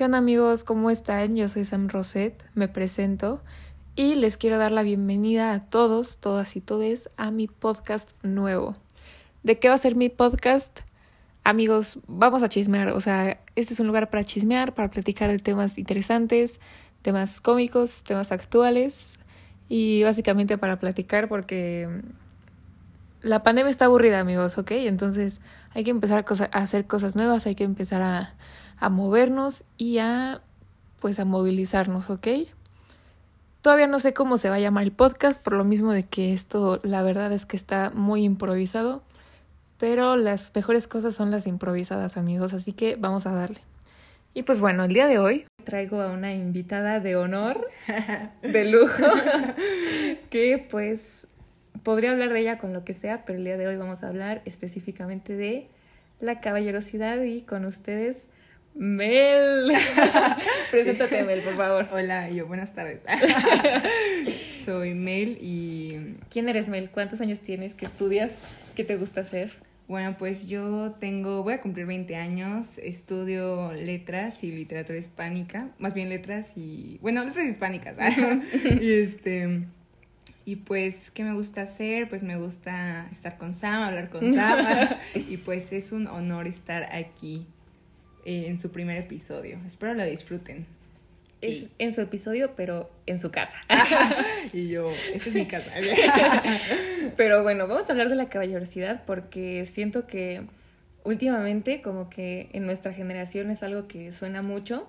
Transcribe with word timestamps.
¿Qué 0.00 0.06
onda 0.06 0.16
amigos? 0.16 0.64
¿Cómo 0.64 0.88
están? 0.88 1.36
Yo 1.36 1.46
soy 1.46 1.62
Sam 1.64 1.90
Roset, 1.90 2.42
me 2.54 2.68
presento 2.68 3.42
y 3.96 4.14
les 4.14 4.38
quiero 4.38 4.56
dar 4.56 4.70
la 4.70 4.82
bienvenida 4.82 5.52
a 5.52 5.60
todos, 5.60 6.16
todas 6.16 6.56
y 6.56 6.62
todes 6.62 7.10
a 7.18 7.30
mi 7.30 7.48
podcast 7.48 8.12
nuevo. 8.22 8.76
¿De 9.42 9.58
qué 9.58 9.68
va 9.68 9.74
a 9.74 9.76
ser 9.76 9.96
mi 9.96 10.08
podcast? 10.08 10.80
Amigos, 11.44 11.98
vamos 12.06 12.42
a 12.42 12.48
chismear, 12.48 12.88
o 12.92 13.00
sea, 13.02 13.42
este 13.56 13.74
es 13.74 13.80
un 13.80 13.88
lugar 13.88 14.08
para 14.08 14.24
chismear, 14.24 14.72
para 14.72 14.88
platicar 14.88 15.30
de 15.30 15.36
temas 15.36 15.76
interesantes, 15.76 16.62
temas 17.02 17.42
cómicos, 17.42 18.02
temas 18.02 18.32
actuales 18.32 19.18
y 19.68 20.02
básicamente 20.02 20.56
para 20.56 20.78
platicar 20.78 21.28
porque 21.28 21.90
la 23.20 23.42
pandemia 23.42 23.68
está 23.68 23.84
aburrida, 23.84 24.18
amigos, 24.18 24.56
¿ok? 24.56 24.70
Entonces 24.70 25.42
hay 25.74 25.84
que 25.84 25.90
empezar 25.90 26.24
a, 26.26 26.58
hacer 26.58 26.86
cosas 26.86 27.16
nuevas, 27.16 27.44
hay 27.44 27.54
que 27.54 27.64
empezar 27.64 28.00
a, 28.00 28.34
a 28.80 28.88
movernos 28.88 29.64
y 29.76 29.98
a, 29.98 30.40
pues, 30.98 31.20
a 31.20 31.24
movilizarnos, 31.24 32.10
¿ok? 32.10 32.28
Todavía 33.60 33.86
no 33.86 34.00
sé 34.00 34.14
cómo 34.14 34.38
se 34.38 34.48
va 34.48 34.56
a 34.56 34.60
llamar 34.60 34.84
el 34.84 34.92
podcast, 34.92 35.40
por 35.40 35.52
lo 35.52 35.64
mismo 35.64 35.92
de 35.92 36.04
que 36.04 36.32
esto, 36.32 36.80
la 36.82 37.02
verdad 37.02 37.30
es 37.32 37.44
que 37.44 37.58
está 37.58 37.90
muy 37.90 38.24
improvisado, 38.24 39.02
pero 39.78 40.16
las 40.16 40.50
mejores 40.54 40.88
cosas 40.88 41.14
son 41.14 41.30
las 41.30 41.46
improvisadas, 41.46 42.16
amigos, 42.16 42.54
así 42.54 42.72
que 42.72 42.96
vamos 42.96 43.26
a 43.26 43.32
darle. 43.32 43.60
Y 44.32 44.44
pues 44.44 44.60
bueno, 44.60 44.84
el 44.84 44.94
día 44.94 45.06
de 45.06 45.18
hoy 45.18 45.44
traigo 45.64 46.00
a 46.00 46.10
una 46.10 46.32
invitada 46.32 47.00
de 47.00 47.16
honor, 47.16 47.68
de 48.42 48.64
lujo, 48.64 49.04
que 50.30 50.66
pues 50.70 51.28
podría 51.82 52.12
hablar 52.12 52.32
de 52.32 52.40
ella 52.40 52.58
con 52.58 52.72
lo 52.72 52.84
que 52.84 52.94
sea, 52.94 53.24
pero 53.26 53.38
el 53.38 53.44
día 53.44 53.58
de 53.58 53.66
hoy 53.66 53.76
vamos 53.76 54.04
a 54.04 54.08
hablar 54.08 54.40
específicamente 54.46 55.36
de 55.36 55.68
la 56.20 56.40
caballerosidad 56.40 57.20
y 57.22 57.42
con 57.42 57.64
ustedes 57.64 58.22
Mel. 58.74 59.72
Preséntate, 60.70 61.22
Mel, 61.24 61.42
por 61.42 61.56
favor. 61.56 61.88
Hola, 61.92 62.30
yo, 62.30 62.46
buenas 62.46 62.72
tardes. 62.72 63.00
Soy 64.64 64.94
Mel 64.94 65.38
y... 65.40 66.16
¿Quién 66.30 66.48
eres, 66.48 66.68
Mel? 66.68 66.90
¿Cuántos 66.90 67.20
años 67.20 67.40
tienes? 67.40 67.74
¿Qué 67.74 67.86
estudias? 67.86 68.32
¿Qué 68.74 68.84
te 68.84 68.96
gusta 68.96 69.22
hacer? 69.22 69.50
Bueno, 69.88 70.14
pues 70.16 70.46
yo 70.46 70.94
tengo, 71.00 71.42
voy 71.42 71.54
a 71.54 71.60
cumplir 71.60 71.84
20 71.86 72.14
años, 72.14 72.78
estudio 72.78 73.72
letras 73.72 74.44
y 74.44 74.52
literatura 74.52 74.96
hispánica, 74.96 75.68
más 75.80 75.94
bien 75.94 76.08
letras 76.08 76.52
y, 76.54 76.98
bueno, 77.02 77.24
letras 77.24 77.46
hispánicas. 77.46 77.96
y 78.80 78.92
este, 78.92 79.64
y 80.44 80.56
pues, 80.56 81.10
¿qué 81.10 81.24
me 81.24 81.32
gusta 81.32 81.62
hacer? 81.62 82.08
Pues 82.08 82.22
me 82.22 82.36
gusta 82.36 83.08
estar 83.10 83.36
con 83.36 83.52
Sam, 83.52 83.82
hablar 83.82 84.10
con 84.10 84.32
Sam, 84.32 84.64
y 85.14 85.38
pues 85.38 85.72
es 85.72 85.90
un 85.90 86.06
honor 86.06 86.46
estar 86.46 86.84
aquí 86.94 87.48
eh, 88.24 88.46
en 88.48 88.58
su 88.58 88.70
primer 88.70 88.96
episodio. 88.96 89.58
Espero 89.66 89.94
lo 89.94 90.04
disfruten. 90.04 90.66
Es 91.40 91.68
en 91.78 91.94
su 91.94 92.02
episodio, 92.02 92.52
pero 92.54 92.90
en 93.06 93.18
su 93.18 93.30
casa. 93.30 93.56
y 94.52 94.68
yo, 94.68 94.92
esta 95.14 95.30
es 95.30 95.34
mi 95.34 95.46
casa. 95.46 95.70
pero 97.16 97.42
bueno, 97.42 97.66
vamos 97.66 97.88
a 97.88 97.92
hablar 97.92 98.10
de 98.10 98.14
la 98.14 98.28
caballerosidad 98.28 99.04
porque 99.06 99.64
siento 99.64 100.06
que 100.06 100.42
últimamente 101.02 101.80
como 101.80 102.10
que 102.10 102.50
en 102.52 102.66
nuestra 102.66 102.92
generación 102.92 103.50
es 103.50 103.62
algo 103.62 103.88
que 103.88 104.12
suena 104.12 104.42
mucho 104.42 104.86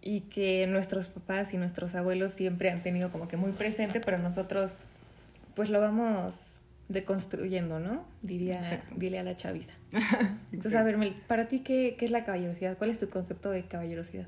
y 0.00 0.20
que 0.20 0.68
nuestros 0.68 1.08
papás 1.08 1.52
y 1.52 1.56
nuestros 1.56 1.96
abuelos 1.96 2.30
siempre 2.30 2.70
han 2.70 2.84
tenido 2.84 3.10
como 3.10 3.26
que 3.26 3.36
muy 3.36 3.50
presente, 3.50 4.00
pero 4.00 4.18
nosotros 4.18 4.84
pues 5.56 5.68
lo 5.68 5.80
vamos 5.80 6.55
deconstruyendo, 6.88 7.80
¿no? 7.80 8.04
Diría, 8.22 8.82
dile 8.96 9.18
a 9.18 9.22
la 9.22 9.34
chaviza. 9.36 9.74
Entonces, 10.52 10.74
a 10.74 10.84
ver, 10.84 10.96
para 11.26 11.48
ti, 11.48 11.60
¿qué, 11.60 11.96
¿qué 11.98 12.04
es 12.04 12.10
la 12.10 12.24
caballerosidad? 12.24 12.78
¿Cuál 12.78 12.90
es 12.90 12.98
tu 12.98 13.08
concepto 13.08 13.50
de 13.50 13.64
caballerosidad? 13.64 14.26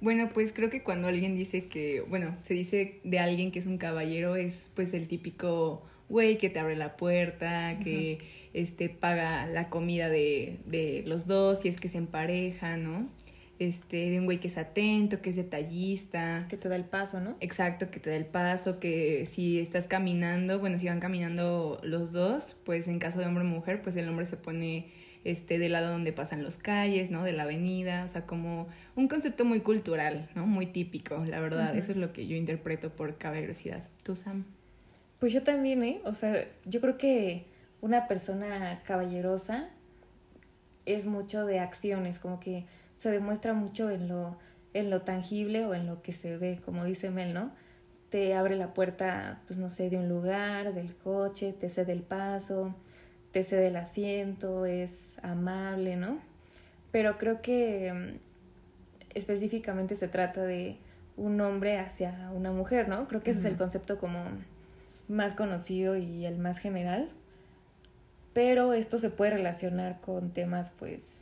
Bueno, 0.00 0.30
pues 0.32 0.52
creo 0.52 0.70
que 0.70 0.82
cuando 0.82 1.08
alguien 1.08 1.36
dice 1.36 1.66
que, 1.66 2.00
bueno, 2.00 2.36
se 2.40 2.54
dice 2.54 3.00
de 3.04 3.18
alguien 3.18 3.52
que 3.52 3.58
es 3.58 3.66
un 3.66 3.76
caballero, 3.76 4.34
es 4.36 4.70
pues 4.74 4.94
el 4.94 5.06
típico 5.06 5.86
güey 6.08 6.38
que 6.38 6.48
te 6.50 6.58
abre 6.58 6.74
la 6.74 6.96
puerta, 6.96 7.78
que 7.78 8.18
este 8.52 8.88
paga 8.88 9.46
la 9.46 9.70
comida 9.70 10.08
de, 10.08 10.58
de 10.66 11.04
los 11.06 11.26
dos, 11.26 11.60
si 11.60 11.68
es 11.68 11.78
que 11.78 11.88
se 11.88 11.98
empareja, 11.98 12.76
¿no? 12.76 13.08
Este, 13.60 14.10
de 14.10 14.18
un 14.18 14.24
güey 14.24 14.40
que 14.40 14.48
es 14.48 14.56
atento, 14.56 15.20
que 15.20 15.30
es 15.30 15.36
detallista. 15.36 16.46
Que 16.48 16.56
te 16.56 16.68
da 16.70 16.76
el 16.76 16.86
paso, 16.86 17.20
¿no? 17.20 17.36
Exacto, 17.40 17.90
que 17.90 18.00
te 18.00 18.08
da 18.08 18.16
el 18.16 18.24
paso, 18.24 18.80
que 18.80 19.26
si 19.26 19.60
estás 19.60 19.86
caminando, 19.86 20.58
bueno, 20.58 20.78
si 20.78 20.86
van 20.88 20.98
caminando 20.98 21.78
los 21.84 22.12
dos, 22.12 22.56
pues 22.64 22.88
en 22.88 22.98
caso 22.98 23.18
de 23.20 23.26
hombre 23.26 23.44
o 23.44 23.46
mujer, 23.46 23.82
pues 23.82 23.96
el 23.96 24.08
hombre 24.08 24.24
se 24.24 24.38
pone 24.38 24.90
este, 25.24 25.58
del 25.58 25.72
lado 25.72 25.92
donde 25.92 26.10
pasan 26.14 26.42
los 26.42 26.56
calles, 26.56 27.10
¿no? 27.10 27.22
De 27.22 27.32
la 27.32 27.42
avenida, 27.42 28.02
o 28.04 28.08
sea, 28.08 28.24
como 28.24 28.66
un 28.96 29.08
concepto 29.08 29.44
muy 29.44 29.60
cultural, 29.60 30.30
¿no? 30.34 30.46
Muy 30.46 30.64
típico, 30.64 31.22
la 31.26 31.38
verdad, 31.38 31.76
eso 31.76 31.92
es 31.92 31.98
lo 31.98 32.14
que 32.14 32.26
yo 32.26 32.36
interpreto 32.36 32.88
por 32.88 33.18
caballerosidad. 33.18 33.86
¿Tú, 34.02 34.16
Sam? 34.16 34.46
Pues 35.18 35.34
yo 35.34 35.42
también, 35.42 35.82
¿eh? 35.82 36.00
O 36.06 36.14
sea, 36.14 36.46
yo 36.64 36.80
creo 36.80 36.96
que 36.96 37.44
una 37.82 38.08
persona 38.08 38.80
caballerosa 38.86 39.68
es 40.86 41.04
mucho 41.04 41.44
de 41.44 41.58
acciones, 41.58 42.18
como 42.18 42.40
que 42.40 42.64
se 43.00 43.10
demuestra 43.10 43.54
mucho 43.54 43.88
en 43.90 44.08
lo, 44.08 44.36
en 44.74 44.90
lo 44.90 45.00
tangible 45.00 45.64
o 45.64 45.74
en 45.74 45.86
lo 45.86 46.02
que 46.02 46.12
se 46.12 46.36
ve, 46.36 46.60
como 46.62 46.84
dice 46.84 47.10
Mel, 47.10 47.32
¿no? 47.32 47.50
Te 48.10 48.34
abre 48.34 48.56
la 48.56 48.74
puerta, 48.74 49.40
pues 49.46 49.58
no 49.58 49.70
sé, 49.70 49.88
de 49.88 49.96
un 49.96 50.10
lugar, 50.10 50.74
del 50.74 50.94
coche, 50.94 51.54
te 51.58 51.70
cede 51.70 51.92
el 51.92 52.02
paso, 52.02 52.74
te 53.32 53.42
cede 53.42 53.68
el 53.68 53.76
asiento, 53.76 54.66
es 54.66 55.18
amable, 55.22 55.96
¿no? 55.96 56.18
Pero 56.92 57.16
creo 57.16 57.40
que 57.40 57.90
mm, 57.90 58.18
específicamente 59.14 59.94
se 59.94 60.08
trata 60.08 60.42
de 60.42 60.76
un 61.16 61.40
hombre 61.40 61.78
hacia 61.78 62.30
una 62.34 62.52
mujer, 62.52 62.88
¿no? 62.88 63.08
Creo 63.08 63.22
que 63.22 63.30
ese 63.30 63.40
es 63.40 63.46
el 63.46 63.56
concepto 63.56 63.96
como 63.96 64.24
más 65.08 65.34
conocido 65.34 65.96
y 65.96 66.26
el 66.26 66.36
más 66.36 66.58
general. 66.58 67.08
Pero 68.34 68.74
esto 68.74 68.98
se 68.98 69.08
puede 69.08 69.30
relacionar 69.32 70.02
con 70.02 70.32
temas, 70.32 70.70
pues, 70.78 71.19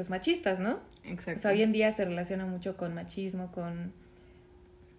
pues 0.00 0.08
machistas, 0.08 0.58
¿no? 0.58 0.80
Exacto. 1.04 1.40
O 1.40 1.42
sea, 1.42 1.50
hoy 1.50 1.60
en 1.60 1.72
día 1.72 1.92
se 1.92 2.06
relaciona 2.06 2.46
mucho 2.46 2.74
con 2.78 2.94
machismo, 2.94 3.52
con, 3.52 3.92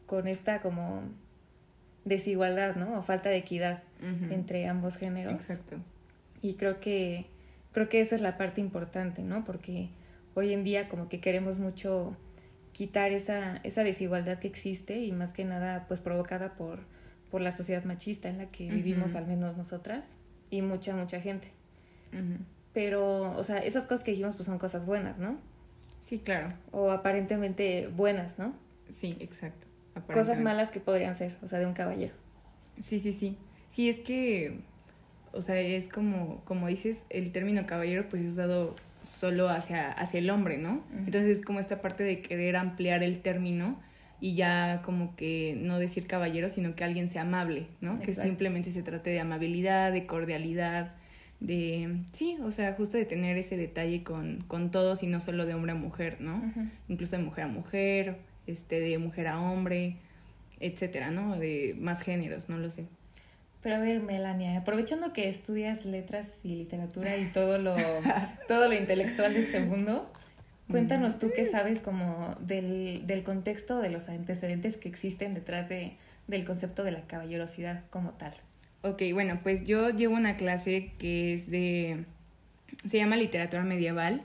con 0.06 0.28
esta 0.28 0.62
como 0.62 1.02
desigualdad, 2.06 2.76
¿no? 2.76 3.00
O 3.00 3.02
falta 3.02 3.30
de 3.30 3.38
equidad 3.38 3.82
entre 4.30 4.68
ambos 4.68 4.98
géneros. 4.98 5.34
Exacto. 5.34 5.78
Y 6.44 6.54
creo 6.54 6.80
que, 6.80 7.26
creo 7.72 7.90
que 7.90 8.00
esa 8.00 8.14
es 8.14 8.22
la 8.22 8.38
parte 8.38 8.62
importante, 8.62 9.24
¿no? 9.24 9.44
Porque 9.44 9.90
hoy 10.36 10.54
en 10.54 10.64
día 10.64 10.88
como 10.88 11.10
que 11.10 11.20
queremos 11.20 11.58
mucho 11.58 12.16
quitar 12.72 13.12
esa, 13.12 13.58
esa 13.64 13.84
desigualdad 13.84 14.38
que 14.38 14.50
existe 14.50 15.00
y 15.00 15.12
más 15.12 15.34
que 15.34 15.46
nada 15.46 15.86
pues 15.88 16.00
provocada 16.00 16.54
por, 16.54 16.82
por 17.32 17.42
la 17.42 17.52
sociedad 17.52 17.86
machista 17.86 18.30
en 18.30 18.38
la 18.38 18.52
que 18.52 18.70
vivimos 18.70 19.16
al 19.16 19.26
menos 19.26 19.58
nosotras 19.58 20.18
y 20.52 20.62
mucha, 20.62 20.96
mucha 20.96 21.20
gente. 21.20 21.48
Pero, 22.74 23.32
o 23.32 23.44
sea, 23.44 23.58
esas 23.58 23.86
cosas 23.86 24.04
que 24.04 24.12
dijimos 24.12 24.36
pues 24.36 24.46
son 24.46 24.58
cosas 24.58 24.86
buenas, 24.86 25.20
¿no? 25.20 25.38
Sí, 26.00 26.20
claro. 26.20 26.48
O 26.72 26.92
aparentemente 26.92 27.88
buenas, 27.88 28.38
¿no? 28.40 28.54
Sí, 28.90 29.18
exacto. 29.20 29.68
Cosas 30.14 30.40
malas 30.40 30.72
que 30.72 30.80
podrían 30.80 31.16
ser, 31.16 31.38
o 31.44 31.48
sea, 31.48 31.60
de 31.60 31.66
un 31.66 31.74
caballero. 31.74 32.14
Sí, 32.80 33.00
sí, 33.00 33.14
sí. 33.14 33.38
Sí, 33.70 33.90
es 33.90 33.98
que, 33.98 34.60
o 35.34 35.42
sea, 35.42 35.60
es 35.60 35.90
como, 35.90 36.42
como 36.46 36.68
dices, 36.68 37.06
el 37.10 37.32
término 37.32 37.66
caballero 37.66 38.08
pues 38.10 38.22
es 38.24 38.30
usado 38.30 38.76
solo 39.02 39.50
hacia, 39.50 39.92
hacia 39.92 40.20
el 40.20 40.30
hombre, 40.30 40.58
¿no? 40.58 40.84
Entonces 40.94 41.38
es 41.38 41.46
como 41.46 41.60
esta 41.60 41.82
parte 41.82 42.04
de 42.04 42.22
querer 42.22 42.56
ampliar 42.56 43.04
el 43.04 43.22
término 43.22 43.80
y 44.20 44.36
ya 44.36 44.82
como 44.84 45.16
que 45.16 45.56
no 45.58 45.80
decir 45.80 46.08
caballero, 46.08 46.50
sino 46.50 46.76
que 46.76 46.84
alguien 46.84 47.10
sea 47.10 47.24
amable, 47.24 47.68
¿no? 47.82 48.00
Que 48.00 48.14
simplemente 48.14 48.72
se 48.72 48.84
trate 48.84 49.10
de 49.10 49.20
amabilidad, 49.20 49.92
de 49.92 50.06
cordialidad, 50.06 50.94
de, 51.42 52.04
sí, 52.14 52.38
o 52.44 52.52
sea, 52.52 52.74
justo 52.74 52.98
de 52.98 53.06
tener 53.06 53.36
ese 53.36 53.58
detalle 53.58 54.04
con, 54.04 54.44
con 54.48 54.70
todos 54.70 55.02
y 55.04 55.08
no 55.08 55.20
solo 55.20 55.46
de 55.46 55.56
hombre 55.56 55.74
a 55.74 55.76
mujer, 55.76 56.22
¿no? 56.22 56.42
Incluso 56.88 57.18
de 57.18 57.24
mujer 57.24 57.46
a 57.46 57.48
mujer, 57.48 58.18
este, 58.46 58.80
de 58.80 58.98
mujer 59.00 59.28
a 59.28 59.42
hombre, 59.42 59.98
etcétera, 60.60 61.10
¿no? 61.10 61.38
De 61.38 61.76
más 61.80 62.04
géneros, 62.04 62.48
no 62.48 62.58
lo 62.58 62.70
sé. 62.70 62.86
Pero 63.64 63.76
a 63.76 63.80
ver, 63.80 64.02
Melania, 64.02 64.56
aprovechando 64.58 65.14
que 65.14 65.30
estudias 65.30 65.84
letras 65.84 66.28
y 66.44 66.56
literatura 66.56 67.18
y 67.18 67.26
todo 67.26 67.58
lo, 67.58 67.76
todo 68.48 68.68
lo 68.68 68.76
intelectual 68.76 69.34
de 69.34 69.40
este 69.40 69.62
mundo, 69.62 70.12
cuéntanos 70.70 71.18
tú 71.18 71.32
qué 71.36 71.46
sabes 71.46 71.80
como 71.80 72.36
del, 72.40 73.08
del 73.08 73.24
contexto 73.24 73.80
de 73.80 73.90
los 73.90 74.10
antecedentes 74.10 74.78
que 74.78 74.90
existen 74.90 75.34
detrás 75.34 75.70
de, 75.70 75.98
del 76.28 76.46
concepto 76.46 76.84
de 76.84 76.92
la 76.92 77.02
caballerosidad 77.02 77.84
como 77.90 78.12
tal. 78.12 78.36
Ok, 78.84 79.04
bueno, 79.14 79.40
pues 79.44 79.64
yo 79.64 79.90
llevo 79.90 80.16
una 80.16 80.38
clase 80.38 80.92
que 80.98 81.36
es 81.36 81.52
de... 81.52 82.06
se 82.88 82.98
llama 82.98 83.16
literatura 83.16 83.64
medieval. 83.64 84.24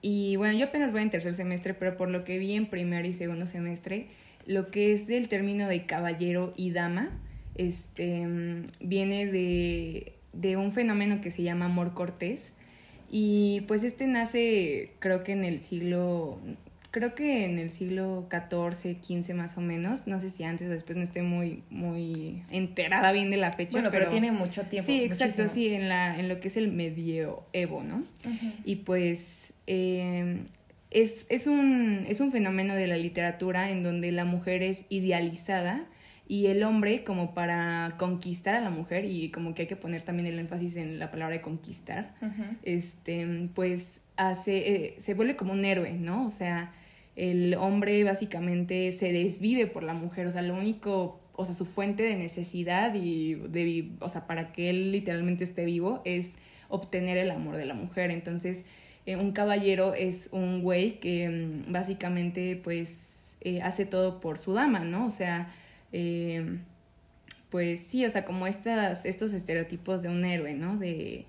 Y 0.00 0.36
bueno, 0.36 0.56
yo 0.56 0.66
apenas 0.66 0.92
voy 0.92 1.02
en 1.02 1.10
tercer 1.10 1.34
semestre, 1.34 1.74
pero 1.74 1.96
por 1.96 2.08
lo 2.08 2.22
que 2.24 2.38
vi 2.38 2.54
en 2.54 2.66
primer 2.66 3.06
y 3.06 3.12
segundo 3.12 3.46
semestre, 3.46 4.06
lo 4.46 4.70
que 4.70 4.92
es 4.92 5.08
del 5.08 5.28
término 5.28 5.66
de 5.66 5.84
caballero 5.84 6.52
y 6.56 6.70
dama, 6.70 7.10
este, 7.56 8.24
viene 8.80 9.26
de, 9.26 10.12
de 10.32 10.56
un 10.56 10.70
fenómeno 10.70 11.20
que 11.20 11.32
se 11.32 11.42
llama 11.42 11.64
amor 11.64 11.92
cortés. 11.94 12.52
Y 13.10 13.62
pues 13.66 13.82
este 13.82 14.06
nace, 14.06 14.92
creo 15.00 15.24
que 15.24 15.32
en 15.32 15.44
el 15.44 15.58
siglo 15.58 16.38
creo 16.90 17.14
que 17.14 17.44
en 17.44 17.58
el 17.58 17.70
siglo 17.70 18.28
XIV, 18.30 18.98
XV 19.02 19.34
más 19.34 19.58
o 19.58 19.60
menos, 19.60 20.06
no 20.06 20.20
sé 20.20 20.30
si 20.30 20.44
antes 20.44 20.68
o 20.68 20.70
después, 20.70 20.96
no 20.96 21.04
estoy 21.04 21.22
muy, 21.22 21.62
muy 21.70 22.42
enterada 22.50 23.12
bien 23.12 23.30
de 23.30 23.36
la 23.36 23.52
fecha. 23.52 23.72
Bueno, 23.72 23.90
pero, 23.90 24.08
tiene 24.08 24.32
mucho 24.32 24.62
tiempo. 24.64 24.86
Sí, 24.86 25.04
exacto, 25.04 25.48
sí, 25.48 25.74
en, 25.74 25.88
la, 25.88 26.18
en 26.18 26.28
lo 26.28 26.40
que 26.40 26.48
es 26.48 26.56
el 26.56 26.72
medioevo, 26.72 27.82
¿no? 27.82 28.02
Y 28.64 28.76
pues 28.76 29.52
eh, 29.66 30.42
es, 30.90 31.26
es, 31.28 31.46
un, 31.46 32.04
es 32.08 32.20
un 32.20 32.32
fenómeno 32.32 32.74
de 32.74 32.86
la 32.86 32.96
literatura 32.96 33.70
en 33.70 33.82
donde 33.82 34.12
la 34.12 34.24
mujer 34.24 34.62
es 34.62 34.84
idealizada 34.88 35.86
y 36.26 36.46
el 36.46 36.62
hombre 36.62 37.04
como 37.04 37.32
para 37.32 37.94
conquistar 37.98 38.54
a 38.54 38.60
la 38.60 38.70
mujer 38.70 39.06
y 39.06 39.30
como 39.30 39.54
que 39.54 39.62
hay 39.62 39.68
que 39.68 39.76
poner 39.76 40.02
también 40.02 40.26
el 40.26 40.38
énfasis 40.38 40.76
en 40.76 40.98
la 40.98 41.10
palabra 41.10 41.36
de 41.36 41.40
conquistar 41.40 42.14
este 42.62 43.48
pues 43.54 44.02
hace 44.18 44.74
eh, 44.74 44.94
se 44.98 45.14
vuelve 45.14 45.36
como 45.36 45.52
un 45.52 45.64
héroe 45.64 45.92
no 45.94 46.26
o 46.26 46.30
sea 46.30 46.74
el 47.16 47.54
hombre 47.54 48.04
básicamente 48.04 48.92
se 48.92 49.12
desvive 49.12 49.66
por 49.66 49.82
la 49.82 49.94
mujer 49.94 50.26
o 50.26 50.30
sea 50.30 50.42
lo 50.42 50.54
único 50.54 51.18
o 51.38 51.44
sea 51.44 51.54
su 51.54 51.64
fuente 51.64 52.02
de 52.02 52.16
necesidad 52.16 52.94
y 52.94 53.34
de 53.34 53.90
o 54.00 54.10
sea 54.10 54.26
para 54.26 54.52
que 54.52 54.70
él 54.70 54.92
literalmente 54.92 55.44
esté 55.44 55.64
vivo 55.64 56.02
es 56.04 56.30
obtener 56.68 57.16
el 57.16 57.30
amor 57.30 57.56
de 57.56 57.64
la 57.64 57.74
mujer. 57.74 58.10
Entonces 58.10 58.64
eh, 59.06 59.16
un 59.16 59.32
caballero 59.32 59.94
es 59.94 60.28
un 60.32 60.62
güey 60.62 61.00
que 61.00 61.28
mm, 61.28 61.72
básicamente 61.72 62.60
pues 62.62 63.36
eh, 63.40 63.62
hace 63.62 63.86
todo 63.86 64.20
por 64.20 64.36
su 64.36 64.52
dama 64.52 64.80
no 64.80 65.06
o 65.06 65.10
sea 65.10 65.48
eh, 65.92 66.58
pues 67.50 67.80
sí, 67.80 68.04
o 68.04 68.10
sea, 68.10 68.24
como 68.24 68.46
estas, 68.46 69.06
estos 69.06 69.32
estereotipos 69.32 70.02
de 70.02 70.08
un 70.08 70.24
héroe, 70.24 70.52
¿no? 70.54 70.76
De, 70.76 71.24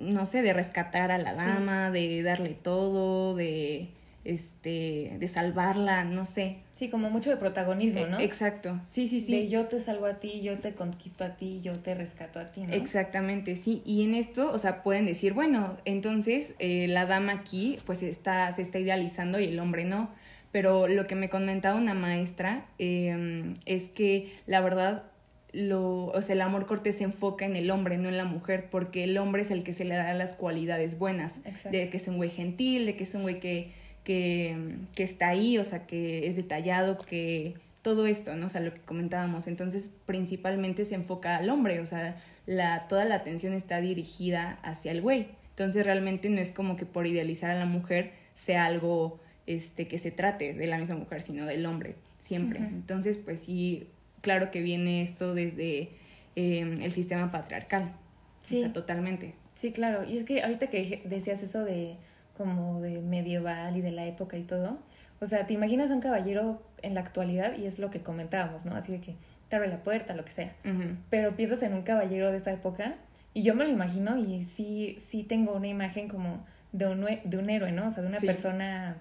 no 0.00 0.26
sé, 0.26 0.42
de 0.42 0.52
rescatar 0.52 1.12
a 1.12 1.18
la 1.18 1.34
dama, 1.34 1.90
de 1.90 2.22
darle 2.22 2.54
todo, 2.54 3.36
de, 3.36 3.90
este, 4.24 5.16
de 5.18 5.28
salvarla, 5.28 6.04
no 6.04 6.24
sé. 6.24 6.58
Sí, 6.74 6.88
como 6.88 7.10
mucho 7.10 7.30
de 7.30 7.36
protagonismo, 7.36 8.06
¿no? 8.06 8.18
Exacto, 8.18 8.80
sí, 8.86 9.06
sí, 9.06 9.20
sí. 9.20 9.32
De 9.32 9.48
yo 9.48 9.66
te 9.66 9.78
salvo 9.80 10.06
a 10.06 10.14
ti, 10.14 10.40
yo 10.40 10.58
te 10.58 10.74
conquisto 10.74 11.24
a 11.24 11.36
ti, 11.36 11.60
yo 11.62 11.74
te 11.74 11.94
rescato 11.94 12.40
a 12.40 12.46
ti, 12.46 12.62
¿no? 12.62 12.72
Exactamente, 12.72 13.54
sí. 13.56 13.82
Y 13.84 14.02
en 14.02 14.14
esto, 14.14 14.50
o 14.50 14.58
sea, 14.58 14.82
pueden 14.82 15.06
decir, 15.06 15.34
bueno, 15.34 15.76
entonces 15.84 16.54
eh, 16.58 16.86
la 16.88 17.06
dama 17.06 17.32
aquí, 17.32 17.78
pues 17.84 18.02
está, 18.02 18.52
se 18.54 18.62
está 18.62 18.78
idealizando 18.78 19.38
y 19.38 19.44
el 19.44 19.58
hombre 19.58 19.84
no 19.84 20.10
pero 20.52 20.88
lo 20.88 21.06
que 21.06 21.14
me 21.14 21.28
comentaba 21.28 21.78
una 21.78 21.94
maestra 21.94 22.66
em, 22.78 23.54
es 23.66 23.88
que 23.88 24.32
la 24.46 24.60
verdad 24.60 25.04
lo, 25.52 26.06
o 26.06 26.22
sea, 26.22 26.34
el 26.34 26.40
amor 26.42 26.66
cortés 26.66 26.98
se 26.98 27.04
enfoca 27.04 27.44
en 27.44 27.56
el 27.56 27.70
hombre, 27.70 27.98
no 27.98 28.08
en 28.08 28.16
la 28.16 28.24
mujer, 28.24 28.68
porque 28.70 29.04
el 29.04 29.18
hombre 29.18 29.42
es 29.42 29.50
el 29.50 29.64
que 29.64 29.72
se 29.72 29.84
le 29.84 29.96
da 29.96 30.14
las 30.14 30.34
cualidades 30.34 30.98
buenas, 30.98 31.40
de 31.70 31.88
que 31.90 31.96
es 31.96 32.08
un 32.08 32.16
güey 32.16 32.30
gentil, 32.30 32.86
de 32.86 32.96
que 32.96 33.04
es 33.04 33.14
un 33.14 33.22
güey 33.22 33.40
que, 33.40 33.72
que, 34.04 34.76
que 34.94 35.02
está 35.02 35.28
ahí, 35.28 35.58
o 35.58 35.64
sea, 35.64 35.86
que 35.86 36.28
es 36.28 36.36
detallado, 36.36 36.98
que 36.98 37.54
todo 37.82 38.06
esto, 38.06 38.36
¿no? 38.36 38.46
O 38.46 38.48
sea, 38.48 38.60
lo 38.60 38.74
que 38.74 38.80
comentábamos. 38.80 39.46
Entonces, 39.46 39.90
principalmente 40.06 40.84
se 40.84 40.94
enfoca 40.94 41.36
al 41.36 41.48
hombre, 41.50 41.80
o 41.80 41.86
sea, 41.86 42.16
la, 42.46 42.86
toda 42.88 43.04
la 43.04 43.16
atención 43.16 43.52
está 43.52 43.80
dirigida 43.80 44.58
hacia 44.62 44.92
el 44.92 45.00
güey. 45.02 45.28
Entonces, 45.50 45.84
realmente 45.84 46.28
no 46.30 46.40
es 46.40 46.52
como 46.52 46.76
que 46.76 46.86
por 46.86 47.06
idealizar 47.06 47.50
a 47.50 47.54
la 47.54 47.66
mujer 47.66 48.12
sea 48.34 48.66
algo 48.66 49.20
este, 49.46 49.88
que 49.88 49.98
se 49.98 50.10
trate 50.10 50.54
de 50.54 50.66
la 50.66 50.78
misma 50.78 50.96
mujer, 50.96 51.22
sino 51.22 51.46
del 51.46 51.66
hombre, 51.66 51.96
siempre. 52.18 52.60
Entonces, 52.60 53.18
pues 53.18 53.40
sí, 53.40 53.88
claro 54.20 54.50
que 54.50 54.60
viene 54.60 55.02
esto 55.02 55.34
desde 55.34 55.90
em, 56.36 56.80
el 56.82 56.92
sistema 56.92 57.30
patriarcal. 57.30 57.92
Sí. 58.42 58.58
O 58.58 58.60
sea, 58.60 58.72
totalmente. 58.72 59.34
Sí, 59.54 59.72
claro. 59.72 60.04
Y 60.04 60.18
es 60.18 60.24
que 60.24 60.42
ahorita 60.42 60.68
que 60.68 61.02
decías 61.04 61.42
eso 61.42 61.64
de 61.64 61.96
como 62.36 62.80
de 62.80 63.00
medieval 63.00 63.76
y 63.76 63.82
de 63.82 63.90
la 63.90 64.06
época 64.06 64.38
y 64.38 64.42
todo, 64.42 64.78
o 65.20 65.26
sea, 65.26 65.46
te 65.46 65.52
imaginas 65.52 65.90
a 65.90 65.94
un 65.94 66.00
caballero 66.00 66.62
en 66.82 66.94
la 66.94 67.00
actualidad 67.00 67.56
y 67.58 67.66
es 67.66 67.78
lo 67.78 67.90
que 67.90 68.00
comentábamos, 68.00 68.64
¿no? 68.64 68.74
Así 68.74 68.92
de 68.92 69.00
que 69.00 69.14
te 69.48 69.56
abre 69.56 69.68
la 69.68 69.82
puerta, 69.82 70.14
lo 70.14 70.24
que 70.24 70.30
sea. 70.30 70.54
Pero 71.10 71.36
piensas 71.36 71.62
en 71.62 71.74
un 71.74 71.82
caballero 71.82 72.30
de 72.30 72.38
esta 72.38 72.52
época 72.52 72.94
y 73.34 73.42
yo 73.42 73.54
me 73.54 73.64
lo 73.64 73.70
imagino 73.70 74.16
y 74.16 74.44
sí, 74.44 74.96
sí 75.06 75.22
tengo 75.22 75.52
una 75.52 75.68
imagen 75.68 76.08
como 76.08 76.46
de 76.72 76.86
un, 76.86 77.06
de 77.24 77.36
un 77.36 77.50
héroe, 77.50 77.72
¿no? 77.72 77.88
O 77.88 77.90
sea, 77.90 78.02
de 78.02 78.08
una 78.08 78.20
persona 78.20 78.96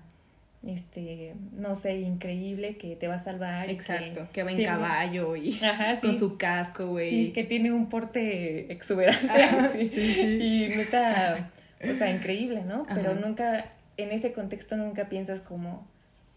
este, 0.66 1.36
no 1.54 1.76
sé, 1.76 2.00
increíble 2.00 2.76
que 2.78 2.96
te 2.96 3.08
va 3.08 3.16
a 3.16 3.24
salvar. 3.24 3.70
Exacto, 3.70 4.28
que, 4.34 4.44
va 4.44 4.52
en 4.52 4.64
caballo 4.64 5.36
y 5.36 5.58
con 6.02 6.18
su 6.18 6.38
casco, 6.38 6.88
güey. 6.88 7.10
Sí, 7.10 7.32
que 7.32 7.44
tiene 7.44 7.72
un 7.72 7.88
porte 7.90 8.72
exuberante. 8.72 9.28
Y 10.40 10.70
nunca, 10.76 11.50
o 11.82 11.94
sea, 11.94 12.12
increíble, 12.14 12.64
¿no? 12.66 12.86
Pero 12.94 13.16
nunca, 13.16 13.72
en 13.98 14.12
ese 14.12 14.34
contexto 14.34 14.76
nunca 14.76 15.08
piensas 15.08 15.42
como 15.42 15.88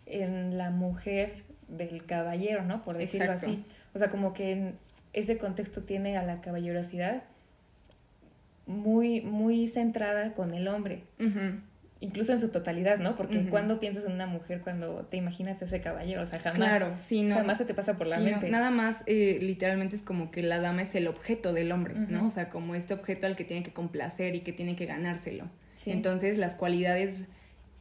en 0.07 0.57
la 0.57 0.71
mujer 0.71 1.43
del 1.69 2.05
caballero, 2.05 2.63
¿no? 2.63 2.85
Por 2.85 2.99
decirlo 2.99 3.33
así. 3.33 3.65
O 3.95 3.99
sea, 3.99 4.09
como 4.09 4.33
que 4.33 4.53
en 4.53 4.79
ese 5.13 5.37
contexto 5.37 5.83
tiene 5.83 6.17
a 6.17 6.23
la 6.23 6.41
caballerosidad 6.41 7.25
muy, 8.67 9.21
muy 9.21 9.67
centrada 9.67 10.33
con 10.35 10.55
el 10.55 10.69
hombre 10.69 11.03
incluso 12.03 12.33
en 12.33 12.41
su 12.41 12.49
totalidad, 12.49 12.99
¿no? 12.99 13.15
Porque 13.15 13.49
cuando 13.49 13.79
piensas 13.79 14.05
en 14.05 14.13
una 14.13 14.27
mujer, 14.27 14.61
cuando 14.61 15.07
te 15.09 15.17
imaginas 15.17 15.63
ese 15.63 15.81
caballero, 15.81 16.23
o 16.23 16.27
sea, 16.27 16.41
jamás, 16.41 16.59
claro, 16.59 16.93
sí, 16.97 17.23
no, 17.23 17.37
jamás 17.37 17.59
se 17.59 17.65
te 17.65 17.75
pasa 17.75 17.97
por 17.97 18.09
la 18.09 18.19
mente. 18.19 18.51
nada 18.51 18.71
más, 18.73 19.05
eh, 19.07 19.39
literalmente 19.41 19.95
es 19.95 20.03
como 20.03 20.33
que 20.33 20.43
la 20.43 20.59
dama 20.59 20.83
es 20.83 20.97
el 20.97 21.07
objeto 21.07 21.53
del 21.53 21.71
hombre, 21.71 21.95
¿no? 21.95 22.27
O 22.27 22.31
sea, 22.31 22.49
como 22.49 22.75
este 22.75 22.93
objeto 22.93 23.27
al 23.27 23.37
que 23.37 23.45
tiene 23.45 23.63
que 23.63 23.73
complacer 23.73 24.35
y 24.35 24.41
que 24.41 24.53
tiene 24.53 24.75
que 24.75 24.85
ganárselo. 24.85 25.49
Entonces, 25.87 26.39
las 26.39 26.57
cualidades, 26.57 27.27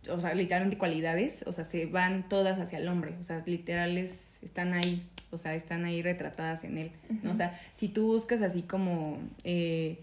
o 0.07 0.21
sea, 0.21 0.35
literalmente 0.35 0.77
cualidades, 0.77 1.44
o 1.47 1.51
sea, 1.51 1.63
se 1.63 1.88
van 1.88 2.29
todas 2.29 2.59
hacia 2.59 2.77
el 2.77 2.88
hombre, 2.88 3.15
o 3.19 3.23
sea, 3.23 3.41
literales 3.47 4.38
están 4.44 4.73
ahí, 4.73 5.03
o 5.31 5.39
sea, 5.39 5.56
están 5.56 5.83
ahí 5.83 6.03
retratadas 6.03 6.63
en 6.63 6.77
él, 6.77 6.91
¿no? 7.23 7.31
O 7.31 7.35
sea, 7.35 7.59
si 7.73 7.88
tú 7.88 8.06
buscas 8.06 8.44
así 8.44 8.62
como... 8.62 9.18
Eh, 9.44 9.97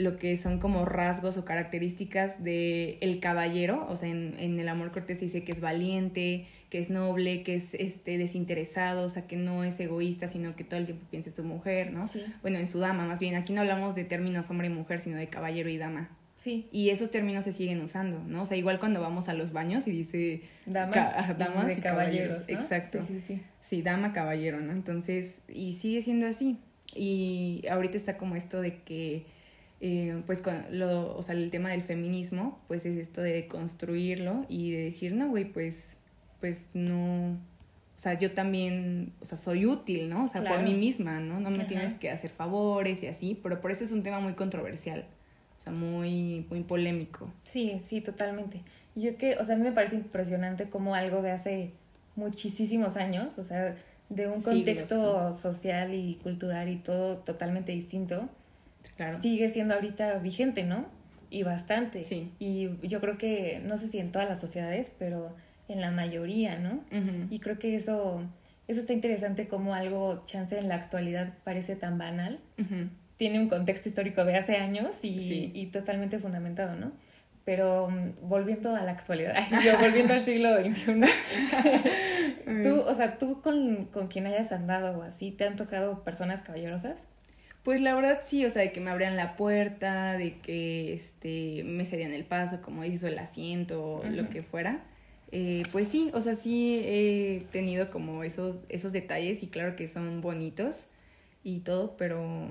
lo 0.00 0.16
que 0.16 0.36
son 0.38 0.58
como 0.58 0.86
rasgos 0.86 1.36
o 1.36 1.44
características 1.44 2.42
de 2.42 2.96
el 3.02 3.20
caballero, 3.20 3.86
o 3.88 3.96
sea, 3.96 4.08
en, 4.08 4.34
en, 4.38 4.58
el 4.58 4.68
amor 4.68 4.92
cortés 4.92 5.20
dice 5.20 5.44
que 5.44 5.52
es 5.52 5.60
valiente, 5.60 6.46
que 6.70 6.78
es 6.78 6.88
noble, 6.88 7.42
que 7.42 7.56
es 7.56 7.74
este 7.74 8.16
desinteresado, 8.16 9.04
o 9.04 9.08
sea, 9.10 9.26
que 9.26 9.36
no 9.36 9.62
es 9.62 9.78
egoísta, 9.78 10.26
sino 10.26 10.56
que 10.56 10.64
todo 10.64 10.80
el 10.80 10.86
tiempo 10.86 11.04
piensa 11.10 11.28
en 11.28 11.36
su 11.36 11.44
mujer, 11.44 11.92
¿no? 11.92 12.08
Bueno, 12.40 12.58
en 12.58 12.66
su 12.66 12.78
dama, 12.78 13.04
más 13.04 13.20
bien, 13.20 13.34
aquí 13.34 13.52
no 13.52 13.60
hablamos 13.60 13.94
de 13.94 14.04
términos 14.04 14.48
hombre 14.48 14.68
y 14.68 14.70
mujer, 14.70 15.00
sino 15.00 15.18
de 15.18 15.28
caballero 15.28 15.68
y 15.68 15.76
dama. 15.76 16.08
Sí. 16.36 16.66
Y 16.72 16.88
esos 16.88 17.10
términos 17.10 17.44
se 17.44 17.52
siguen 17.52 17.82
usando, 17.82 18.22
¿no? 18.26 18.42
O 18.42 18.46
sea, 18.46 18.56
igual 18.56 18.78
cuando 18.78 19.02
vamos 19.02 19.28
a 19.28 19.34
los 19.34 19.52
baños 19.52 19.86
y 19.86 19.90
dice 19.90 20.40
damas, 20.64 21.36
damas 21.36 21.76
y, 21.76 21.80
caballeros. 21.82 22.48
Exacto. 22.48 23.04
Sí, 23.06 23.20
sí, 23.20 23.20
sí. 23.20 23.42
Sí, 23.60 23.82
dama, 23.82 24.14
caballero, 24.14 24.62
¿no? 24.62 24.72
Entonces, 24.72 25.42
y 25.46 25.74
sigue 25.74 26.00
siendo 26.00 26.26
así. 26.26 26.56
Y 26.94 27.66
ahorita 27.70 27.98
está 27.98 28.16
como 28.16 28.36
esto 28.36 28.62
de 28.62 28.78
que 28.78 29.26
eh, 29.80 30.22
pues 30.26 30.42
con 30.42 30.64
lo, 30.70 31.16
o 31.16 31.22
sea, 31.22 31.34
el 31.34 31.50
tema 31.50 31.70
del 31.70 31.82
feminismo, 31.82 32.60
pues 32.68 32.84
es 32.84 32.98
esto 32.98 33.22
de 33.22 33.46
construirlo 33.48 34.44
y 34.48 34.72
de 34.72 34.84
decir, 34.84 35.14
no, 35.14 35.28
güey, 35.28 35.44
pues, 35.44 35.96
pues 36.40 36.68
no, 36.74 37.32
o 38.00 38.02
sea, 38.02 38.18
yo 38.18 38.32
también, 38.32 39.12
o 39.20 39.24
sea, 39.24 39.36
soy 39.36 39.66
útil, 39.66 40.08
¿no? 40.08 40.24
O 40.24 40.28
sea, 40.28 40.42
por 40.42 40.62
mí 40.62 40.74
misma, 40.74 41.20
¿no? 41.20 41.40
No 41.40 41.50
me 41.50 41.64
tienes 41.64 41.94
que 41.94 42.10
hacer 42.10 42.30
favores 42.30 43.02
y 43.02 43.06
así, 43.06 43.38
pero 43.42 43.60
por 43.60 43.70
eso 43.70 43.84
es 43.84 43.92
un 43.92 44.02
tema 44.02 44.20
muy 44.20 44.32
controversial, 44.34 45.04
o 45.58 45.62
sea, 45.62 45.72
muy, 45.72 46.46
muy 46.50 46.62
polémico. 46.62 47.32
Sí, 47.42 47.80
sí, 47.84 48.00
totalmente. 48.00 48.62
Y 48.96 49.06
es 49.06 49.16
que, 49.16 49.36
o 49.36 49.44
sea, 49.44 49.54
a 49.54 49.58
mí 49.58 49.64
me 49.64 49.72
parece 49.72 49.96
impresionante 49.96 50.68
como 50.68 50.94
algo 50.94 51.22
de 51.22 51.30
hace 51.30 51.72
muchísimos 52.16 52.96
años, 52.96 53.38
o 53.38 53.42
sea, 53.42 53.76
de 54.08 54.28
un 54.28 54.42
contexto 54.42 55.32
social 55.32 55.94
y 55.94 56.16
cultural 56.22 56.68
y 56.68 56.76
todo 56.76 57.18
totalmente 57.18 57.72
distinto, 57.72 58.28
sigue 59.20 59.48
siendo 59.48 59.74
ahorita 59.74 60.18
vigente, 60.18 60.64
¿no? 60.64 60.86
Y 61.30 61.42
bastante. 61.42 62.02
Sí. 62.04 62.32
Y 62.38 62.70
yo 62.86 63.00
creo 63.00 63.18
que, 63.18 63.62
no 63.68 63.76
sé 63.76 63.88
si 63.88 63.98
en 63.98 64.12
todas 64.12 64.28
las 64.28 64.40
sociedades, 64.40 64.90
pero 64.98 65.34
en 65.68 65.80
la 65.80 65.90
mayoría, 65.90 66.58
¿no? 66.58 66.84
Y 67.30 67.38
creo 67.38 67.58
que 67.58 67.76
eso, 67.76 68.22
eso 68.66 68.80
está 68.80 68.92
interesante 68.92 69.46
como 69.46 69.74
algo, 69.74 70.22
chance 70.26 70.58
en 70.58 70.68
la 70.68 70.74
actualidad, 70.74 71.32
parece 71.44 71.76
tan 71.76 71.98
banal. 71.98 72.40
Tiene 73.16 73.38
un 73.38 73.48
contexto 73.48 73.88
histórico 73.88 74.24
de 74.24 74.36
hace 74.36 74.56
años 74.56 74.98
y, 75.02 75.52
y 75.54 75.66
totalmente 75.66 76.18
fundamentado, 76.18 76.74
¿no? 76.74 76.92
Pero 77.44 77.90
mm, 77.90 78.28
volviendo 78.28 78.74
a 78.74 78.82
la 78.82 78.92
actualidad, 78.92 79.34
yo 79.64 79.78
volviendo 79.78 80.14
al 80.14 80.24
siglo 80.24 80.56
XXI, 80.58 81.00
tú, 82.62 82.80
o 82.80 82.94
sea, 82.94 83.18
tú 83.18 83.40
con, 83.40 83.86
con 83.86 84.08
quien 84.08 84.26
hayas 84.26 84.52
andado 84.52 84.98
o 84.98 85.02
así, 85.02 85.30
¿te 85.30 85.46
han 85.46 85.56
tocado 85.56 86.02
personas 86.04 86.42
caballerosas? 86.42 87.06
Pues 87.62 87.80
la 87.82 87.94
verdad 87.94 88.22
sí, 88.24 88.44
o 88.46 88.50
sea, 88.50 88.62
de 88.62 88.72
que 88.72 88.80
me 88.80 88.90
abrían 88.90 89.16
la 89.16 89.36
puerta, 89.36 90.16
de 90.16 90.38
que 90.38 90.94
este, 90.94 91.62
me 91.64 91.84
cedían 91.84 92.12
el 92.12 92.24
paso, 92.24 92.62
como 92.62 92.82
dices, 92.82 93.04
o 93.04 93.08
el 93.08 93.18
asiento, 93.18 93.96
o 93.96 94.04
lo 94.04 94.30
que 94.30 94.42
fuera. 94.42 94.82
Eh, 95.32 95.62
pues 95.70 95.88
sí, 95.88 96.10
o 96.14 96.20
sea, 96.20 96.34
sí 96.34 96.80
he 96.84 97.46
tenido 97.52 97.90
como 97.90 98.24
esos, 98.24 98.60
esos 98.68 98.92
detalles 98.92 99.42
y 99.42 99.46
claro 99.48 99.76
que 99.76 99.86
son 99.88 100.20
bonitos 100.20 100.86
y 101.44 101.60
todo, 101.60 101.96
pero, 101.96 102.50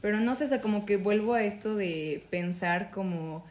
pero 0.00 0.20
no 0.20 0.34
sé, 0.34 0.44
o 0.44 0.48
sea, 0.48 0.60
como 0.60 0.86
que 0.86 0.96
vuelvo 0.96 1.34
a 1.34 1.42
esto 1.44 1.74
de 1.74 2.24
pensar 2.30 2.90
como 2.90 3.44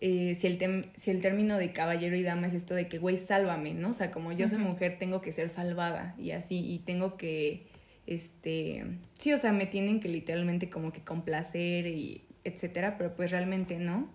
eh, 0.00 0.34
si, 0.38 0.46
el 0.46 0.90
si 0.96 1.10
el 1.10 1.20
término 1.20 1.58
de 1.58 1.72
caballero 1.72 2.16
y 2.16 2.22
dama 2.22 2.46
es 2.46 2.54
esto 2.54 2.74
de 2.74 2.88
que, 2.88 2.98
güey, 2.98 3.18
sálvame, 3.18 3.74
¿no? 3.74 3.90
O 3.90 3.94
sea, 3.94 4.10
como 4.10 4.32
yo 4.32 4.48
soy 4.48 4.58
mujer, 4.58 4.98
tengo 4.98 5.20
que 5.20 5.32
ser 5.32 5.48
salvada 5.48 6.14
y 6.18 6.30
así, 6.30 6.58
y 6.58 6.78
tengo 6.78 7.16
que, 7.16 7.66
este, 8.06 8.84
sí, 9.18 9.32
o 9.32 9.38
sea, 9.38 9.52
me 9.52 9.66
tienen 9.66 10.00
que 10.00 10.08
literalmente 10.08 10.70
como 10.70 10.92
que 10.92 11.00
complacer 11.00 11.86
y 11.86 12.22
etcétera, 12.44 12.96
pero 12.96 13.14
pues 13.14 13.30
realmente 13.30 13.78
no. 13.78 14.08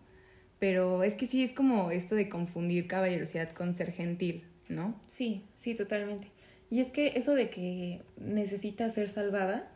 Pero 0.60 1.03
es 1.03 1.15
que 1.15 1.25
sí, 1.25 1.43
es 1.43 1.53
como 1.53 1.91
esto 1.91 2.15
de 2.15 2.29
confundir 2.29 2.88
caballerosidad 2.88 3.50
con 3.50 3.74
ser 3.74 3.91
gentil, 3.91 4.43
¿no? 4.69 4.95
Sí, 5.07 5.43
sí, 5.55 5.74
totalmente. 5.75 6.27
Y 6.69 6.79
es 6.79 6.91
que 6.91 7.13
eso 7.15 7.33
de 7.33 7.50
que 7.50 8.01
necesita 8.17 8.89
ser 8.89 9.10
salvada, 9.10 9.67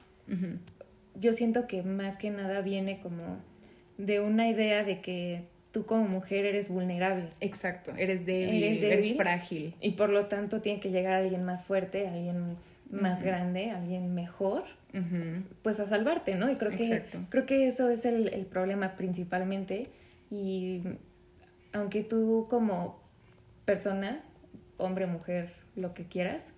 yo 1.20 1.34
siento 1.34 1.68
que 1.68 1.84
más 1.84 2.18
que 2.18 2.30
nada 2.30 2.62
viene 2.62 3.00
como 3.00 3.40
de 3.98 4.20
una 4.20 4.48
idea 4.48 4.84
de 4.84 5.02
que 5.02 5.42
tú 5.72 5.86
como 5.86 6.08
mujer 6.08 6.46
eres 6.46 6.70
vulnerable. 6.70 7.26
Exacto, 7.42 7.92
eres 7.98 8.26
débil, 8.26 8.64
eres, 8.64 9.16
frágil. 9.18 9.74
Y 9.82 9.92
por 9.92 10.10
lo 10.10 10.28
tanto 10.28 10.62
tiene 10.62 10.80
que 10.80 10.92
llegar 10.92 11.16
alguien 11.16 11.44
más 11.44 11.66
fuerte, 11.66 12.08
alguien 12.08 12.56
más 12.90 13.24
grande, 13.24 13.72
alguien 13.72 14.14
mejor, 14.14 14.64
pues 15.62 15.80
a 15.80 15.86
salvarte, 15.86 16.36
¿no? 16.36 16.50
Y 16.50 16.56
creo 16.56 16.72
que, 16.72 17.04
creo 17.30 17.46
que 17.46 17.68
eso 17.68 17.90
es 17.90 18.06
el, 18.06 18.30
el, 18.30 18.46
problema 18.46 18.96
principalmente. 18.96 19.90
Y 20.32 20.84
aunque 21.74 22.04
tú 22.04 22.48
como 22.50 23.02
persona, 23.66 24.24
hombre, 24.78 25.06
mujer, 25.08 25.54
lo 25.76 25.94
que 25.94 26.06
quieras, 26.06 26.54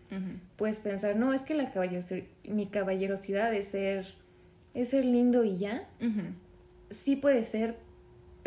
puedes 0.55 0.79
pensar, 0.79 1.15
no, 1.15 1.33
es 1.33 1.41
que 1.41 1.55
la 1.55 1.71
caballerosidad, 1.71 2.23
mi 2.47 2.67
caballerosidad 2.67 3.53
es 3.53 3.69
ser, 3.69 4.05
es 4.73 4.89
ser 4.89 5.05
lindo 5.05 5.43
y 5.43 5.57
ya. 5.57 5.87
Sí 6.91 7.15
puede 7.15 7.43
ser, 7.43 7.75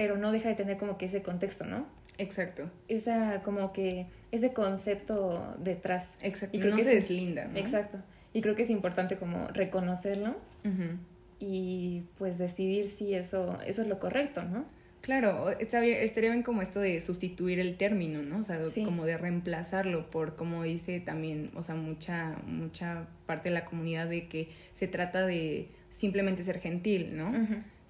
pero 0.00 0.16
no 0.16 0.32
deja 0.32 0.48
de 0.48 0.54
tener 0.54 0.78
como 0.78 0.96
que 0.96 1.04
ese 1.04 1.20
contexto, 1.20 1.66
¿no? 1.66 1.86
Exacto. 2.16 2.70
Esa, 2.88 3.42
como 3.42 3.74
que, 3.74 4.06
ese 4.32 4.54
concepto 4.54 5.54
detrás. 5.58 6.14
Exacto, 6.22 6.56
y 6.56 6.60
no 6.60 6.74
se 6.78 6.94
deslinda, 6.94 7.44
¿no? 7.44 7.58
Exacto. 7.58 7.98
Y 8.32 8.40
creo 8.40 8.56
que 8.56 8.62
es 8.62 8.70
importante 8.70 9.18
como 9.18 9.48
reconocerlo 9.48 10.36
y 11.38 12.04
pues 12.16 12.38
decidir 12.38 12.88
si 12.88 13.12
eso, 13.12 13.58
eso 13.66 13.82
es 13.82 13.88
lo 13.88 13.98
correcto, 13.98 14.42
¿no? 14.42 14.64
Claro, 15.02 15.50
está 15.50 15.80
bien, 15.80 15.98
estaría 16.00 16.30
bien 16.30 16.42
como 16.42 16.62
esto 16.62 16.80
de 16.80 17.02
sustituir 17.02 17.60
el 17.60 17.76
término, 17.76 18.22
¿no? 18.22 18.38
O 18.38 18.42
sea, 18.42 18.58
como 18.86 19.04
de 19.04 19.18
reemplazarlo 19.18 20.08
por, 20.08 20.34
como 20.34 20.62
dice 20.62 21.00
también, 21.00 21.50
o 21.54 21.62
sea, 21.62 21.74
mucha, 21.74 22.38
mucha 22.46 23.06
parte 23.26 23.50
de 23.50 23.54
la 23.54 23.66
comunidad 23.66 24.08
de 24.08 24.28
que 24.28 24.48
se 24.72 24.88
trata 24.88 25.26
de 25.26 25.68
simplemente 25.90 26.42
ser 26.42 26.58
gentil, 26.58 27.18
¿no? 27.18 27.28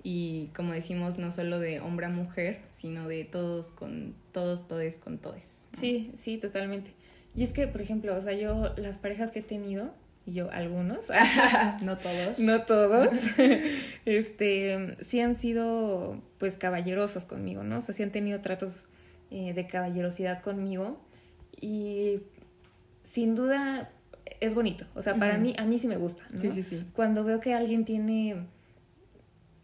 Y 0.02 0.46
como 0.56 0.72
decimos, 0.72 1.18
no 1.18 1.30
solo 1.30 1.58
de 1.58 1.80
hombre 1.80 2.06
a 2.06 2.08
mujer, 2.08 2.60
sino 2.70 3.06
de 3.06 3.24
todos 3.24 3.70
con 3.70 4.14
todos, 4.32 4.66
todes 4.66 4.98
con 4.98 5.18
todes. 5.18 5.60
Sí, 5.72 6.12
sí, 6.16 6.38
totalmente. 6.38 6.92
Y 7.34 7.44
es 7.44 7.52
que, 7.52 7.66
por 7.66 7.80
ejemplo, 7.80 8.16
o 8.16 8.20
sea, 8.20 8.32
yo 8.32 8.74
las 8.76 8.96
parejas 8.96 9.30
que 9.30 9.40
he 9.40 9.42
tenido, 9.42 9.92
y 10.26 10.32
yo 10.32 10.50
algunos, 10.50 11.08
no 11.82 11.98
todos, 11.98 12.38
no 12.38 12.62
todos, 12.62 13.10
este, 14.04 14.96
sí 15.00 15.20
han 15.20 15.36
sido 15.36 16.20
pues 16.38 16.56
caballerosos 16.56 17.26
conmigo, 17.26 17.62
¿no? 17.62 17.78
O 17.78 17.80
sea, 17.80 17.94
sí 17.94 18.02
han 18.02 18.10
tenido 18.10 18.40
tratos 18.40 18.86
eh, 19.30 19.52
de 19.52 19.66
caballerosidad 19.66 20.42
conmigo 20.42 20.98
y 21.60 22.20
sin 23.04 23.34
duda 23.34 23.90
es 24.40 24.54
bonito, 24.54 24.86
o 24.94 25.02
sea, 25.02 25.14
para 25.14 25.36
mí, 25.38 25.54
a 25.58 25.64
mí 25.64 25.78
sí 25.78 25.88
me 25.88 25.96
gusta, 25.96 26.24
¿no? 26.30 26.38
Sí, 26.38 26.50
sí, 26.52 26.62
sí. 26.62 26.84
Cuando 26.94 27.24
veo 27.24 27.40
que 27.40 27.54
alguien 27.54 27.84
tiene 27.84 28.46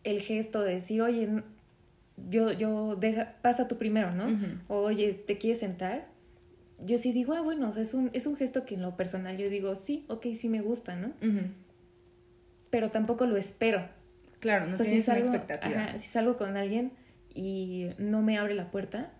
el 0.06 0.20
gesto 0.20 0.62
de 0.62 0.74
decir, 0.74 1.02
oye, 1.02 1.42
yo, 2.28 2.52
yo, 2.52 2.96
deja, 2.96 3.34
pasa 3.42 3.68
tú 3.68 3.76
primero, 3.76 4.12
¿no? 4.12 4.26
oye, 4.68 5.12
¿te 5.12 5.36
quieres 5.36 5.58
sentar? 5.60 6.06
Yo 6.78 6.96
sí 6.98 7.12
digo, 7.12 7.34
ah, 7.34 7.40
bueno, 7.40 7.70
es, 7.76 7.92
un, 7.92 8.10
es 8.12 8.26
un 8.26 8.36
gesto 8.36 8.64
que 8.64 8.76
en 8.76 8.82
lo 8.82 8.96
personal 8.96 9.36
yo 9.36 9.50
digo, 9.50 9.74
sí, 9.74 10.04
ok, 10.08 10.26
sí 10.38 10.48
me 10.48 10.60
gusta, 10.60 10.94
¿no? 10.94 11.12
Pero 12.70 12.90
tampoco 12.90 13.26
lo 13.26 13.36
espero. 13.36 13.88
Claro, 14.38 14.66
no 14.66 14.76
tienes 14.76 14.94
si 14.94 15.02
salgo, 15.02 15.28
expectativa. 15.28 15.98
si 15.98 16.06
salgo 16.06 16.36
con 16.36 16.56
alguien 16.56 16.92
y 17.34 17.88
no 17.98 18.22
me 18.22 18.38
abre 18.38 18.54
la 18.54 18.70
puerta, 18.70 19.10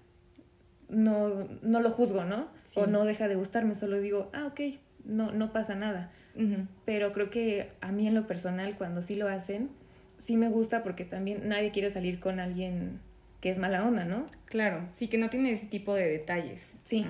no, 0.89 1.49
no 1.63 1.81
lo 1.81 1.91
juzgo, 1.91 2.25
¿no? 2.25 2.49
O 2.77 2.87
no 2.87 3.05
deja 3.05 3.27
de 3.27 3.35
gustarme, 3.35 3.75
solo 3.75 3.99
digo, 3.99 4.31
ah, 4.33 4.47
ok, 4.47 4.61
no, 5.05 5.33
no 5.33 5.53
pasa 5.53 5.75
nada. 5.75 6.13
Pero 6.85 7.13
creo 7.13 7.31
que 7.31 7.71
a 7.81 7.93
mí 7.93 8.07
en 8.07 8.15
lo 8.15 8.27
personal, 8.27 8.77
cuando 8.77 9.01
sí 9.01 9.15
lo 9.15 9.27
hacen, 9.27 9.71
sí 10.27 10.37
me 10.37 10.49
gusta 10.49 10.83
porque 10.83 11.05
también 11.05 11.49
nadie 11.49 11.71
quiere 11.71 11.91
salir 11.91 12.19
con 12.19 12.41
alguien 12.41 13.01
que 13.41 13.51
es 13.51 13.59
mala 13.59 13.87
onda, 13.87 14.05
¿no? 14.05 14.27
Claro, 14.47 14.89
sí 14.93 15.07
que 15.07 15.19
no 15.19 15.31
tiene 15.31 15.53
ese 15.53 15.67
tipo 15.67 15.95
de 15.95 16.07
detalles. 16.09 16.75
Sí, 16.83 17.07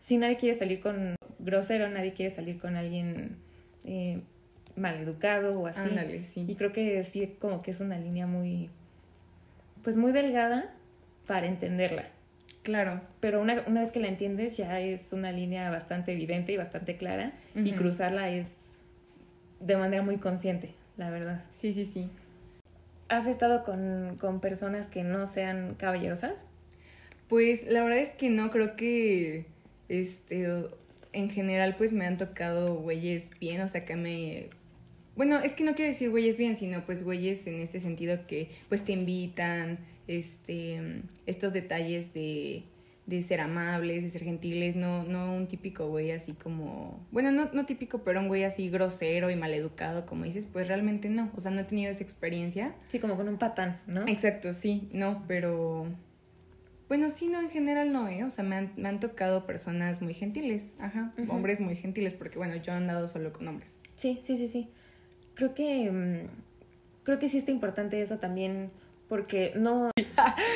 sí 0.00 0.18
nadie 0.18 0.36
quiere 0.36 0.58
salir 0.58 0.80
con 0.80 1.14
grosero, 1.38 1.88
nadie 1.88 2.12
quiere 2.12 2.34
salir 2.34 2.58
con 2.58 2.74
alguien 2.74 3.36
eh, 3.84 4.20
maleducado 4.74 5.60
o 5.60 5.66
así. 5.68 5.88
Ándale, 5.88 6.24
sí. 6.24 6.44
Y 6.48 6.56
creo 6.56 6.72
que 6.72 7.04
sí, 7.04 7.36
como 7.38 7.62
que 7.62 7.70
es 7.70 7.80
una 7.80 7.98
línea 7.98 8.26
muy, 8.26 8.68
pues 9.84 9.96
muy 9.96 10.10
delgada 10.10 10.74
para 11.26 11.46
entenderla. 11.46 12.06
Claro. 12.64 13.00
Pero 13.20 13.40
una, 13.40 13.62
una 13.68 13.82
vez 13.82 13.92
que 13.92 14.00
la 14.00 14.08
entiendes 14.08 14.56
ya 14.56 14.80
es 14.80 15.12
una 15.12 15.30
línea 15.30 15.70
bastante 15.70 16.12
evidente 16.12 16.50
y 16.50 16.56
bastante 16.56 16.96
clara 16.96 17.32
y 17.54 17.72
cruzarla 17.72 18.28
es 18.28 18.48
de 19.60 19.76
manera 19.76 20.02
muy 20.02 20.16
consciente, 20.16 20.74
la 20.96 21.10
verdad. 21.10 21.44
Sí, 21.50 21.72
sí, 21.72 21.84
sí. 21.84 22.10
¿Has 23.08 23.26
estado 23.26 23.62
con, 23.62 24.16
con 24.18 24.40
personas 24.40 24.86
que 24.88 25.04
no 25.04 25.26
sean 25.26 25.74
caballerosas? 25.74 26.42
Pues 27.28 27.66
la 27.68 27.82
verdad 27.82 28.00
es 28.00 28.10
que 28.10 28.30
no, 28.30 28.50
creo 28.50 28.76
que 28.76 29.46
este 29.88 30.46
en 31.12 31.30
general 31.30 31.76
pues 31.76 31.92
me 31.92 32.04
han 32.04 32.18
tocado 32.18 32.74
güeyes 32.74 33.30
bien, 33.40 33.60
o 33.60 33.68
sea 33.68 33.84
que 33.84 33.96
me 33.96 34.50
bueno, 35.16 35.38
es 35.38 35.52
que 35.52 35.64
no 35.64 35.74
quiero 35.74 35.90
decir 35.90 36.10
güeyes 36.10 36.36
bien, 36.36 36.56
sino 36.56 36.84
pues 36.84 37.02
güeyes 37.02 37.46
en 37.46 37.60
este 37.60 37.80
sentido 37.80 38.26
que 38.26 38.50
pues 38.68 38.84
te 38.84 38.92
invitan, 38.92 39.78
este 40.08 41.02
estos 41.24 41.52
detalles 41.52 42.12
de 42.12 42.64
de 43.06 43.22
ser 43.22 43.40
amables, 43.40 44.02
de 44.02 44.10
ser 44.10 44.24
gentiles, 44.24 44.74
no, 44.74 45.04
no 45.04 45.32
un 45.32 45.46
típico 45.46 45.88
güey 45.88 46.10
así 46.10 46.32
como, 46.32 47.06
bueno, 47.12 47.30
no, 47.30 47.48
no 47.52 47.64
típico, 47.64 48.02
pero 48.02 48.20
un 48.20 48.26
güey 48.26 48.42
así 48.42 48.68
grosero 48.68 49.30
y 49.30 49.36
maleducado, 49.36 50.06
como 50.06 50.24
dices, 50.24 50.46
pues 50.46 50.66
realmente 50.66 51.08
no, 51.08 51.30
o 51.36 51.40
sea, 51.40 51.52
no 51.52 51.60
he 51.60 51.64
tenido 51.64 51.90
esa 51.92 52.02
experiencia. 52.02 52.74
Sí, 52.88 52.98
como 52.98 53.16
con 53.16 53.28
un 53.28 53.38
patán, 53.38 53.80
¿no? 53.86 54.06
Exacto, 54.08 54.52
sí, 54.52 54.88
no, 54.92 55.24
pero, 55.28 55.86
bueno, 56.88 57.08
sí, 57.10 57.28
no, 57.28 57.40
en 57.40 57.50
general 57.50 57.92
no, 57.92 58.08
¿eh? 58.08 58.24
O 58.24 58.30
sea, 58.30 58.44
me 58.44 58.56
han, 58.56 58.72
me 58.76 58.88
han 58.88 58.98
tocado 58.98 59.46
personas 59.46 60.02
muy 60.02 60.12
gentiles, 60.12 60.72
ajá, 60.80 61.12
hombres 61.28 61.60
muy 61.60 61.76
gentiles, 61.76 62.12
porque 62.12 62.38
bueno, 62.38 62.56
yo 62.56 62.72
he 62.72 62.76
andado 62.76 63.06
solo 63.06 63.32
con 63.32 63.46
hombres. 63.46 63.70
Sí, 63.94 64.20
sí, 64.24 64.36
sí, 64.36 64.48
sí. 64.48 64.68
Creo 65.34 65.54
que, 65.54 65.90
mm, 65.90 67.04
creo 67.04 67.20
que 67.20 67.28
sí 67.28 67.38
está 67.38 67.52
importante 67.52 68.02
eso 68.02 68.18
también 68.18 68.68
porque 69.08 69.52
no... 69.56 69.90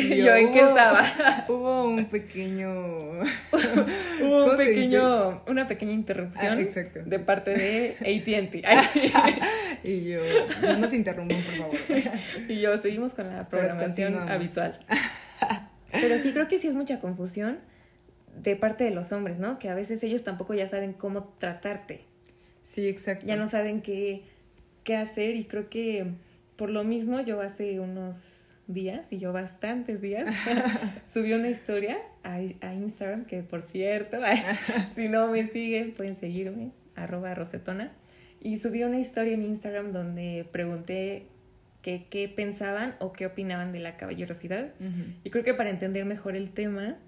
Yo, 0.00 0.34
en 0.34 0.52
qué 0.52 0.60
estaba. 0.60 1.04
Hubo 1.48 1.84
un 1.84 2.06
pequeño... 2.06 2.70
hubo 4.22 4.44
un 4.44 4.56
pequeño... 4.56 5.42
Una 5.46 5.66
pequeña 5.66 5.92
interrupción 5.92 6.58
ah, 6.58 7.00
de 7.04 7.18
parte 7.18 7.50
de 7.50 7.96
AT&T. 8.00 8.62
y 9.84 10.10
yo, 10.10 10.20
no 10.62 10.78
nos 10.78 10.92
interrumpan, 10.92 11.38
por 11.42 11.54
favor. 11.54 11.76
y 12.48 12.60
yo, 12.60 12.78
seguimos 12.78 13.14
con 13.14 13.28
la 13.28 13.48
programación 13.48 14.16
habitual. 14.28 14.78
Pero 15.92 16.18
sí 16.18 16.32
creo 16.32 16.48
que 16.48 16.58
sí 16.58 16.66
es 16.66 16.74
mucha 16.74 16.98
confusión 16.98 17.58
de 18.36 18.56
parte 18.56 18.84
de 18.84 18.90
los 18.90 19.12
hombres, 19.12 19.38
¿no? 19.38 19.58
Que 19.58 19.68
a 19.68 19.74
veces 19.74 20.02
ellos 20.02 20.22
tampoco 20.22 20.54
ya 20.54 20.66
saben 20.68 20.92
cómo 20.92 21.24
tratarte. 21.38 22.04
Sí, 22.62 22.86
exacto. 22.88 23.26
Ya 23.26 23.36
no 23.36 23.48
saben 23.48 23.80
qué, 23.80 24.22
qué 24.84 24.96
hacer 24.96 25.36
y 25.36 25.44
creo 25.44 25.70
que 25.70 26.12
por 26.58 26.70
lo 26.70 26.82
mismo, 26.82 27.20
yo 27.20 27.40
hace 27.40 27.78
unos 27.78 28.47
días, 28.68 29.12
y 29.12 29.18
yo 29.18 29.32
bastantes 29.32 30.00
días, 30.00 30.32
subí 31.08 31.32
una 31.32 31.48
historia 31.48 31.98
a, 32.22 32.40
Instagram, 32.72 33.24
que 33.24 33.42
por 33.42 33.62
cierto, 33.62 34.18
si 34.94 35.08
no 35.08 35.26
me 35.28 35.46
siguen, 35.46 35.92
pueden 35.92 36.14
seguirme, 36.14 36.70
arroba 36.94 37.34
rosetona. 37.34 37.92
Y 38.40 38.58
subí 38.58 38.84
una 38.84 39.00
historia 39.00 39.34
en 39.34 39.42
Instagram 39.42 39.92
donde 39.92 40.46
pregunté 40.52 41.26
qué 41.82 42.32
pensaban 42.36 42.94
o 43.00 43.12
qué 43.12 43.24
opinaban 43.24 43.72
de 43.72 43.80
la 43.80 43.96
caballerosidad. 43.96 44.74
Y 45.24 45.30
creo 45.30 45.42
que 45.42 45.54
para 45.54 45.70
entender 45.70 46.04
mejor 46.04 46.36
el 46.36 46.50
tema, 46.50 46.98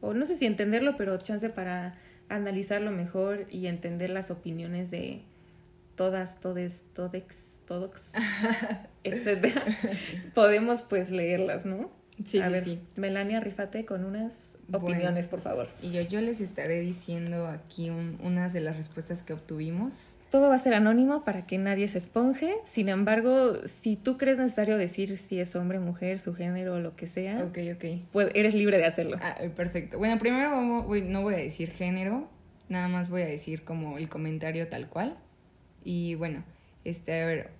o 0.00 0.14
no 0.14 0.24
sé 0.24 0.38
si 0.38 0.46
entenderlo, 0.46 0.96
pero 0.96 1.18
chance 1.18 1.50
para 1.50 1.94
analizarlo 2.30 2.92
mejor 2.92 3.46
y 3.50 3.66
entender 3.66 4.08
las 4.08 4.30
opiniones 4.30 4.90
de 4.90 5.22
todas, 6.00 6.40
todes, 6.40 6.82
todex, 6.94 7.60
todos, 7.66 8.12
etcétera, 9.04 9.66
podemos 10.32 10.80
pues 10.80 11.10
leerlas, 11.10 11.66
¿no? 11.66 11.90
Sí, 12.24 12.40
a 12.40 12.48
ver, 12.48 12.64
sí. 12.64 12.80
Melania, 12.96 13.38
rifate 13.40 13.84
con 13.84 14.06
unas 14.06 14.58
opiniones, 14.72 15.26
por 15.26 15.42
favor. 15.42 15.68
Y 15.82 15.92
yo, 15.92 16.00
yo 16.00 16.22
les 16.22 16.40
estaré 16.40 16.80
diciendo 16.80 17.48
aquí 17.48 17.90
unas 17.90 18.54
de 18.54 18.60
las 18.60 18.78
respuestas 18.78 19.22
que 19.22 19.34
obtuvimos. 19.34 20.16
Todo 20.30 20.48
va 20.48 20.54
a 20.54 20.58
ser 20.58 20.72
anónimo 20.72 21.22
para 21.22 21.46
que 21.46 21.58
nadie 21.58 21.86
se 21.86 21.98
esponje. 21.98 22.54
Sin 22.64 22.88
embargo, 22.88 23.56
si 23.66 23.96
tú 23.96 24.16
crees 24.16 24.38
necesario 24.38 24.78
decir 24.78 25.18
si 25.18 25.38
es 25.38 25.54
hombre, 25.54 25.80
mujer, 25.80 26.18
su 26.18 26.32
género 26.32 26.76
o 26.76 26.80
lo 26.80 26.96
que 26.96 27.06
sea, 27.06 27.44
ok, 27.44 27.58
ok. 27.74 27.84
Pues 28.10 28.30
eres 28.34 28.54
libre 28.54 28.78
de 28.78 28.86
hacerlo. 28.86 29.18
Ah, 29.20 29.36
perfecto. 29.54 29.98
Bueno, 29.98 30.18
primero 30.18 30.50
vamos, 30.50 30.86
no 31.04 31.20
voy 31.20 31.34
a 31.34 31.38
decir 31.38 31.70
género, 31.70 32.26
nada 32.70 32.88
más 32.88 33.10
voy 33.10 33.20
a 33.20 33.26
decir 33.26 33.64
como 33.64 33.98
el 33.98 34.08
comentario 34.08 34.66
tal 34.66 34.88
cual. 34.88 35.18
Y 35.84 36.14
bueno, 36.14 36.44
este, 36.84 37.22
a 37.22 37.26
ver, 37.26 37.50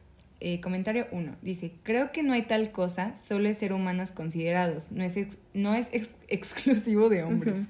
eh, 0.41 0.61
comentario 0.61 1.07
1. 1.13 1.37
Dice, 1.43 1.73
creo 1.83 2.13
que 2.13 2.23
no 2.23 2.33
hay 2.33 2.43
tal 2.43 2.73
cosa, 2.73 3.15
solo 3.17 3.49
es 3.49 3.59
ser 3.59 3.73
humanos 3.73 4.13
considerados, 4.13 4.91
no 4.91 5.05
es, 5.05 5.39
no 5.53 5.75
es 5.75 5.91
exclusivo 6.29 7.09
de 7.09 7.23
hombres. 7.23 7.61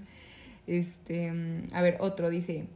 Este, 0.66 1.32
mm, 1.32 1.68
a 1.72 1.82
ver, 1.82 1.96
otro 2.00 2.30
dice, 2.30 2.66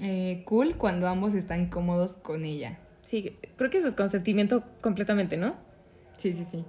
eh, 0.00 0.42
cool 0.44 0.76
cuando 0.76 1.08
ambos 1.08 1.34
están 1.34 1.66
cómodos 1.66 2.16
con 2.16 2.44
ella. 2.44 2.78
Sí, 3.02 3.36
creo 3.56 3.70
que 3.70 3.78
eso 3.78 3.88
es 3.88 3.94
consentimiento 3.94 4.64
completamente, 4.80 5.36
¿no? 5.36 5.56
Sí, 6.16 6.32
sí, 6.32 6.44
sí. 6.44 6.64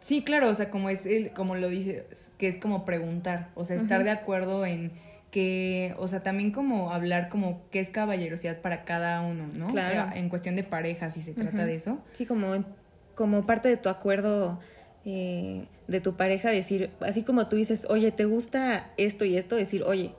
Sí, 0.00 0.24
claro, 0.24 0.48
o 0.48 0.54
sea, 0.54 0.70
como 0.70 0.88
es 0.88 1.06
el, 1.06 1.32
como 1.32 1.54
lo 1.54 1.68
dice, 1.68 2.06
que 2.38 2.48
es 2.48 2.56
como 2.56 2.84
preguntar, 2.84 3.50
o 3.54 3.64
sea, 3.64 3.76
estar 3.76 4.02
de 4.02 4.10
acuerdo 4.10 4.64
en 4.66 4.90
que, 5.32 5.94
o 5.98 6.06
sea, 6.08 6.22
también 6.22 6.52
como 6.52 6.92
hablar 6.92 7.30
como 7.30 7.62
qué 7.70 7.80
es 7.80 7.88
caballerosidad 7.88 8.60
para 8.60 8.84
cada 8.84 9.22
uno, 9.22 9.46
¿no? 9.58 9.68
Claro. 9.68 10.14
En 10.14 10.28
cuestión 10.28 10.56
de 10.56 10.62
pareja, 10.62 11.10
si 11.10 11.22
se 11.22 11.32
trata 11.32 11.64
de 11.64 11.74
eso. 11.74 11.98
Sí, 12.12 12.26
como, 12.26 12.64
como 13.14 13.46
parte 13.46 13.70
de 13.70 13.78
tu 13.78 13.88
acuerdo 13.88 14.60
eh, 15.06 15.64
de 15.88 16.00
tu 16.02 16.16
pareja, 16.18 16.50
decir, 16.50 16.90
así 17.00 17.22
como 17.22 17.48
tú 17.48 17.56
dices, 17.56 17.86
oye, 17.88 18.12
¿te 18.12 18.26
gusta 18.26 18.90
esto 18.98 19.24
y 19.24 19.38
esto? 19.38 19.56
Decir, 19.56 19.84
oye, 19.84 20.14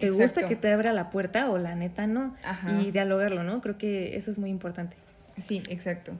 ¿te 0.00 0.10
gusta 0.10 0.48
que 0.48 0.56
te 0.56 0.72
abra 0.72 0.92
la 0.92 1.10
puerta 1.10 1.48
o 1.48 1.58
la 1.58 1.76
neta 1.76 2.08
no? 2.08 2.34
Ajá. 2.42 2.82
Y 2.82 2.90
dialogarlo, 2.90 3.44
¿no? 3.44 3.60
Creo 3.60 3.78
que 3.78 4.16
eso 4.16 4.32
es 4.32 4.38
muy 4.40 4.50
importante. 4.50 4.96
Sí, 5.38 5.62
exacto. 5.68 6.12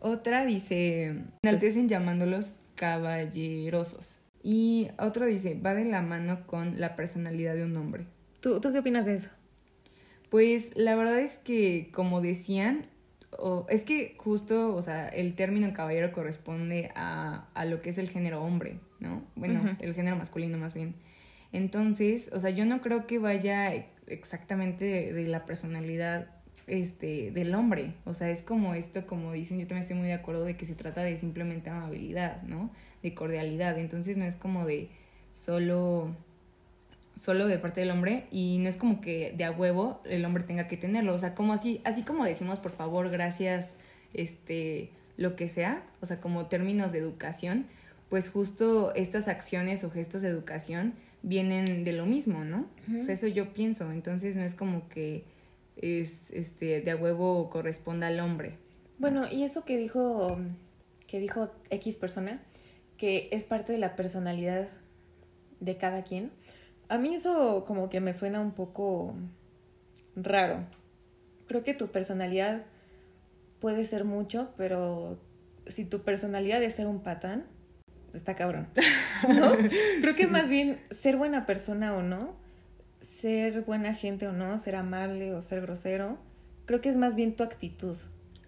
Otra 0.00 0.46
dice, 0.46 1.16
enaltecen 1.42 1.82
pues, 1.82 1.90
llamándolos 1.90 2.54
caballerosos. 2.76 4.19
Y 4.42 4.88
otro 4.98 5.26
dice, 5.26 5.58
va 5.58 5.74
de 5.74 5.84
la 5.84 6.02
mano 6.02 6.46
con 6.46 6.80
la 6.80 6.96
personalidad 6.96 7.54
de 7.54 7.64
un 7.64 7.76
hombre. 7.76 8.06
¿Tú, 8.40 8.60
¿Tú 8.60 8.72
qué 8.72 8.78
opinas 8.78 9.06
de 9.06 9.14
eso? 9.14 9.28
Pues 10.30 10.70
la 10.76 10.94
verdad 10.94 11.18
es 11.18 11.38
que, 11.38 11.90
como 11.92 12.20
decían, 12.20 12.86
o, 13.38 13.66
es 13.68 13.84
que 13.84 14.14
justo, 14.16 14.74
o 14.74 14.82
sea, 14.82 15.08
el 15.08 15.34
término 15.34 15.72
caballero 15.72 16.12
corresponde 16.12 16.90
a, 16.94 17.48
a 17.54 17.64
lo 17.64 17.80
que 17.80 17.90
es 17.90 17.98
el 17.98 18.08
género 18.08 18.42
hombre, 18.42 18.78
¿no? 18.98 19.22
Bueno, 19.34 19.76
el 19.80 19.94
género 19.94 20.16
masculino 20.16 20.56
más 20.58 20.74
bien. 20.74 20.94
Entonces, 21.52 22.30
o 22.32 22.40
sea, 22.40 22.50
yo 22.50 22.64
no 22.64 22.80
creo 22.80 23.06
que 23.06 23.18
vaya 23.18 23.72
exactamente 24.06 25.12
de, 25.12 25.26
la 25.26 25.46
personalidad 25.46 26.28
este, 26.66 27.30
del 27.32 27.54
hombre. 27.54 27.94
O 28.04 28.14
sea, 28.14 28.30
es 28.30 28.42
como 28.42 28.74
esto, 28.74 29.06
como 29.06 29.32
dicen, 29.32 29.58
yo 29.58 29.66
también 29.66 29.82
estoy 29.82 29.96
muy 29.96 30.08
de 30.08 30.14
acuerdo 30.14 30.44
de 30.44 30.56
que 30.56 30.66
se 30.66 30.74
trata 30.74 31.02
de 31.02 31.16
simplemente 31.18 31.70
amabilidad, 31.70 32.42
¿no? 32.42 32.70
De 33.02 33.14
cordialidad. 33.14 33.78
Entonces 33.78 34.16
no 34.16 34.24
es 34.24 34.36
como 34.36 34.66
de 34.66 34.90
solo 35.32 36.14
solo 37.16 37.46
de 37.46 37.58
parte 37.58 37.80
del 37.80 37.90
hombre 37.90 38.26
y 38.30 38.58
no 38.60 38.68
es 38.68 38.76
como 38.76 39.00
que 39.00 39.34
de 39.36 39.44
a 39.44 39.50
huevo 39.50 40.00
el 40.04 40.24
hombre 40.24 40.42
tenga 40.42 40.68
que 40.68 40.78
tenerlo, 40.78 41.12
o 41.12 41.18
sea, 41.18 41.34
como 41.34 41.52
así 41.52 41.82
así 41.84 42.02
como 42.02 42.24
decimos 42.24 42.58
por 42.60 42.72
favor, 42.72 43.10
gracias, 43.10 43.74
este 44.14 44.90
lo 45.16 45.36
que 45.36 45.48
sea, 45.48 45.84
o 46.00 46.06
sea, 46.06 46.18
como 46.18 46.46
términos 46.46 46.92
de 46.92 46.98
educación, 46.98 47.66
pues 48.08 48.30
justo 48.30 48.94
estas 48.94 49.28
acciones 49.28 49.84
o 49.84 49.90
gestos 49.90 50.22
de 50.22 50.28
educación 50.28 50.94
vienen 51.22 51.84
de 51.84 51.92
lo 51.92 52.06
mismo, 52.06 52.44
¿no? 52.44 52.66
O 52.98 53.02
sea, 53.02 53.12
eso 53.12 53.26
yo 53.26 53.52
pienso, 53.52 53.92
entonces 53.92 54.36
no 54.36 54.42
es 54.42 54.54
como 54.54 54.88
que 54.88 55.24
es 55.76 56.30
este 56.30 56.80
de 56.80 56.90
a 56.90 56.96
huevo 56.96 57.50
corresponda 57.50 58.06
al 58.06 58.18
hombre. 58.20 58.56
Bueno, 58.98 59.30
y 59.30 59.44
eso 59.44 59.64
que 59.66 59.76
dijo 59.76 60.38
que 61.06 61.20
dijo 61.20 61.50
X 61.70 61.96
persona, 61.96 62.40
que 63.00 63.30
es 63.32 63.44
parte 63.44 63.72
de 63.72 63.78
la 63.78 63.96
personalidad 63.96 64.68
de 65.58 65.78
cada 65.78 66.04
quien. 66.04 66.30
A 66.90 66.98
mí 66.98 67.14
eso 67.14 67.64
como 67.66 67.88
que 67.88 67.98
me 67.98 68.12
suena 68.12 68.40
un 68.40 68.52
poco 68.52 69.14
raro. 70.14 70.66
Creo 71.48 71.64
que 71.64 71.72
tu 71.72 71.88
personalidad 71.88 72.60
puede 73.58 73.86
ser 73.86 74.04
mucho, 74.04 74.52
pero 74.58 75.18
si 75.66 75.86
tu 75.86 76.02
personalidad 76.02 76.62
es 76.62 76.74
ser 76.74 76.86
un 76.88 77.02
patán, 77.02 77.46
está 78.12 78.36
cabrón. 78.36 78.68
¿No? 79.34 79.56
Creo 80.02 80.14
que 80.14 80.26
más 80.26 80.50
bien 80.50 80.78
ser 80.90 81.16
buena 81.16 81.46
persona 81.46 81.96
o 81.96 82.02
no, 82.02 82.36
ser 83.00 83.62
buena 83.62 83.94
gente 83.94 84.28
o 84.28 84.34
no, 84.34 84.58
ser 84.58 84.76
amable 84.76 85.32
o 85.32 85.40
ser 85.40 85.62
grosero, 85.62 86.18
creo 86.66 86.82
que 86.82 86.90
es 86.90 86.96
más 86.96 87.14
bien 87.14 87.34
tu 87.34 87.44
actitud. 87.44 87.96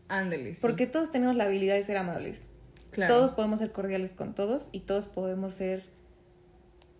Ándale. 0.08 0.54
Porque 0.60 0.86
todos 0.86 1.10
tenemos 1.10 1.36
la 1.36 1.44
habilidad 1.44 1.76
de 1.76 1.84
ser 1.84 1.96
amables. 1.96 2.48
Todos 2.92 3.32
podemos 3.32 3.58
ser 3.58 3.72
cordiales 3.72 4.12
con 4.12 4.34
todos 4.34 4.68
y 4.72 4.80
todos 4.80 5.06
podemos 5.06 5.54
ser 5.54 5.84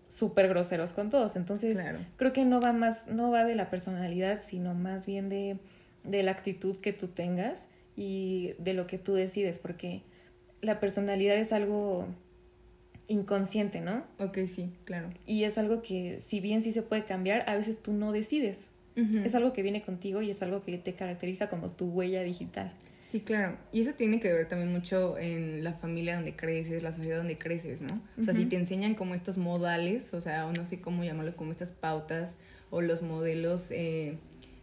súper 0.07 0.47
groseros 0.47 0.93
con 0.93 1.09
todos. 1.09 1.35
Entonces, 1.35 1.77
creo 2.17 2.33
que 2.33 2.45
no 2.45 2.59
va 2.59 2.73
más, 2.73 3.07
no 3.07 3.31
va 3.31 3.43
de 3.43 3.55
la 3.55 3.69
personalidad, 3.69 4.41
sino 4.43 4.73
más 4.73 5.05
bien 5.05 5.29
de, 5.29 5.57
de 6.03 6.23
la 6.23 6.31
actitud 6.31 6.77
que 6.77 6.93
tú 6.93 7.07
tengas 7.07 7.67
y 7.95 8.53
de 8.59 8.73
lo 8.73 8.87
que 8.87 8.97
tú 8.97 9.13
decides, 9.13 9.59
porque 9.59 10.01
la 10.61 10.79
personalidad 10.79 11.35
es 11.35 11.51
algo 11.51 12.07
inconsciente, 13.07 13.81
¿no? 13.81 14.03
Ok, 14.19 14.39
sí, 14.47 14.71
claro. 14.85 15.09
Y 15.25 15.43
es 15.43 15.57
algo 15.57 15.81
que, 15.81 16.19
si 16.21 16.39
bien 16.39 16.63
sí 16.63 16.71
se 16.71 16.81
puede 16.81 17.03
cambiar, 17.03 17.43
a 17.47 17.55
veces 17.55 17.81
tú 17.81 17.93
no 17.93 18.11
decides. 18.11 18.65
Es 18.95 19.33
algo 19.33 19.53
que 19.53 19.63
viene 19.63 19.81
contigo 19.81 20.21
y 20.21 20.29
es 20.29 20.43
algo 20.43 20.61
que 20.61 20.77
te 20.77 20.93
caracteriza 20.93 21.47
como 21.47 21.71
tu 21.71 21.87
huella 21.87 22.21
digital. 22.21 22.71
Sí, 23.03 23.19
claro. 23.19 23.57
Y 23.73 23.81
eso 23.81 23.91
tiene 23.93 24.21
que 24.21 24.31
ver 24.31 24.47
también 24.47 24.71
mucho 24.71 25.17
en 25.17 25.61
la 25.61 25.73
familia 25.73 26.15
donde 26.15 26.37
creces, 26.37 26.83
la 26.83 26.93
sociedad 26.93 27.17
donde 27.17 27.37
creces, 27.37 27.81
¿no? 27.81 28.01
O 28.17 28.23
sea, 28.23 28.33
si 28.33 28.45
te 28.45 28.55
enseñan 28.55 28.95
como 28.95 29.13
estos 29.13 29.37
modales, 29.37 30.13
o 30.13 30.21
sea, 30.21 30.47
o 30.47 30.53
no 30.53 30.65
sé 30.65 30.79
cómo 30.79 31.03
llamarlo, 31.03 31.35
como 31.35 31.51
estas 31.51 31.73
pautas 31.73 32.37
o 32.69 32.81
los 32.81 33.03
modelos 33.03 33.71
eh, 33.71 34.17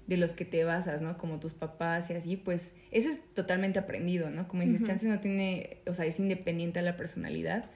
de 0.07 0.16
los 0.16 0.33
que 0.33 0.46
te 0.46 0.64
basas, 0.64 1.03
¿no? 1.03 1.18
Como 1.18 1.38
tus 1.38 1.53
papás 1.53 2.09
y 2.09 2.14
así, 2.14 2.37
pues 2.37 2.72
eso 2.90 3.11
es 3.11 3.20
totalmente 3.35 3.79
aprendido, 3.79 4.31
¿no? 4.31 4.48
Como 4.48 4.62
dices, 4.62 4.85
chance 4.85 5.07
no 5.07 5.20
tiene, 5.20 5.76
o 5.87 5.92
sea, 5.92 6.07
es 6.07 6.18
independiente 6.18 6.79
a 6.79 6.83
la 6.83 6.96
personalidad, 6.96 7.66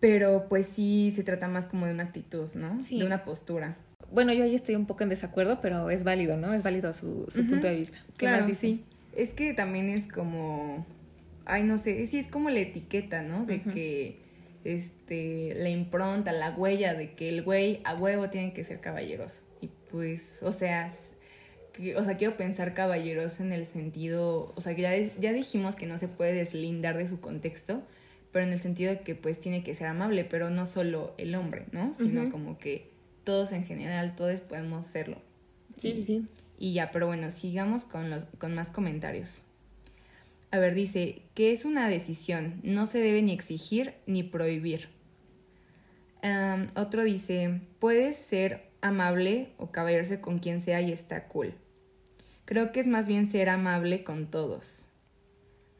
pero 0.00 0.48
pues 0.50 0.66
sí 0.66 1.14
se 1.16 1.24
trata 1.24 1.48
más 1.48 1.66
como 1.66 1.86
de 1.86 1.94
una 1.94 2.02
actitud, 2.02 2.52
¿no? 2.54 2.82
Sí. 2.82 2.98
De 2.98 3.06
una 3.06 3.24
postura. 3.24 3.78
Bueno, 4.12 4.34
yo 4.34 4.44
ahí 4.44 4.54
estoy 4.54 4.74
un 4.74 4.84
poco 4.84 5.02
en 5.02 5.08
desacuerdo, 5.08 5.60
pero 5.62 5.88
es 5.88 6.04
válido, 6.04 6.36
¿no? 6.36 6.52
Es 6.52 6.62
válido 6.62 6.92
su, 6.92 7.26
su 7.30 7.46
punto 7.46 7.66
de 7.68 7.76
vista. 7.76 7.98
claro, 8.18 8.46
sí, 8.46 8.54
sí. 8.54 8.84
Es 9.14 9.34
que 9.34 9.54
también 9.54 9.88
es 9.88 10.06
como, 10.06 10.86
ay, 11.44 11.62
no 11.62 11.78
sé, 11.78 12.06
sí 12.06 12.18
es 12.18 12.28
como 12.28 12.50
la 12.50 12.60
etiqueta, 12.60 13.22
¿no? 13.22 13.44
De 13.44 13.62
que, 13.62 14.18
este, 14.64 15.54
la 15.56 15.70
impronta, 15.70 16.32
la 16.32 16.50
huella 16.50 16.94
de 16.94 17.12
que 17.12 17.28
el 17.28 17.42
güey 17.42 17.80
a 17.84 17.94
huevo 17.94 18.30
tiene 18.30 18.52
que 18.52 18.64
ser 18.64 18.80
caballeroso. 18.80 19.40
Y 19.60 19.70
pues, 19.90 20.42
o 20.42 20.52
sea, 20.52 20.90
o 21.96 22.04
sea, 22.04 22.16
quiero 22.16 22.36
pensar 22.36 22.74
caballeroso 22.74 23.42
en 23.42 23.52
el 23.52 23.64
sentido, 23.64 24.52
o 24.54 24.60
sea, 24.60 24.74
que 24.74 24.82
ya, 24.82 24.96
ya 25.18 25.32
dijimos 25.32 25.76
que 25.76 25.86
no 25.86 25.98
se 25.98 26.08
puede 26.08 26.34
deslindar 26.34 26.96
de 26.96 27.06
su 27.06 27.20
contexto, 27.20 27.82
pero 28.32 28.44
en 28.44 28.52
el 28.52 28.60
sentido 28.60 28.92
de 28.92 29.00
que 29.00 29.14
pues 29.14 29.40
tiene 29.40 29.62
que 29.64 29.74
ser 29.74 29.88
amable, 29.88 30.24
pero 30.24 30.50
no 30.50 30.66
solo 30.66 31.14
el 31.18 31.34
hombre, 31.34 31.66
¿no? 31.72 31.94
Sino 31.94 32.30
como 32.30 32.58
que 32.58 32.90
todos 33.24 33.52
en 33.52 33.64
general, 33.64 34.14
todos 34.14 34.40
podemos 34.40 34.86
serlo. 34.86 35.18
Sí, 35.76 35.94
sí, 35.94 36.04
sí. 36.04 36.26
Y 36.60 36.74
ya, 36.74 36.90
pero 36.92 37.06
bueno, 37.06 37.30
sigamos 37.30 37.86
con, 37.86 38.10
los, 38.10 38.26
con 38.38 38.54
más 38.54 38.70
comentarios. 38.70 39.44
A 40.50 40.58
ver, 40.58 40.74
dice 40.74 41.22
que 41.34 41.52
es 41.52 41.64
una 41.64 41.88
decisión, 41.88 42.60
no 42.62 42.86
se 42.86 43.00
debe 43.00 43.22
ni 43.22 43.32
exigir 43.32 43.94
ni 44.06 44.22
prohibir. 44.22 44.90
otro 46.76 47.02
dice, 47.02 47.62
puedes 47.78 48.18
ser 48.18 48.68
amable 48.82 49.52
o 49.56 49.72
caballerse 49.72 50.20
con 50.20 50.38
quien 50.38 50.60
sea 50.60 50.82
y 50.82 50.92
está 50.92 51.28
cool. 51.28 51.54
Creo 52.44 52.72
que 52.72 52.80
es 52.80 52.86
más 52.86 53.08
bien 53.08 53.26
ser 53.26 53.48
amable 53.48 54.04
con 54.04 54.30
todos. 54.30 54.86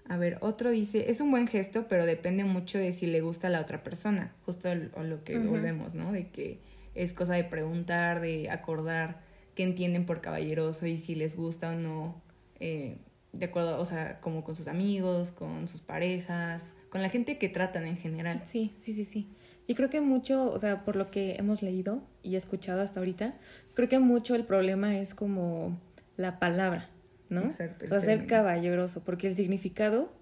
A 0.09 0.17
ver, 0.17 0.39
otro 0.41 0.71
dice, 0.71 1.11
es 1.11 1.21
un 1.21 1.31
buen 1.31 1.47
gesto, 1.47 1.89
pero 1.89 2.07
depende 2.07 2.45
mucho 2.45 2.79
de 2.79 2.95
si 2.95 3.07
le 3.07 3.21
gusta 3.21 3.49
a 3.49 3.51
la 3.51 3.61
otra 3.61 3.83
persona. 3.83 4.33
Justo 4.47 4.71
a 4.71 4.75
lo 4.75 5.25
que 5.25 5.39
volvemos, 5.39 5.95
¿no? 5.95 6.11
De 6.11 6.29
que 6.29 6.59
es 6.95 7.13
cosa 7.13 7.35
de 7.35 7.45
preguntar, 7.45 8.23
de 8.23 8.49
acordar 8.49 9.29
que 9.55 9.63
entienden 9.63 10.07
por 10.07 10.21
caballeroso 10.21 10.87
y 10.87 10.97
si 10.97 11.15
les 11.15 11.37
gusta 11.37 11.71
o 11.71 11.75
no, 11.75 12.21
eh, 12.59 12.97
de 13.33 13.47
acuerdo, 13.47 13.81
o 13.81 13.85
sea, 13.85 14.21
como 14.21 14.45
con 14.45 14.57
sus 14.57 14.69
amigos, 14.69 15.33
con 15.33 15.69
sus 15.69 15.81
parejas, 15.81 16.73
con 16.91 17.03
la 17.03 17.09
gente 17.09 17.39
que 17.39 17.49
tratan 17.49 17.87
en 17.87 17.97
general. 17.97 18.43
Sí, 18.45 18.75
sí, 18.79 18.93
sí, 18.93 19.05
sí. 19.05 19.29
Y 19.67 19.75
creo 19.75 19.89
que 19.89 20.01
mucho, 20.01 20.51
o 20.51 20.59
sea, 20.59 20.85
por 20.85 20.97
lo 20.97 21.11
que 21.11 21.37
hemos 21.37 21.63
leído 21.63 22.03
y 22.23 22.35
escuchado 22.35 22.81
hasta 22.81 22.99
ahorita, 22.99 23.35
creo 23.75 23.89
que 23.89 23.99
mucho 24.01 24.35
el 24.35 24.45
problema 24.45 24.99
es 24.99 25.15
como 25.15 25.79
la 26.17 26.41
palabra, 26.41 26.89
¿no? 27.29 27.43
Exacto. 27.43 27.85
O 27.87 27.89
sea, 27.89 28.01
ser 28.01 28.27
caballeroso, 28.27 29.03
porque 29.05 29.29
el 29.29 29.37
significado 29.37 30.13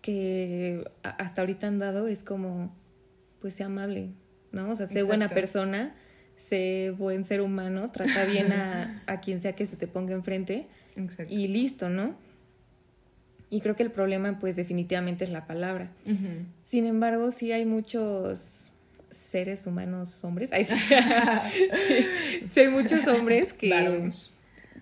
que 0.00 0.90
hasta 1.02 1.42
ahorita 1.42 1.66
han 1.66 1.78
dado 1.78 2.08
es 2.08 2.22
como 2.24 2.74
pues 3.40 3.54
sea 3.54 3.66
amable, 3.66 4.10
¿no? 4.52 4.70
O 4.70 4.76
sea, 4.76 4.86
sé 4.86 5.02
buena 5.02 5.28
persona, 5.28 5.94
sé 6.40 6.94
buen 6.96 7.24
ser 7.24 7.40
humano, 7.42 7.90
trata 7.90 8.24
bien 8.24 8.52
a, 8.52 9.02
a 9.06 9.20
quien 9.20 9.40
sea 9.40 9.54
que 9.54 9.66
se 9.66 9.76
te 9.76 9.86
ponga 9.86 10.14
enfrente 10.14 10.66
Exacto. 10.96 11.32
y 11.32 11.48
listo, 11.48 11.88
¿no? 11.88 12.14
Y 13.50 13.60
creo 13.60 13.74
que 13.76 13.82
el 13.82 13.90
problema, 13.90 14.38
pues 14.38 14.56
definitivamente 14.56 15.24
es 15.24 15.30
la 15.30 15.46
palabra. 15.46 15.90
Sin 16.64 16.86
embargo, 16.86 17.32
sí 17.32 17.50
hay 17.50 17.66
muchos 17.66 18.70
seres 19.10 19.66
humanos 19.66 20.22
hombres. 20.22 20.50
Ay, 20.52 20.64
sí. 20.64 20.76
Sí, 20.76 22.06
sí 22.48 22.60
hay 22.60 22.68
muchos 22.68 23.06
hombres 23.08 23.52
que, 23.52 24.08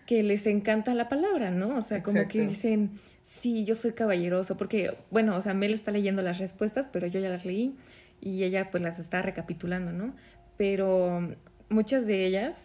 que 0.07 0.23
les 0.23 0.47
encanta 0.47 0.95
la 0.95 1.09
palabra, 1.09 1.51
¿no? 1.51 1.77
O 1.77 1.83
sea, 1.83 2.03
como 2.03 2.29
que 2.29 2.47
dicen, 2.47 2.91
sí, 3.25 3.65
yo 3.65 3.75
soy 3.75 3.93
caballeroso, 3.93 4.59
porque, 4.59 4.95
bueno, 5.11 5.35
o 5.35 5.41
sea, 5.41 5.55
Mel 5.55 5.73
está 5.73 5.91
leyendo 5.91 6.21
las 6.21 6.39
respuestas, 6.39 6.87
pero 6.93 7.07
yo 7.07 7.21
ya 7.21 7.31
las 7.31 7.47
leí 7.47 7.75
y 8.21 8.45
ella 8.45 8.71
pues 8.71 8.83
las 8.83 8.99
está 8.99 9.23
recapitulando, 9.23 9.93
¿no? 9.93 10.15
Pero 10.59 11.35
muchas 11.69 12.07
de 12.07 12.25
ellas, 12.27 12.57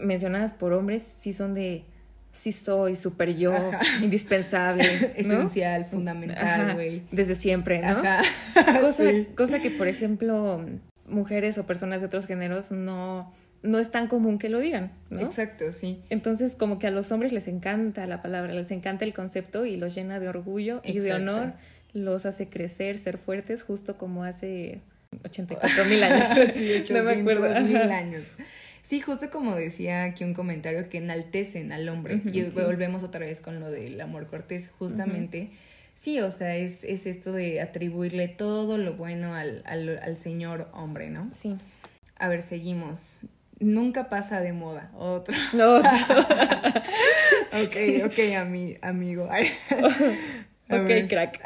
mencionadas 0.00 0.52
por 0.52 0.72
hombres, 0.72 1.14
sí 1.18 1.32
son 1.32 1.54
de, 1.54 1.84
sí 2.32 2.52
soy, 2.52 2.96
super 2.96 3.34
yo, 3.36 3.54
Ajá. 3.54 3.80
indispensable, 4.02 4.84
¿no? 5.24 5.34
Esencial, 5.34 5.84
fundamental, 5.86 6.74
güey. 6.74 7.02
Desde 7.10 7.34
siempre, 7.34 7.80
¿no? 7.80 7.98
Ajá. 7.98 8.22
Cosa, 8.80 9.10
Sí. 9.10 9.26
cosa 9.36 9.60
que, 9.60 9.70
por 9.70 9.88
ejemplo, 9.88 10.64
mujeres 11.06 11.58
o 11.58 11.66
personas 11.66 12.00
de 12.00 12.06
otros 12.06 12.26
géneros 12.26 12.70
no, 12.70 13.32
no 13.62 13.78
es 13.78 13.90
tan 13.90 14.06
común 14.06 14.38
que 14.38 14.48
lo 14.48 14.60
digan, 14.60 14.92
¿no? 15.10 15.20
Exacto, 15.20 15.72
sí. 15.72 16.00
Entonces, 16.10 16.54
como 16.54 16.78
que 16.78 16.86
a 16.86 16.90
los 16.90 17.10
hombres 17.12 17.32
les 17.32 17.48
encanta 17.48 18.06
la 18.06 18.22
palabra, 18.22 18.52
les 18.52 18.70
encanta 18.70 19.04
el 19.04 19.12
concepto 19.12 19.66
y 19.66 19.76
los 19.76 19.94
llena 19.94 20.20
de 20.20 20.28
orgullo 20.28 20.82
y 20.84 20.98
de 21.00 21.12
honor, 21.14 21.52
los 21.92 22.26
hace 22.26 22.48
crecer, 22.48 22.98
ser 22.98 23.18
fuertes, 23.18 23.62
justo 23.62 23.96
como 23.98 24.22
hace 24.24 24.80
84 25.24 25.84
mil 25.86 26.02
años. 26.02 26.26
Sí, 26.54 26.84
no 26.92 27.02
me 27.02 27.12
acuerdo. 27.12 27.44
800 27.44 27.68
mil 27.68 27.90
años. 27.92 28.24
Sí, 28.82 29.00
justo 29.00 29.30
como 29.30 29.54
decía 29.54 30.04
aquí 30.04 30.24
un 30.24 30.34
comentario 30.34 30.88
que 30.88 30.98
enaltecen 30.98 31.70
al 31.72 31.88
hombre. 31.88 32.20
Y 32.26 32.40
sí. 32.42 32.50
volvemos 32.54 33.02
otra 33.04 33.20
vez 33.20 33.40
con 33.40 33.60
lo 33.60 33.70
del 33.70 34.00
amor 34.00 34.26
cortés, 34.26 34.68
justamente. 34.78 35.50
Sí, 35.94 36.18
o 36.20 36.30
sea, 36.30 36.56
es, 36.56 36.82
es 36.84 37.06
esto 37.06 37.32
de 37.32 37.60
atribuirle 37.60 38.26
todo 38.26 38.78
lo 38.78 38.94
bueno 38.94 39.34
al, 39.34 39.62
al, 39.66 39.98
al 39.98 40.16
señor 40.16 40.68
hombre, 40.72 41.10
¿no? 41.10 41.30
Sí. 41.34 41.56
A 42.16 42.28
ver, 42.28 42.42
seguimos. 42.42 43.20
Nunca 43.60 44.08
pasa 44.08 44.40
de 44.40 44.52
moda. 44.54 44.90
Otro. 44.96 45.36
No, 45.52 45.76
Ok, 47.52 47.76
ok, 48.06 48.18
ami- 48.38 48.78
amigo. 48.80 49.28
Ay. 49.30 49.50
Ok, 50.70 50.86
ver. 50.86 51.08
crack. 51.08 51.40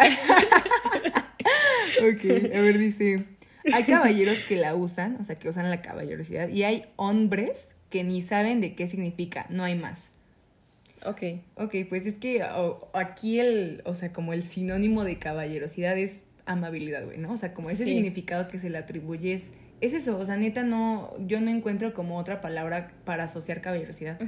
Ok, 2.01 2.25
a 2.55 2.61
ver, 2.61 2.79
dice, 2.79 3.25
hay 3.73 3.85
caballeros 3.85 4.39
que 4.49 4.57
la 4.57 4.75
usan, 4.75 5.17
o 5.21 5.25
sea, 5.25 5.37
que 5.37 5.49
usan 5.49 5.71
la 5.71 5.81
caballerosidad, 5.83 6.49
y 6.49 6.65
hay 6.65 6.87
hombres 6.97 7.75
que 7.91 8.05
ni 8.05 8.23
saben 8.23 8.61
de 8.61 8.75
qué 8.75 8.89
significa, 8.89 9.47
no 9.51 9.65
hay 9.65 9.75
más. 9.77 10.11
Ok. 11.07 11.23
Ok, 11.57 11.75
pues 11.89 12.07
es 12.07 12.15
que 12.19 12.43
o- 12.43 12.89
aquí 12.95 13.39
el, 13.41 13.83
o 13.85 13.95
sea, 13.95 14.13
como 14.13 14.33
el 14.33 14.43
sinónimo 14.43 15.05
de 15.05 15.19
caballerosidad 15.19 15.97
es 15.99 16.25
amabilidad, 16.47 17.05
güey, 17.05 17.19
¿no? 17.19 17.33
O 17.33 17.37
sea, 17.37 17.55
como 17.55 17.71
ese 17.71 17.85
Sí. 17.85 17.93
significado 17.93 18.49
que 18.49 18.59
se 18.59 18.71
le 18.71 18.79
atribuye 18.79 19.35
es, 19.35 19.51
es 19.81 19.93
eso, 19.93 20.19
o 20.19 20.25
sea, 20.25 20.37
neta, 20.37 20.63
no, 20.63 21.13
yo 21.27 21.41
no 21.41 21.51
encuentro 21.51 21.93
como 21.95 22.19
otra 22.19 22.41
palabra 22.41 22.93
para 23.05 23.25
asociar 23.25 23.61
caballerosidad. 23.61 24.19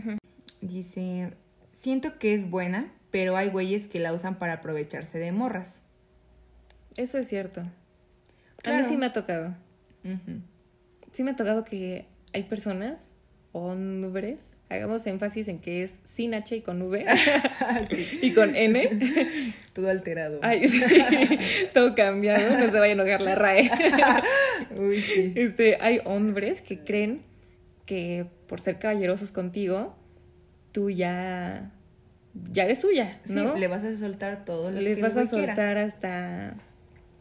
Dice, 0.61 1.31
siento 1.73 2.19
que 2.19 2.35
es 2.35 2.49
buena, 2.51 2.93
pero 3.11 3.37
hay 3.37 3.49
güeyes 3.49 3.87
que 3.87 3.99
la 3.99 4.13
usan 4.13 4.39
para 4.39 4.55
aprovecharse 4.55 5.19
de 5.19 5.33
morras. 5.33 5.81
Eso 6.97 7.19
es 7.19 7.29
cierto. 7.29 7.63
A 8.67 8.77
mí 8.77 8.85
sí 8.85 8.97
me 8.97 9.07
ha 9.07 9.13
tocado. 9.13 9.55
Sí 11.13 11.23
me 11.25 11.33
ha 11.33 11.37
tocado 11.37 11.65
que 11.65 12.07
hay 12.33 12.43
personas, 12.45 13.15
hombres, 13.53 14.59
hagamos 14.69 15.07
énfasis 15.07 15.49
en 15.49 15.59
que 15.61 15.83
es 15.83 15.93
sin 16.05 16.35
H 16.35 16.57
y 16.57 16.61
con 16.61 16.83
V 16.83 17.07
y 18.23 18.33
con 18.35 18.55
N. 18.55 19.55
Todo 19.73 19.89
alterado. 19.89 20.41
Ay, 20.43 20.69
sí, 20.69 20.83
todo 21.75 21.95
cambiado, 21.95 22.59
no 22.59 22.65
se 22.71 22.79
vaya 22.79 22.85
a 22.85 22.93
enojar 22.93 23.21
la 23.23 23.35
RAE. 23.35 23.71
Uy, 24.77 25.01
sí. 25.01 25.33
Este, 25.35 25.79
hay 25.81 26.01
hombres 26.05 26.61
que 26.61 26.81
creen 26.81 27.23
que 27.87 28.27
por 28.47 28.61
ser 28.61 28.79
caballerosos 28.79 29.31
contigo, 29.31 29.97
tú 30.73 30.91
ya, 30.91 31.71
ya 32.53 32.65
eres 32.65 32.81
suya, 32.81 33.19
Sí, 33.25 33.35
¿no? 33.35 33.57
le 33.57 33.69
vas 33.69 33.85
a 33.85 33.97
soltar 33.97 34.45
todo 34.45 34.71
lo 34.71 34.81
Les 34.81 34.97
que 34.97 35.03
vas 35.03 35.17
a 35.17 35.27
soltar 35.27 35.79
hasta, 35.79 36.57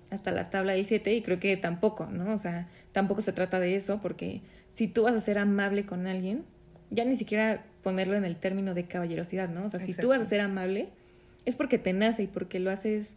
hasta 0.10 0.32
la 0.32 0.50
tabla 0.50 0.74
del 0.74 0.86
7 0.86 1.14
y 1.16 1.22
creo 1.22 1.40
que 1.40 1.58
tampoco, 1.58 2.06
¿no? 2.08 2.34
O 2.34 2.38
sea, 2.38 2.68
tampoco 2.92 3.22
se 3.22 3.34
trata 3.34 3.60
de 3.60 3.76
eso 3.76 4.00
porque 4.02 4.42
si 4.74 4.88
tú 4.88 5.04
vas 5.04 5.16
a 5.16 5.22
ser 5.22 5.38
amable 5.38 5.86
con 5.86 6.08
alguien, 6.08 6.44
ya 6.90 7.04
ni 7.06 7.16
siquiera 7.16 7.66
ponerlo 7.84 8.16
en 8.16 8.26
el 8.26 8.36
término 8.36 8.74
de 8.74 8.86
caballerosidad, 8.86 9.50
¿no? 9.50 9.66
O 9.66 9.70
sea, 9.70 9.80
si 9.80 9.94
tú 9.94 10.10
vas 10.10 10.22
a 10.22 10.30
ser 10.30 10.42
amable, 10.42 10.90
es 11.46 11.56
porque 11.56 11.78
te 11.78 11.94
nace 11.94 12.24
y 12.24 12.28
porque 12.28 12.60
lo 12.60 12.70
haces 12.72 13.16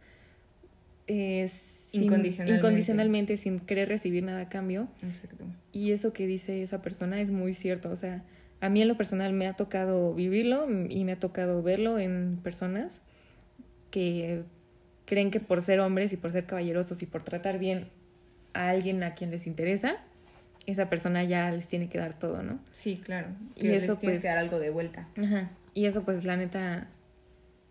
eh, 1.06 1.48
sin- 1.50 2.04
Incondicionalmente. 2.04 2.60
incondicionalmente, 2.66 3.36
sin 3.38 3.60
querer 3.60 3.88
recibir 3.88 4.22
nada 4.24 4.42
a 4.42 4.48
cambio. 4.48 4.88
Exacto. 5.02 5.44
Y 5.72 5.92
eso 5.92 6.12
que 6.12 6.26
dice 6.26 6.62
esa 6.62 6.82
persona 6.82 7.20
es 7.20 7.30
muy 7.30 7.54
cierto. 7.54 7.90
O 7.90 7.96
sea, 7.96 8.24
a 8.60 8.68
mí 8.68 8.82
en 8.82 8.88
lo 8.88 8.96
personal 8.96 9.32
me 9.32 9.46
ha 9.46 9.54
tocado 9.54 10.14
vivirlo 10.14 10.66
y 10.88 11.04
me 11.04 11.12
ha 11.12 11.18
tocado 11.18 11.62
verlo 11.62 11.98
en 11.98 12.38
personas 12.42 13.00
que 13.90 14.42
creen 15.08 15.30
que 15.30 15.40
por 15.40 15.62
ser 15.62 15.80
hombres 15.80 16.12
y 16.12 16.18
por 16.18 16.30
ser 16.32 16.44
caballerosos 16.44 17.02
y 17.02 17.06
por 17.06 17.22
tratar 17.22 17.58
bien 17.58 17.88
a 18.52 18.68
alguien 18.68 19.02
a 19.02 19.14
quien 19.14 19.30
les 19.30 19.46
interesa, 19.46 19.96
esa 20.66 20.90
persona 20.90 21.24
ya 21.24 21.50
les 21.50 21.66
tiene 21.66 21.88
que 21.88 21.96
dar 21.98 22.12
todo, 22.18 22.42
¿no? 22.42 22.58
Sí, 22.72 23.00
claro. 23.02 23.28
Y 23.56 23.68
les 23.68 23.84
eso, 23.84 23.96
tienes 23.96 24.18
pues- 24.18 24.22
que 24.22 24.28
dar 24.28 24.36
algo 24.38 24.58
de 24.60 24.68
vuelta. 24.68 25.08
Ajá. 25.16 25.50
Y 25.72 25.86
eso 25.86 26.02
pues 26.04 26.24
la 26.26 26.36
neta, 26.36 26.88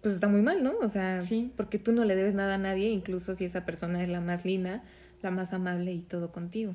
pues 0.01 0.15
está 0.15 0.27
muy 0.27 0.41
mal, 0.41 0.63
¿no? 0.63 0.73
O 0.79 0.89
sea, 0.89 1.21
Sí. 1.21 1.51
porque 1.55 1.77
tú 1.77 1.91
no 1.91 2.05
le 2.05 2.15
debes 2.15 2.33
nada 2.33 2.55
a 2.55 2.57
nadie, 2.57 2.89
incluso 2.89 3.35
si 3.35 3.45
esa 3.45 3.65
persona 3.65 4.01
es 4.01 4.09
la 4.09 4.19
más 4.19 4.43
linda, 4.43 4.81
la 5.21 5.29
más 5.29 5.53
amable 5.53 5.91
y 5.93 5.99
todo 5.99 6.31
contigo. 6.31 6.73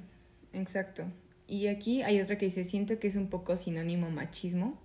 Exacto. 0.52 1.04
Y 1.48 1.66
aquí 1.66 2.02
hay 2.02 2.20
otra 2.20 2.38
que 2.38 2.44
dice, 2.46 2.64
siento 2.64 2.98
que 3.00 3.08
es 3.08 3.16
un 3.16 3.28
poco 3.28 3.56
sinónimo 3.56 4.10
machismo. 4.10 4.78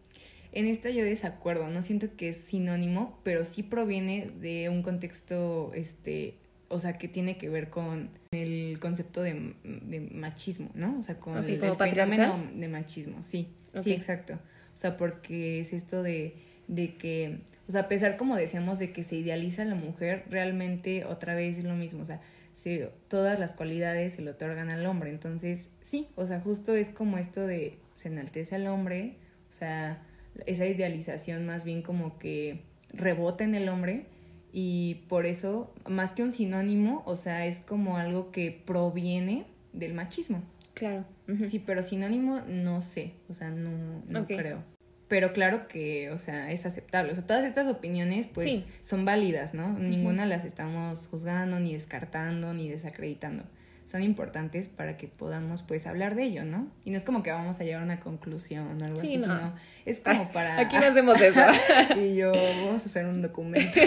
En 0.52 0.66
esta 0.66 0.90
yo 0.90 1.04
desacuerdo, 1.04 1.70
no 1.70 1.82
siento 1.82 2.16
que 2.16 2.30
es 2.30 2.38
sinónimo, 2.38 3.20
pero 3.24 3.44
sí 3.44 3.64
proviene 3.64 4.32
de 4.40 4.70
un 4.70 4.82
contexto, 4.82 5.72
este, 5.74 6.36
o 6.70 6.80
sea, 6.80 6.94
que 6.94 7.08
tiene 7.08 7.38
que 7.38 7.50
ver 7.50 7.70
con 7.70 8.10
el 8.32 8.80
concepto 8.80 9.22
de, 9.22 9.54
de 9.64 10.00
machismo, 10.00 10.70
¿no? 10.74 10.98
O 10.98 11.02
sea, 11.02 11.20
con 11.20 11.38
el, 11.38 11.60
¿como 11.60 11.72
el 11.74 11.78
fenómeno 11.78 12.50
de 12.54 12.68
machismo, 12.68 13.22
sí, 13.22 13.50
sí, 13.82 13.92
exacto. 13.92 14.34
O 14.34 14.78
sea, 14.78 14.98
porque 14.98 15.60
es 15.60 15.74
esto 15.74 16.04
de, 16.04 16.36
de 16.68 16.96
que, 16.96 17.40
o 17.68 17.72
sea, 17.72 17.82
a 17.82 17.88
pesar, 17.88 18.18
como 18.18 18.36
decíamos, 18.36 18.80
de 18.80 18.92
que 18.92 19.04
se 19.04 19.16
idealiza 19.16 19.64
a 19.64 19.66
la 19.66 19.76
mujer, 19.76 20.26
realmente 20.30 21.06
otra 21.06 21.36
vez 21.36 21.58
es 21.58 21.66
lo 21.66 21.76
mismo, 21.76 22.02
o 22.02 22.06
sea, 22.06 22.22
se, 22.54 22.90
todas 23.08 23.40
las 23.40 23.54
cualidades 23.54 24.14
se 24.14 24.22
le 24.22 24.32
otorgan 24.32 24.70
al 24.70 24.86
hombre. 24.86 25.12
Entonces, 25.12 25.70
sí, 25.82 26.08
o 26.16 26.26
sea, 26.26 26.40
justo 26.40 26.76
es 26.76 26.90
como 26.90 27.18
esto 27.18 27.46
de 27.46 27.78
se 27.96 28.10
enaltece 28.10 28.56
al 28.56 28.68
hombre, 28.68 29.16
o 29.50 29.54
sea, 29.54 30.04
esa 30.46 30.66
idealización 30.66 31.46
más 31.46 31.64
bien 31.64 31.82
como 31.82 32.18
que 32.20 32.62
rebota 32.94 33.44
en 33.44 33.56
el 33.56 33.70
hombre 33.70 34.06
y 34.54 35.06
por 35.10 35.26
eso, 35.26 35.74
más 35.88 36.14
que 36.14 36.24
un 36.24 36.32
sinónimo, 36.32 37.04
o 37.06 37.16
sea, 37.16 37.46
es 37.46 37.60
como 37.62 37.98
algo 37.98 38.32
que 38.32 38.52
proviene 38.66 39.46
del 39.74 39.94
machismo. 39.94 40.44
Claro. 40.74 41.06
Sí, 41.46 41.60
pero 41.60 41.84
sinónimo 41.84 42.42
no 42.48 42.80
sé, 42.82 43.14
o 43.28 43.34
sea, 43.34 43.50
no, 43.50 44.04
no 44.08 44.26
creo. 44.26 44.64
Pero 45.08 45.32
claro 45.34 45.68
que, 45.68 46.12
o 46.12 46.18
sea, 46.18 46.52
es 46.52 46.66
aceptable. 46.66 47.12
O 47.12 47.16
sea, 47.16 47.26
todas 47.26 47.46
estas 47.46 47.68
opiniones, 47.68 48.28
pues, 48.28 48.50
Sí. 48.50 48.66
son 48.82 49.06
válidas, 49.06 49.54
¿no? 49.54 49.78
Ninguna 49.80 50.26
las 50.26 50.44
estamos 50.44 51.08
juzgando, 51.08 51.60
ni 51.60 51.74
descartando, 51.74 52.54
ni 52.54 52.70
desacreditando. 52.70 53.44
Son 53.88 54.04
importantes 54.04 54.68
para 54.68 54.98
que 54.98 55.08
podamos, 55.08 55.62
pues, 55.62 55.88
hablar 55.88 56.16
de 56.16 56.24
ello, 56.24 56.44
¿no? 56.44 56.68
Y 56.84 56.92
no 56.92 56.98
es 56.98 57.06
como 57.06 57.24
que 57.24 57.32
vamos 57.32 57.62
a 57.62 57.64
llegar 57.64 57.80
a 57.80 57.86
una 57.86 58.02
conclusión 58.02 58.82
o 58.82 58.84
algo 58.86 58.98
Sí, 58.98 59.16
así, 59.16 59.18
no. 59.26 59.34
sino 59.38 59.54
es 59.86 60.02
como 60.02 60.30
para... 60.34 60.60
Aquí 60.60 60.76
no 60.76 60.88
hacemos 60.88 61.22
eso. 61.22 61.40
y 61.98 62.18
yo, 62.18 62.34
vamos 62.34 62.84
a 62.84 62.86
hacer 62.90 63.06
un 63.06 63.22
documento. 63.22 63.80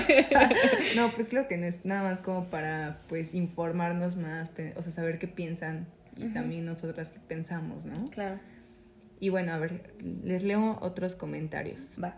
no, 0.96 1.12
pues 1.12 1.28
creo 1.28 1.46
que 1.48 1.58
no 1.58 1.66
es 1.66 1.84
nada 1.84 2.02
más 2.02 2.18
como 2.18 2.46
para, 2.46 3.02
pues, 3.08 3.34
informarnos 3.34 4.16
más, 4.16 4.50
o 4.76 4.82
sea, 4.82 4.90
saber 4.90 5.18
qué 5.18 5.28
piensan 5.28 5.86
y 6.16 6.28
también 6.28 6.64
nosotras 6.64 7.10
qué 7.10 7.20
pensamos, 7.20 7.84
¿no? 7.84 8.04
claro. 8.06 8.38
Y 9.22 9.28
bueno, 9.28 9.52
a 9.52 9.58
ver, 9.58 9.92
les 10.24 10.44
leo 10.44 10.78
otros 10.80 11.14
comentarios. 11.14 11.96
Va. 12.02 12.16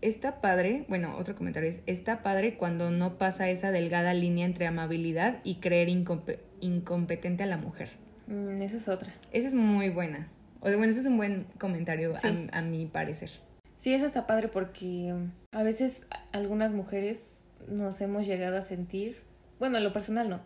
Está 0.00 0.40
padre, 0.40 0.86
bueno, 0.88 1.14
otro 1.18 1.36
comentario 1.36 1.68
es, 1.68 1.80
está 1.84 2.22
padre 2.22 2.56
cuando 2.56 2.90
no 2.90 3.18
pasa 3.18 3.50
esa 3.50 3.70
delgada 3.72 4.14
línea 4.14 4.46
entre 4.46 4.66
amabilidad 4.66 5.40
y 5.44 5.56
creer 5.56 5.88
incompe- 5.88 6.38
incompetente 6.60 7.42
a 7.42 7.46
la 7.46 7.56
mujer. 7.56 7.90
Mm, 8.26 8.60
esa 8.62 8.76
es 8.76 8.88
otra. 8.88 9.12
Esa 9.32 9.48
es 9.48 9.54
muy 9.54 9.88
buena. 9.90 10.28
O 10.60 10.64
bueno, 10.66 10.84
ese 10.84 11.00
es 11.00 11.06
un 11.06 11.16
buen 11.16 11.46
comentario 11.58 12.14
Sí. 12.20 12.48
a, 12.52 12.58
a 12.58 12.62
mi 12.62 12.86
parecer. 12.86 13.30
Sí, 13.76 13.94
esa 13.94 14.06
está 14.06 14.26
padre 14.26 14.48
porque 14.48 15.14
a 15.52 15.62
veces 15.62 16.06
algunas 16.32 16.72
mujeres 16.72 17.44
nos 17.68 18.00
hemos 18.02 18.26
llegado 18.26 18.58
a 18.58 18.62
sentir, 18.62 19.22
bueno, 19.58 19.78
en 19.78 19.84
lo 19.84 19.92
personal 19.92 20.28
no, 20.28 20.40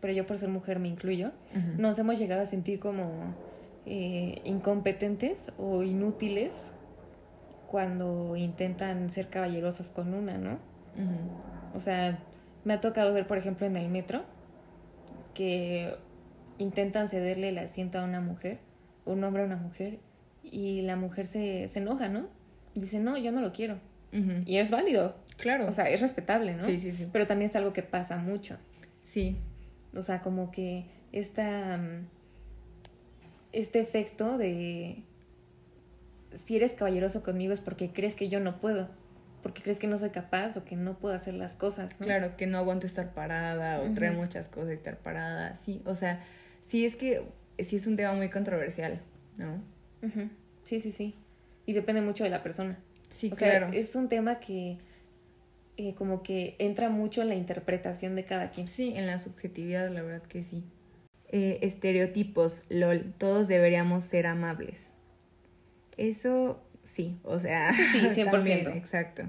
pero 0.00 0.12
yo 0.12 0.24
por 0.24 0.38
ser 0.38 0.48
mujer 0.50 0.78
me 0.78 0.86
incluyo, 0.88 1.32
nos 1.78 1.98
hemos 1.98 2.16
llegado 2.18 2.42
a 2.42 2.46
sentir 2.46 2.78
como 2.78 3.34
eh, 3.86 4.40
incompetentes 4.44 5.50
o 5.58 5.82
inútiles 5.82 6.70
cuando 7.68 8.36
intentan 8.36 9.10
ser 9.10 9.28
caballerosos 9.28 9.90
con 9.90 10.14
una, 10.14 10.38
¿no? 10.38 10.58
O 11.74 11.80
sea, 11.80 12.18
me 12.64 12.74
ha 12.74 12.80
tocado 12.80 13.12
ver, 13.14 13.26
por 13.26 13.38
ejemplo, 13.38 13.66
en 13.66 13.76
el 13.76 13.88
metro, 13.88 14.22
que 15.40 15.96
intentan 16.58 17.08
cederle 17.08 17.48
el 17.48 17.56
asiento 17.56 17.98
a 17.98 18.04
una 18.04 18.20
mujer, 18.20 18.58
un 19.06 19.24
hombre 19.24 19.42
a 19.42 19.46
una 19.46 19.56
mujer, 19.56 19.98
y 20.42 20.82
la 20.82 20.96
mujer 20.96 21.26
se, 21.26 21.66
se 21.68 21.78
enoja, 21.78 22.10
¿no? 22.10 22.28
Dice, 22.74 23.00
no, 23.00 23.16
yo 23.16 23.32
no 23.32 23.40
lo 23.40 23.50
quiero. 23.50 23.78
Y 24.44 24.58
es 24.58 24.70
válido. 24.70 25.16
Claro. 25.38 25.66
O 25.66 25.72
sea, 25.72 25.88
es 25.88 26.02
respetable, 26.02 26.56
¿no? 26.56 26.60
Sí, 26.60 26.78
sí, 26.78 26.92
sí. 26.92 27.08
Pero 27.10 27.26
también 27.26 27.48
es 27.48 27.56
algo 27.56 27.72
que 27.72 27.82
pasa 27.82 28.18
mucho. 28.18 28.58
Sí. 29.02 29.38
O 29.96 30.02
sea, 30.02 30.20
como 30.20 30.50
que 30.50 30.84
esta, 31.10 31.78
mm, 31.78 32.06
este 33.54 33.80
efecto 33.80 34.36
de 34.36 35.04
si 36.44 36.56
eres 36.56 36.72
caballeroso 36.72 37.22
conmigo 37.22 37.54
es 37.54 37.62
porque 37.62 37.92
crees 37.92 38.14
que 38.14 38.28
yo 38.28 38.40
no 38.40 38.60
puedo, 38.60 38.90
porque 39.42 39.62
crees 39.62 39.78
que 39.78 39.86
no 39.86 39.98
soy 39.98 40.10
capaz 40.10 40.56
o 40.56 40.64
que 40.64 40.76
no 40.76 40.98
puedo 40.98 41.14
hacer 41.14 41.34
las 41.34 41.54
cosas. 41.54 41.90
¿no? 41.98 42.06
Claro, 42.06 42.36
que 42.36 42.46
no 42.46 42.58
aguanto 42.58 42.86
estar 42.86 43.12
parada 43.14 43.80
o 43.80 43.92
traer 43.94 44.14
muchas 44.14 44.48
cosas 44.48 44.70
estar 44.70 44.98
parada, 44.98 45.54
sí, 45.54 45.82
o 45.84 45.94
sea, 45.94 46.24
sí 46.66 46.84
es 46.84 46.96
que 46.96 47.22
sí 47.58 47.76
es 47.76 47.86
un 47.86 47.96
tema 47.96 48.14
muy 48.14 48.30
controversial, 48.30 49.00
¿no? 49.36 49.62
Sí, 50.64 50.80
sí, 50.80 50.92
sí. 50.92 51.14
Y 51.66 51.72
depende 51.72 52.00
mucho 52.00 52.24
de 52.24 52.30
la 52.30 52.42
persona. 52.42 52.78
Sí, 53.08 53.30
o 53.32 53.36
claro. 53.36 53.70
Sea, 53.70 53.78
es 53.78 53.94
un 53.94 54.08
tema 54.08 54.40
que 54.40 54.78
eh, 55.76 55.94
como 55.94 56.22
que 56.22 56.56
entra 56.58 56.88
mucho 56.88 57.22
en 57.22 57.28
la 57.28 57.34
interpretación 57.34 58.14
de 58.14 58.24
cada 58.24 58.50
quien. 58.50 58.68
Sí, 58.68 58.92
en 58.96 59.06
la 59.06 59.18
subjetividad, 59.18 59.90
la 59.90 60.02
verdad 60.02 60.22
que 60.22 60.42
sí. 60.42 60.64
Eh, 61.28 61.58
estereotipos, 61.62 62.64
lol, 62.68 63.14
todos 63.18 63.48
deberíamos 63.48 64.04
ser 64.04 64.26
amables. 64.26 64.92
Eso 65.96 66.60
sí, 66.82 67.18
o 67.22 67.38
sea, 67.38 67.72
sí, 67.72 68.00
100%. 68.00 68.74
exacto. 68.76 69.24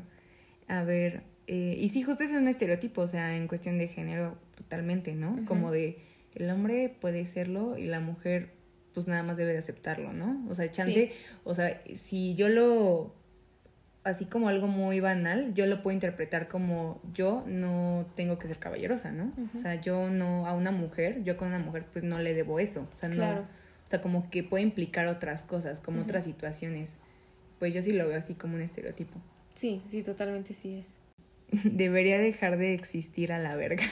A 0.68 0.84
ver, 0.84 1.24
eh, 1.48 1.76
y 1.80 1.90
sí, 1.90 2.02
justo 2.02 2.24
es 2.24 2.32
un 2.32 2.48
estereotipo, 2.48 3.02
o 3.02 3.08
sea, 3.08 3.36
en 3.36 3.48
cuestión 3.48 3.78
de 3.78 3.88
género, 3.88 4.38
totalmente, 4.56 5.16
¿no? 5.16 5.44
Como 5.46 5.72
de 5.72 6.00
el 6.34 6.50
hombre 6.50 6.96
puede 7.02 7.26
serlo 7.26 7.78
y 7.78 7.88
la 7.88 8.00
mujer, 8.00 8.54
pues 8.94 9.08
nada 9.08 9.24
más 9.24 9.38
debe 9.38 9.52
de 9.52 9.58
aceptarlo, 9.58 10.14
¿no? 10.14 10.46
O 10.50 10.56
sea, 10.56 10.72
chance, 10.72 11.12
o 11.44 11.54
sea, 11.54 11.82
si 11.94 12.36
yo 12.36 12.48
lo 12.48 13.16
así 14.04 14.26
como 14.26 14.48
algo 14.48 14.68
muy 14.68 15.00
banal, 15.00 15.54
yo 15.54 15.68
lo 15.68 15.84
puedo 15.84 15.94
interpretar 15.94 16.48
como 16.48 17.02
yo 17.14 17.44
no 17.46 18.08
tengo 18.16 18.40
que 18.40 18.48
ser 18.48 18.58
caballerosa, 18.58 19.12
¿no? 19.12 19.32
O 19.56 19.60
sea, 19.60 19.76
yo 19.76 20.10
no 20.10 20.48
a 20.48 20.54
una 20.54 20.72
mujer, 20.72 21.24
yo 21.24 21.38
con 21.38 21.50
una 21.50 21.60
mujer 21.60 21.86
pues 21.92 22.04
no 22.04 22.20
le 22.20 22.34
debo 22.34 22.60
eso, 22.60 22.88
o 22.92 22.96
sea, 22.96 23.10
no, 23.10 23.42
o 23.42 23.88
sea, 23.88 24.02
como 24.02 24.30
que 24.30 24.44
puede 24.44 24.64
implicar 24.64 25.08
otras 25.08 25.44
cosas, 25.44 25.80
como 25.82 26.02
otras 26.02 26.24
situaciones. 26.24 27.01
Pues 27.62 27.76
yo 27.76 27.84
sí 27.84 27.92
lo 27.92 28.08
veo 28.08 28.18
así 28.18 28.34
como 28.34 28.56
un 28.56 28.62
estereotipo. 28.62 29.22
Sí, 29.54 29.82
sí, 29.88 30.02
totalmente 30.02 30.54
sí 30.54 30.80
es. 30.80 30.88
Debería 31.66 32.18
dejar 32.18 32.58
de 32.58 32.74
existir 32.74 33.34
a 33.34 33.38
la 33.38 33.56
verga. 33.56 33.84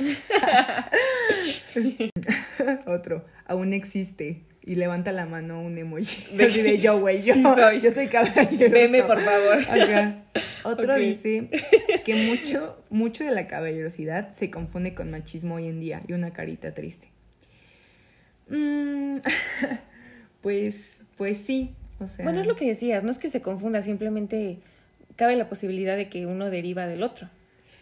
Otro, 2.87 3.25
aún 3.45 3.73
existe 3.73 4.41
y 4.63 4.75
levanta 4.75 5.11
la 5.11 5.25
mano 5.25 5.61
un 5.61 5.77
emoji. 5.77 6.35
De 6.37 6.79
yo, 6.79 6.99
güey, 6.99 7.21
yo, 7.23 7.35
soy. 7.35 7.81
yo 7.81 7.91
soy 7.91 8.07
caballero. 8.07 8.71
Veme, 8.71 9.03
por 9.03 9.19
favor. 9.19 9.59
Otro 10.63 10.95
dice 10.95 11.49
que 12.05 12.15
mucho, 12.15 12.81
mucho 12.89 13.25
de 13.25 13.31
la 13.31 13.45
caballerosidad 13.45 14.29
se 14.29 14.49
confunde 14.49 14.95
con 14.95 15.11
machismo 15.11 15.55
hoy 15.55 15.67
en 15.67 15.81
día 15.81 16.01
y 16.07 16.13
una 16.13 16.31
carita 16.31 16.73
triste. 16.73 17.09
Mm, 18.47 19.17
pues, 20.41 21.03
pues 21.17 21.37
sí. 21.37 21.75
O 21.99 22.07
sea... 22.07 22.23
Bueno, 22.23 22.41
es 22.41 22.47
lo 22.47 22.55
que 22.55 22.67
decías, 22.67 23.03
no 23.03 23.11
es 23.11 23.19
que 23.19 23.29
se 23.29 23.41
confunda, 23.41 23.81
simplemente 23.81 24.59
cabe 25.15 25.35
la 25.35 25.49
posibilidad 25.49 25.97
de 25.97 26.09
que 26.09 26.25
uno 26.25 26.49
deriva 26.49 26.87
del 26.87 27.03
otro. 27.03 27.29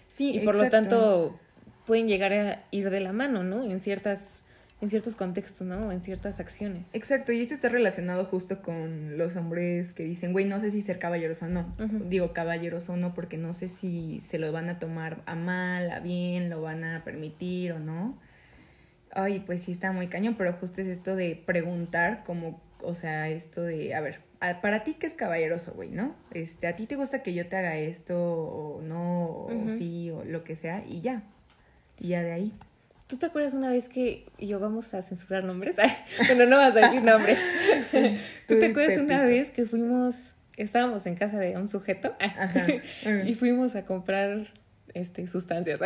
Sí, 0.07 0.35
y 0.35 0.39
por 0.39 0.55
lo 0.55 0.69
tanto 0.69 1.39
pueden 1.85 2.07
llegar 2.07 2.33
a 2.33 2.63
ir 2.71 2.89
de 2.89 2.99
la 2.99 3.13
mano, 3.13 3.43
¿no? 3.43 3.63
En 3.63 3.81
ciertas 3.81 4.43
en 4.79 4.89
ciertos 4.91 5.15
contextos, 5.15 5.65
¿no? 5.65 5.91
En 5.91 6.01
ciertas 6.01 6.39
acciones. 6.39 6.85
Exacto, 6.93 7.31
y 7.31 7.41
esto 7.41 7.55
está 7.55 7.67
relacionado 7.67 8.25
justo 8.25 8.61
con 8.61 9.17
los 9.17 9.35
hombres 9.35 9.93
que 9.93 10.03
dicen, 10.03 10.33
güey, 10.33 10.45
no 10.45 10.59
sé 10.59 10.69
si 10.69 10.81
ser 10.81 10.99
caballeros 10.99 11.41
o 11.41 11.47
no. 11.47 11.73
Digo 12.09 12.31
caballeros 12.31 12.87
o 12.89 12.95
no 12.95 13.13
porque 13.15 13.37
no 13.37 13.53
sé 13.53 13.69
si 13.69 14.21
se 14.27 14.37
lo 14.37 14.51
van 14.51 14.69
a 14.69 14.77
tomar 14.77 15.23
a 15.25 15.35
mal, 15.35 15.89
a 15.89 15.99
bien, 15.99 16.49
lo 16.49 16.61
van 16.61 16.83
a 16.83 17.03
permitir 17.03 17.71
o 17.71 17.79
no. 17.79 18.19
Ay, 19.11 19.41
pues 19.45 19.63
sí 19.63 19.71
está 19.71 19.91
muy 19.91 20.07
cañón, 20.07 20.35
pero 20.37 20.53
justo 20.53 20.81
es 20.81 20.87
esto 20.87 21.15
de 21.15 21.41
preguntar 21.43 22.23
como, 22.23 22.61
o 22.81 22.93
sea, 22.93 23.29
esto 23.29 23.63
de, 23.63 23.95
a 23.95 24.01
ver, 24.01 24.19
para 24.61 24.83
ti 24.83 24.95
qué 24.95 25.07
es 25.07 25.13
caballeroso, 25.13 25.73
güey, 25.73 25.89
¿no? 25.89 26.15
Este, 26.31 26.67
a 26.67 26.75
ti 26.75 26.85
te 26.85 26.95
gusta 26.95 27.23
que 27.23 27.33
yo 27.33 27.47
te 27.47 27.55
haga 27.55 27.75
esto 27.75 28.17
o 28.17 28.81
no, 28.81 29.45
o 29.45 29.69
sí, 29.77 30.11
o 30.11 30.23
lo 30.23 30.43
que 30.43 30.55
sea, 30.55 30.83
y 30.87 31.01
ya. 31.01 31.23
Y 31.97 32.09
ya 32.09 32.23
de 32.23 32.31
ahí. 32.31 32.53
¿Tú 33.07 33.17
te 33.17 33.25
acuerdas 33.25 33.53
una 33.53 33.69
vez 33.69 33.87
que 33.87 34.25
yo 34.37 34.59
vamos 34.59 34.93
a 34.93 35.01
censurar 35.01 35.43
nombres? 35.43 35.75
bueno, 36.27 36.45
no 36.45 36.57
vas 36.57 36.75
a 36.75 36.79
decir 36.79 37.01
nombres. 37.01 37.39
¿Tú 38.47 38.59
te 38.59 38.67
acuerdas 38.67 38.97
una 38.99 39.23
vez 39.23 39.49
que 39.49 39.65
fuimos, 39.65 40.33
estábamos 40.57 41.05
en 41.05 41.15
casa 41.15 41.39
de 41.39 41.55
un 41.55 41.67
sujeto 41.67 42.15
y 43.25 43.33
fuimos 43.35 43.75
a 43.75 43.85
comprar 43.85 44.47
este 44.93 45.25
sustancias? 45.27 45.79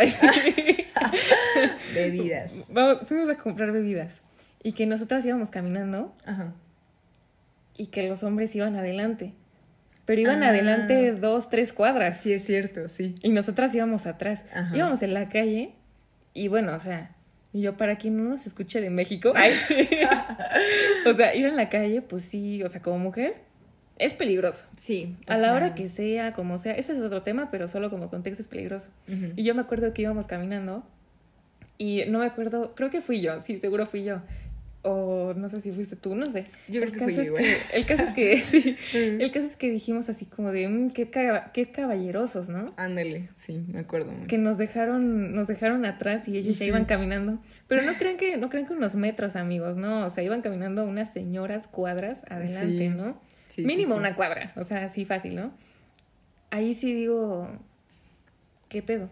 bebidas. 1.93 2.71
fuimos 3.05 3.29
a 3.29 3.37
comprar 3.37 3.71
bebidas 3.71 4.23
y 4.63 4.73
que 4.73 4.85
nosotras 4.85 5.25
íbamos 5.25 5.49
caminando 5.51 6.15
y 7.81 7.87
que 7.87 8.07
los 8.07 8.21
hombres 8.21 8.55
iban 8.55 8.75
adelante. 8.75 9.33
Pero 10.05 10.21
iban 10.21 10.43
ah. 10.43 10.49
adelante 10.49 11.13
dos, 11.13 11.49
tres 11.49 11.73
cuadras. 11.73 12.19
Sí, 12.19 12.31
es 12.31 12.45
cierto, 12.45 12.87
sí. 12.87 13.15
Y 13.23 13.29
nosotras 13.29 13.73
íbamos 13.73 14.05
atrás. 14.05 14.43
Íbamos 14.71 15.01
en 15.01 15.15
la 15.15 15.29
calle 15.29 15.73
y 16.31 16.47
bueno, 16.47 16.75
o 16.75 16.79
sea, 16.79 17.15
yo 17.53 17.77
para 17.77 17.97
quien 17.97 18.17
no 18.17 18.29
nos 18.29 18.45
escuche 18.45 18.81
de 18.81 18.91
México, 18.91 19.33
o 21.07 21.13
sea, 21.15 21.35
ir 21.35 21.47
en 21.47 21.55
la 21.55 21.69
calle, 21.69 22.03
pues 22.03 22.23
sí, 22.23 22.61
o 22.61 22.69
sea, 22.69 22.83
como 22.83 22.99
mujer, 22.99 23.37
es 23.97 24.13
peligroso. 24.13 24.63
Sí. 24.77 25.17
A 25.25 25.37
la 25.37 25.55
hora 25.55 25.73
que 25.73 25.89
sea, 25.89 26.33
como 26.33 26.59
sea, 26.59 26.73
ese 26.73 26.93
es 26.93 26.99
otro 26.99 27.23
tema, 27.23 27.49
pero 27.49 27.67
solo 27.67 27.89
como 27.89 28.11
contexto 28.11 28.43
es 28.43 28.47
peligroso. 28.47 28.89
Y 29.35 29.41
yo 29.41 29.55
me 29.55 29.61
acuerdo 29.61 29.91
que 29.91 30.03
íbamos 30.03 30.27
caminando 30.27 30.85
y 31.79 32.03
no 32.09 32.19
me 32.19 32.27
acuerdo, 32.27 32.75
creo 32.75 32.91
que 32.91 33.01
fui 33.01 33.21
yo, 33.21 33.39
sí, 33.39 33.59
seguro 33.59 33.87
fui 33.87 34.03
yo 34.03 34.21
o 34.83 35.33
no 35.35 35.47
sé 35.49 35.61
si 35.61 35.71
fuiste 35.71 35.95
tú, 35.95 36.15
no 36.15 36.29
sé. 36.31 36.47
Yo 36.67 36.81
creo 36.81 36.93
que, 36.93 36.99
fui 36.99 37.13
es 37.13 37.31
que 37.31 37.77
El 37.77 37.85
caso 37.85 38.03
es 38.03 38.13
que, 38.13 38.37
sí, 38.41 38.77
el 38.91 39.31
caso 39.31 39.45
es 39.45 39.55
que 39.55 39.69
dijimos 39.69 40.09
así 40.09 40.25
como 40.25 40.51
de, 40.51 40.67
mmm, 40.67 40.89
qué, 40.91 41.09
qué 41.53 41.71
caballerosos, 41.71 42.49
¿no? 42.49 42.73
Ándale, 42.77 43.29
sí, 43.35 43.63
me 43.67 43.79
acuerdo. 43.79 44.11
Que 44.27 44.37
nos 44.37 44.57
dejaron, 44.57 45.35
nos 45.35 45.47
dejaron 45.47 45.85
atrás 45.85 46.27
y 46.27 46.37
ellos 46.37 46.57
ya 46.57 46.65
iban 46.65 46.85
caminando. 46.85 47.39
Pero 47.67 47.83
no 47.83 47.97
creen 47.97 48.17
que, 48.17 48.37
no 48.37 48.49
creen 48.49 48.65
que 48.65 48.73
unos 48.73 48.95
metros, 48.95 49.35
amigos, 49.35 49.77
no, 49.77 50.05
o 50.05 50.09
sea, 50.09 50.23
iban 50.23 50.41
caminando 50.41 50.85
unas 50.85 51.13
señoras 51.13 51.67
cuadras 51.67 52.23
adelante, 52.29 52.89
¿no? 52.89 53.21
Mínimo 53.57 53.95
una 53.95 54.15
cuadra, 54.15 54.53
o 54.55 54.63
sea, 54.63 54.85
así 54.85 55.05
fácil, 55.05 55.35
¿no? 55.35 55.53
Ahí 56.49 56.73
sí 56.73 56.93
digo, 56.93 57.49
¿qué 58.67 58.81
pedo? 58.81 59.09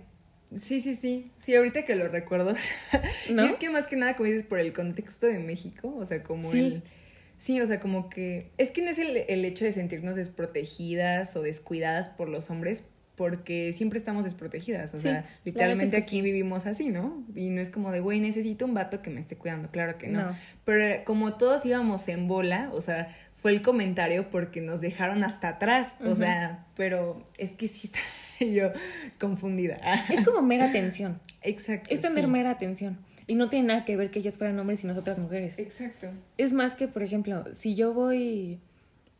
Sí, 0.56 0.80
sí, 0.80 0.96
sí. 0.96 1.32
Sí, 1.38 1.56
ahorita 1.56 1.86
que 1.86 1.96
lo 1.96 2.08
recuerdo. 2.08 2.54
¿No? 3.32 3.46
y 3.46 3.50
es 3.50 3.56
que 3.58 3.70
más 3.70 3.88
que 3.88 3.96
nada, 3.96 4.16
como 4.16 4.28
dices, 4.28 4.44
por 4.44 4.60
el 4.60 4.74
contexto 4.74 5.28
de 5.28 5.40
México, 5.40 5.94
o 5.96 6.06
sea, 6.06 6.24
como 6.24 6.52
el... 6.54 6.84
Sí, 7.38 7.62
o 7.62 7.68
sea, 7.68 7.80
como 7.80 8.10
que... 8.10 8.52
Es 8.58 8.72
que 8.72 8.82
no 8.82 8.90
es 8.90 9.00
el, 9.00 9.16
el 9.16 9.46
hecho 9.46 9.64
de 9.64 9.72
sentirnos 9.72 10.18
desprotegidas 10.18 11.36
o 11.38 11.42
descuidadas 11.42 12.10
por 12.10 12.28
los 12.28 12.50
hombres, 12.50 12.84
porque 13.20 13.74
siempre 13.74 14.00
estamos 14.00 14.24
desprotegidas. 14.24 14.94
O 14.94 14.98
sea, 14.98 15.26
literalmente 15.44 15.98
aquí 15.98 16.22
vivimos 16.22 16.66
así, 16.66 16.88
¿no? 16.88 17.22
Y 17.36 17.50
no 17.50 17.60
es 17.60 17.70
como 17.70 17.92
de, 17.92 18.00
güey, 18.00 18.22
necesito 18.22 18.64
un 18.66 18.74
vato 18.74 19.02
que 19.02 19.10
me 19.10 19.20
esté 19.20 19.36
cuidando. 19.36 19.70
Claro 19.72 19.98
que 19.98 20.08
no. 20.08 20.34
Pero 20.64 21.04
como 21.04 21.34
todos 21.34 21.66
íbamos 21.66 22.08
en 22.08 22.30
bola, 22.30 22.70
o 22.74 22.80
sea, 22.80 23.14
fue 23.42 23.52
el 23.52 23.62
comentario 23.62 24.30
porque 24.30 24.62
nos 24.62 24.82
dejaron 24.82 25.24
hasta 25.24 25.50
atrás. 25.50 25.96
O 26.04 26.16
sea, 26.16 26.66
pero 26.76 27.24
es 27.38 27.52
que 27.52 27.68
sí 27.68 27.88
está 27.88 28.00
yo 28.46 28.72
confundida. 29.20 29.80
Es 30.10 30.26
como 30.26 30.42
mera 30.42 30.66
atención. 30.66 31.20
Exacto. 31.42 31.90
Es 31.94 32.02
tener 32.02 32.28
mera 32.28 32.52
atención. 32.52 32.98
Y 33.28 33.36
no 33.36 33.50
tiene 33.50 33.68
nada 33.68 33.86
que 33.86 33.96
ver 33.96 34.10
que 34.10 34.20
ellos 34.20 34.38
fueran 34.38 34.58
hombres 34.60 34.84
y 34.84 34.88
nosotras 34.88 35.20
mujeres. 35.20 35.60
Exacto. 35.60 36.10
Es 36.38 36.52
más 36.52 36.76
que, 36.76 36.88
por 36.88 37.04
ejemplo, 37.04 37.46
si 37.54 37.76
yo 37.76 37.94
voy... 37.94 38.60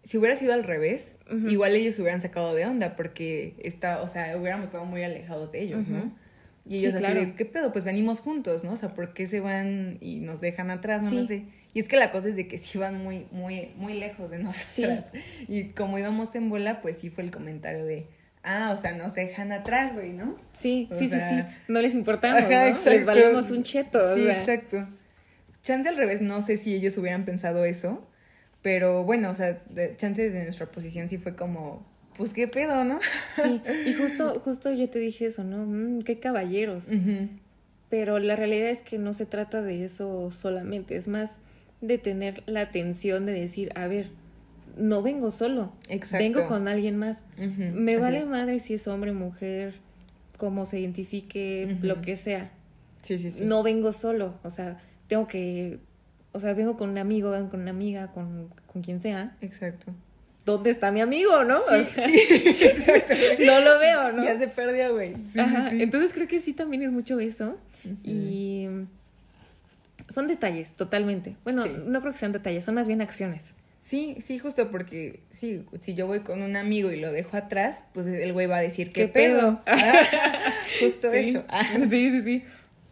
Si 0.04 0.18
hubiera 0.18 0.36
sido 0.36 0.54
al 0.54 0.64
revés, 0.64 1.18
igual 1.50 1.76
ellos 1.76 2.00
hubieran 2.00 2.22
sacado 2.22 2.56
de 2.56 2.66
onda 2.66 2.96
porque 2.96 3.56
está, 3.62 4.02
o 4.02 4.08
sea, 4.08 4.36
hubiéramos 4.38 4.70
estado 4.70 4.86
muy 4.86 5.04
alejados 5.04 5.52
de 5.52 5.62
ellos, 5.62 5.88
¿no? 5.88 6.12
Y 6.66 6.78
ellos 6.78 6.96
así 6.96 7.14
de, 7.14 7.36
¿qué 7.36 7.46
pedo? 7.46 7.72
Pues 7.72 7.84
venimos 7.84 8.22
juntos, 8.22 8.64
¿no? 8.64 8.72
O 8.72 8.76
sea, 8.76 8.94
¿por 8.94 9.14
qué 9.14 9.28
se 9.28 9.42
van 9.42 9.98
y 10.02 10.22
nos 10.22 10.40
dejan 10.40 10.72
atrás? 10.72 11.04
No, 11.04 11.24
sé. 11.24 11.46
Y 11.74 11.80
es 11.80 11.88
que 11.88 11.98
la 11.98 12.10
cosa 12.12 12.30
es 12.30 12.36
de 12.36 12.48
que 12.48 12.58
sí 12.58 12.78
van 12.78 13.04
muy, 13.04 13.28
muy, 13.32 13.72
muy 13.78 13.94
lejos 13.94 14.30
de 14.32 14.40
nosotras. 14.44 15.06
Y 15.48 15.66
como 15.70 15.98
íbamos 16.00 16.34
en 16.36 16.50
bola, 16.50 16.82
pues 16.82 16.98
sí 16.98 17.10
fue 17.10 17.24
el 17.24 17.32
comentario 17.32 17.86
de, 17.86 18.08
ah, 18.44 18.74
o 18.76 18.82
sea, 18.82 18.94
no 18.94 19.10
se 19.10 19.22
dejan 19.22 19.52
atrás, 19.52 19.94
güey, 19.94 20.14
¿no? 20.14 20.36
Sí, 20.54 20.88
O 20.92 20.96
sí, 20.96 21.06
sí, 21.06 21.10
sea, 21.12 21.52
sí. 21.52 21.58
No 21.68 21.82
les 21.82 21.94
importamos, 21.94 22.42
Ajá, 22.42 22.72
¿no? 22.72 22.90
Les 22.92 23.06
valemos 23.06 23.52
un 23.52 23.64
cheto. 23.64 24.00
o 24.00 24.16
Sí, 24.16 24.24
sea. 24.24 24.38
exacto. 24.38 24.88
Chance 25.62 25.90
al 25.90 25.98
revés, 25.98 26.22
no 26.22 26.42
sé 26.42 26.58
si 26.58 26.74
ellos 26.74 26.98
hubieran 26.98 27.26
pensado 27.26 27.66
eso, 27.66 28.08
pero 28.62 29.04
bueno, 29.04 29.30
o 29.30 29.36
sea, 29.36 29.62
de- 29.70 29.96
chance 29.98 30.22
desde 30.24 30.44
nuestra 30.44 30.66
posición 30.72 31.08
sí 31.10 31.18
fue 31.18 31.36
como, 31.36 31.86
pues 32.18 32.34
qué 32.34 32.48
pedo, 32.48 32.84
¿no? 32.86 33.00
Sí, 33.36 33.62
y 33.86 33.94
justo, 33.94 34.40
justo 34.40 34.74
yo 34.74 34.90
te 34.90 35.00
dije 35.00 35.28
eso, 35.28 35.44
¿no? 35.44 35.66
Mm, 35.66 36.02
qué 36.02 36.20
caballeros. 36.20 36.86
Pero 37.90 38.20
la 38.20 38.36
realidad 38.36 38.70
es 38.70 38.84
que 38.84 38.98
no 39.00 39.14
se 39.14 39.26
trata 39.26 39.62
de 39.62 39.84
eso 39.86 40.32
solamente, 40.32 40.96
es 40.96 41.08
más 41.08 41.40
de 41.82 41.98
tener 41.98 42.44
la 42.46 42.62
atención 42.62 43.26
de 43.26 43.34
decir, 43.34 43.72
a 43.76 43.88
ver, 43.88 44.08
no 44.78 45.02
vengo 45.02 45.32
solo, 45.32 45.74
Exacto. 45.88 46.24
vengo 46.24 46.48
con 46.48 46.68
alguien 46.68 46.98
más. 46.98 47.24
Me 47.38 47.94
así 47.94 48.02
vale 48.02 48.18
es. 48.20 48.28
madre 48.28 48.60
si 48.60 48.74
es 48.76 48.88
hombre, 48.88 49.12
mujer, 49.14 49.76
cómo 50.38 50.66
se 50.66 50.80
identifique, 50.80 51.78
lo 51.82 52.02
que 52.02 52.16
sea. 52.16 52.52
Sí, 53.02 53.18
sí, 53.18 53.32
sí. 53.32 53.44
No 53.46 53.64
vengo 53.64 53.92
solo, 53.94 54.36
o 54.44 54.50
sea, 54.50 54.78
tengo 55.08 55.28
que, 55.28 55.80
o 56.34 56.40
sea, 56.40 56.54
vengo 56.54 56.78
con 56.78 56.90
un 56.90 56.98
amigo, 56.98 57.32
vengo 57.32 57.50
con 57.50 57.62
una 57.62 57.72
amiga, 57.72 58.08
con, 58.12 58.50
con 58.72 58.82
quien 58.82 59.02
sea. 59.02 59.36
Exacto. 59.42 59.94
¿Dónde 60.46 60.70
está 60.72 60.92
mi 60.92 61.02
amigo, 61.02 61.44
no? 61.44 61.58
O 61.60 61.78
Sí, 61.78 61.84
sea, 61.84 62.08
sí, 62.08 62.18
exacto. 62.62 63.14
no 63.46 63.60
lo 63.62 63.80
veo, 63.80 64.12
¿no? 64.14 64.24
Ya 64.24 64.38
se 64.38 64.48
perdió, 64.48 64.94
güey. 64.94 65.14
Sí, 65.34 65.40
entonces 65.82 66.12
creo 66.14 66.28
que 66.28 66.40
sí 66.40 66.54
también 66.54 66.84
es 66.84 66.92
mucho 66.92 67.20
eso. 67.20 67.58
Y 68.04 68.66
son 70.10 70.28
detalles, 70.28 70.74
totalmente. 70.74 71.36
Bueno, 71.44 71.64
Sí. 71.64 71.72
no 71.86 72.02
creo 72.02 72.12
que 72.14 72.20
sean 72.20 72.32
detalles, 72.32 72.64
son 72.66 72.76
más 72.76 72.88
bien 72.88 73.02
acciones. 73.02 73.54
Sí, 73.82 74.18
sí, 74.20 74.38
justo 74.38 74.70
porque 74.70 75.22
sí, 75.32 75.64
si 75.80 75.96
yo 75.96 76.06
voy 76.06 76.20
con 76.20 76.42
un 76.44 76.56
amigo 76.56 76.92
y 76.92 77.00
lo 77.00 77.12
dejo 77.12 77.38
atrás, 77.38 77.82
pues 77.94 78.06
el 78.08 78.34
güey 78.34 78.46
va 78.46 78.58
a 78.58 78.62
decir, 78.62 78.92
¿qué, 78.92 79.04
¿Qué 79.04 79.08
pedo? 79.08 79.62
Ah, 79.68 80.04
justo 80.80 81.12
Sí. 81.12 81.18
eso. 81.18 81.44
Ah. 81.48 81.64
Sí, 81.90 82.12
sí, 82.12 82.22
sí. 82.24 82.44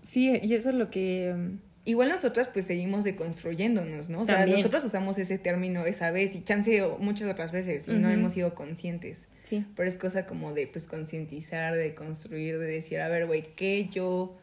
Sí, 0.08 0.39
y 0.41 0.53
eso 0.56 0.69
es 0.69 0.75
lo 0.75 0.89
que... 0.89 1.34
mm, 1.38 1.58
Igual 1.86 2.10
nosotras 2.10 2.49
pues 2.51 2.65
seguimos 2.65 3.06
deconstruyéndonos, 3.06 4.10
¿no? 4.10 4.21
O 4.21 4.25
sea, 4.25 4.39
También. 4.39 4.58
nosotros 4.58 4.84
usamos 4.84 5.17
ese 5.19 5.38
término 5.38 5.86
esa 5.86 6.12
vez 6.12 6.36
y 6.36 6.41
chance 6.43 6.84
muchas 6.99 7.30
otras 7.32 7.53
veces 7.53 7.88
y 7.88 7.91
no 7.93 8.10
hemos 8.10 8.34
sido 8.34 8.53
conscientes. 8.56 9.27
Sí, 9.43 9.65
Pero 9.73 9.88
es 9.88 9.97
cosa 9.97 10.25
como 10.25 10.53
de 10.53 10.67
pues 10.67 10.86
concientizar, 10.86 11.75
de 11.75 11.95
construir, 11.95 12.60
de 12.60 12.65
decir, 12.67 12.99
a 12.99 13.08
ver, 13.08 13.25
güey, 13.25 13.43
¿qué 13.56 13.88
yo 13.89 14.36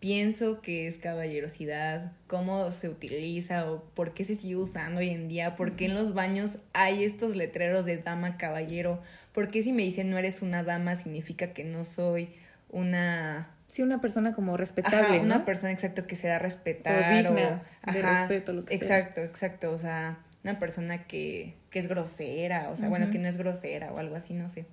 pienso 0.00 0.62
que 0.62 0.88
es 0.88 0.96
caballerosidad? 0.96 2.12
¿Cómo 2.26 2.72
se 2.72 2.88
utiliza 2.88 3.70
o 3.70 3.84
por 3.94 4.14
qué 4.14 4.24
se 4.24 4.34
sigue 4.34 4.56
usando 4.56 5.00
hoy 5.00 5.10
en 5.10 5.28
día? 5.28 5.56
¿Por 5.56 5.76
qué 5.76 5.84
en 5.86 5.94
los 5.94 6.14
baños 6.14 6.58
hay 6.72 7.04
estos 7.04 7.36
letreros 7.36 7.84
de 7.84 7.98
dama 7.98 8.36
caballero? 8.38 9.00
¿Por 9.32 9.48
qué 9.48 9.62
si 9.62 9.72
me 9.72 9.82
dicen 9.82 10.10
no 10.10 10.18
eres 10.18 10.42
una 10.42 10.64
dama 10.64 10.96
significa 10.96 11.52
que 11.52 11.64
no 11.64 11.84
soy 11.84 12.30
una 12.70 13.50
sí, 13.66 13.82
una 13.82 14.00
persona 14.00 14.34
como 14.34 14.52
Ajá, 14.52 14.58
respetable, 14.58 15.20
una 15.20 15.38
¿no? 15.38 15.44
persona 15.44 15.70
exacto 15.72 16.06
que 16.06 16.16
se 16.16 16.26
da 16.28 16.36
a 16.36 16.38
respetar 16.40 17.04
O 17.04 17.14
digna 17.14 17.30
o, 17.30 17.92
de 17.92 18.02
ajá, 18.02 18.22
respeto, 18.22 18.52
lo 18.52 18.64
que 18.64 18.78
sea. 18.78 18.98
exacto, 18.98 19.20
exacto, 19.20 19.70
o 19.70 19.78
sea, 19.78 20.18
una 20.42 20.58
persona 20.58 21.06
que, 21.06 21.54
que 21.70 21.78
es 21.78 21.86
grosera, 21.86 22.70
o 22.70 22.76
sea, 22.76 22.88
bueno, 22.88 23.10
que 23.10 23.18
no 23.18 23.28
es 23.28 23.36
grosera 23.36 23.92
o 23.92 23.98
algo 23.98 24.16
así, 24.16 24.32
no 24.34 24.48
sé. 24.48 24.64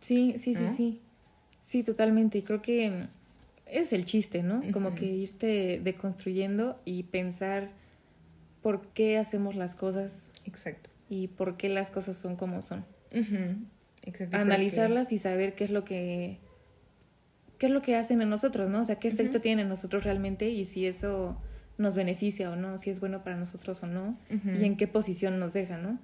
Sí, 0.00 0.36
sí, 0.38 0.54
sí, 0.54 0.64
¿No? 0.64 0.76
sí. 0.76 1.02
Sí, 1.62 1.82
totalmente. 1.82 2.38
Y 2.38 2.42
creo 2.42 2.62
que 2.62 3.08
es 3.66 3.92
el 3.92 4.04
chiste, 4.04 4.42
¿no? 4.42 4.62
Como 4.72 4.94
que 4.94 5.06
irte 5.06 5.80
deconstruyendo 5.82 6.80
y 6.84 7.04
pensar 7.04 7.70
por 8.62 8.88
qué 8.88 9.18
hacemos 9.18 9.54
las 9.54 9.74
cosas 9.74 10.30
Exacto. 10.44 10.90
y 11.08 11.28
por 11.28 11.56
qué 11.56 11.68
las 11.68 11.90
cosas 11.90 12.16
son 12.16 12.36
como 12.36 12.62
son. 12.62 12.84
Exacto. 14.04 14.36
Analizarlas 14.36 15.12
y 15.12 15.18
saber 15.18 15.54
qué 15.54 15.64
es 15.64 15.70
lo 15.70 15.84
que 15.84 16.38
qué 17.58 17.66
es 17.66 17.72
lo 17.72 17.82
que 17.82 17.96
hacen 17.96 18.20
en 18.20 18.28
nosotros, 18.28 18.68
¿no? 18.68 18.82
O 18.82 18.84
sea, 18.84 18.98
qué 18.98 19.08
efecto 19.08 19.40
tienen 19.40 19.64
en 19.64 19.68
nosotros 19.68 20.04
realmente 20.04 20.50
y 20.50 20.64
si 20.64 20.86
eso 20.86 21.40
nos 21.78 21.94
beneficia 21.94 22.50
o 22.50 22.56
no, 22.56 22.78
si 22.78 22.88
es 22.90 23.00
bueno 23.00 23.22
para 23.22 23.36
nosotros 23.36 23.82
o 23.82 23.86
no, 23.86 24.16
y 24.30 24.64
en 24.64 24.76
qué 24.76 24.86
posición 24.86 25.38
nos 25.38 25.52
deja, 25.52 25.76
¿no? 25.78 25.98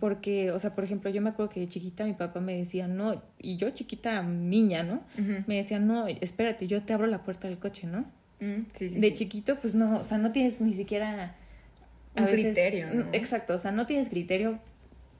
porque- 0.00 0.50
o 0.52 0.58
sea, 0.58 0.74
por 0.74 0.84
ejemplo, 0.84 1.10
yo 1.10 1.20
me 1.20 1.30
acuerdo 1.30 1.50
que 1.52 1.60
de 1.60 1.68
chiquita 1.68 2.04
mi 2.04 2.12
papá 2.14 2.40
me 2.40 2.56
decía, 2.56 2.86
no, 2.88 3.22
y 3.40 3.56
yo 3.56 3.70
chiquita 3.70 4.22
niña, 4.22 4.82
¿no? 4.82 5.02
Me 5.46 5.56
decía, 5.56 5.78
no, 5.80 6.06
espérate, 6.06 6.66
yo 6.66 6.82
te 6.82 6.92
abro 6.92 7.06
la 7.06 7.22
puerta 7.24 7.48
del 7.48 7.58
coche, 7.58 7.86
¿no? 7.86 8.04
Mm, 8.40 8.66
sí, 8.74 8.90
sí, 8.90 9.00
de 9.00 9.08
sí. 9.08 9.14
chiquito, 9.14 9.56
pues 9.60 9.74
no, 9.74 9.98
o 10.00 10.04
sea, 10.04 10.18
no 10.18 10.30
tienes 10.32 10.60
ni 10.60 10.74
siquiera... 10.74 11.34
a 12.14 12.20
Un 12.20 12.26
veces- 12.26 12.44
criterio, 12.54 12.86
¿no? 12.94 13.06
Exacto, 13.12 13.54
o 13.54 13.58
sea, 13.58 13.72
no 13.72 13.86
tienes 13.86 14.08
criterio 14.10 14.58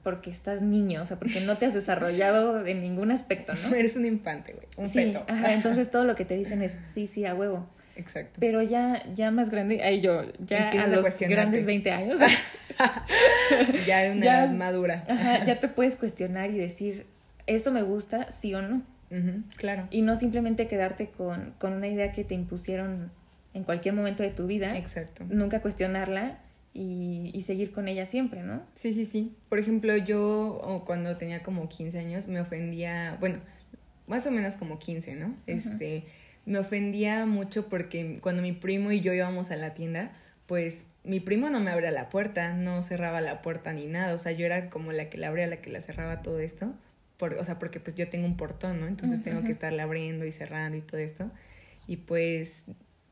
porque 0.03 0.29
estás 0.31 0.61
niño, 0.61 1.01
o 1.01 1.05
sea, 1.05 1.19
porque 1.19 1.41
no 1.41 1.57
te 1.57 1.65
has 1.65 1.73
desarrollado 1.73 2.65
en 2.65 2.81
ningún 2.81 3.11
aspecto, 3.11 3.53
¿no? 3.55 3.75
Eres 3.75 3.97
un 3.97 4.05
infante, 4.05 4.53
güey, 4.53 4.67
un 4.77 4.87
sí, 4.87 4.93
feto. 4.99 5.25
ajá, 5.27 5.53
entonces 5.53 5.91
todo 5.91 6.05
lo 6.05 6.15
que 6.15 6.23
te 6.25 6.37
dicen 6.37 6.61
es 6.61 6.77
sí, 6.93 7.07
sí, 7.07 7.25
a 7.25 7.35
huevo. 7.35 7.67
Exacto. 7.97 8.37
Pero 8.39 8.61
ya, 8.61 9.03
ya 9.13 9.31
más 9.31 9.49
grande, 9.49 9.81
ahí 9.83 9.99
yo, 10.01 10.23
ya 10.45 10.65
Empiezas 10.65 10.89
a 10.89 10.93
a 10.93 10.95
los 10.95 11.01
cuestionarte. 11.01 11.41
grandes 11.41 11.65
20 11.65 11.91
años, 11.91 12.19
ya 13.87 14.03
de 14.03 14.11
una 14.11 14.25
ya- 14.25 14.43
edad 14.45 14.51
madura. 14.53 15.03
ajá, 15.09 15.45
ya 15.45 15.59
te 15.59 15.67
puedes 15.67 15.95
cuestionar 15.95 16.49
y 16.51 16.57
decir, 16.57 17.05
esto 17.47 17.71
me 17.71 17.81
gusta, 17.81 18.31
sí 18.31 18.53
o 18.53 18.61
no. 18.61 18.83
Ujú, 19.09 19.43
claro. 19.55 19.87
Y 19.89 20.01
no 20.01 20.15
simplemente 20.17 20.67
quedarte 20.67 21.07
con, 21.09 21.53
con 21.59 21.73
una 21.73 21.87
idea 21.87 22.11
que 22.11 22.23
te 22.23 22.33
impusieron 22.35 23.09
en 23.53 23.63
cualquier 23.63 23.93
momento 23.95 24.21
de 24.23 24.29
tu 24.29 24.47
vida, 24.47 24.77
Exacto. 24.77 25.25
nunca 25.29 25.61
cuestionarla 25.61 26.39
y, 26.73 27.31
y 27.33 27.41
seguir 27.43 27.71
con 27.71 27.87
ella 27.87 28.05
siempre, 28.05 28.43
¿no? 28.43 28.61
Sí, 28.75 28.93
sí, 28.93 29.05
sí. 29.05 29.33
Por 29.49 29.59
ejemplo, 29.59 29.95
yo 29.97 30.83
cuando 30.85 31.17
tenía 31.17 31.41
como 31.41 31.69
15 31.69 31.97
años 31.99 32.27
me 32.27 32.39
ofendía, 32.41 33.17
bueno, 33.19 33.39
más 34.07 34.27
o 34.27 34.31
menos 34.31 34.55
como 34.57 34.77
15, 34.77 35.15
¿no? 35.15 35.33
Este, 35.47 36.03
me 36.47 36.57
ofendía 36.59 37.25
mucho 37.25 37.67
porque 37.67 38.17
cuando 38.21 38.41
mi 38.41 38.53
primo 38.53 38.91
y 38.91 39.01
yo 39.01 39.13
íbamos 39.13 39.51
a 39.51 39.57
la 39.57 39.73
tienda, 39.73 40.11
pues 40.47 40.77
mi 41.03 41.19
primo 41.19 41.49
no 41.49 41.59
me 41.59 41.69
abría 41.71 41.91
la 41.91 42.09
puerta, 42.09 42.53
no 42.53 42.81
cerraba 42.81 43.21
la 43.21 43.41
puerta 43.41 43.73
ni 43.73 43.85
nada, 43.85 44.13
o 44.15 44.17
sea, 44.17 44.31
yo 44.31 44.45
era 44.45 44.69
como 44.69 44.91
la 44.93 45.09
que 45.09 45.17
la 45.17 45.27
abría, 45.27 45.45
la 45.47 45.57
que 45.57 45.69
la 45.69 45.81
cerraba 45.81 46.21
todo 46.21 46.39
esto, 46.39 46.73
por, 47.17 47.33
o 47.33 47.43
sea, 47.43 47.59
porque 47.59 47.79
pues 47.79 47.95
yo 47.95 48.09
tengo 48.09 48.25
un 48.25 48.37
portón, 48.37 48.79
¿no? 48.79 48.87
Entonces 48.87 49.21
tengo 49.23 49.43
que 49.43 49.51
estarle 49.51 49.81
abriendo 49.81 50.25
y 50.25 50.31
cerrando 50.31 50.77
y 50.77 50.81
todo 50.81 50.99
esto. 50.99 51.29
Y 51.85 51.97
pues 51.97 52.63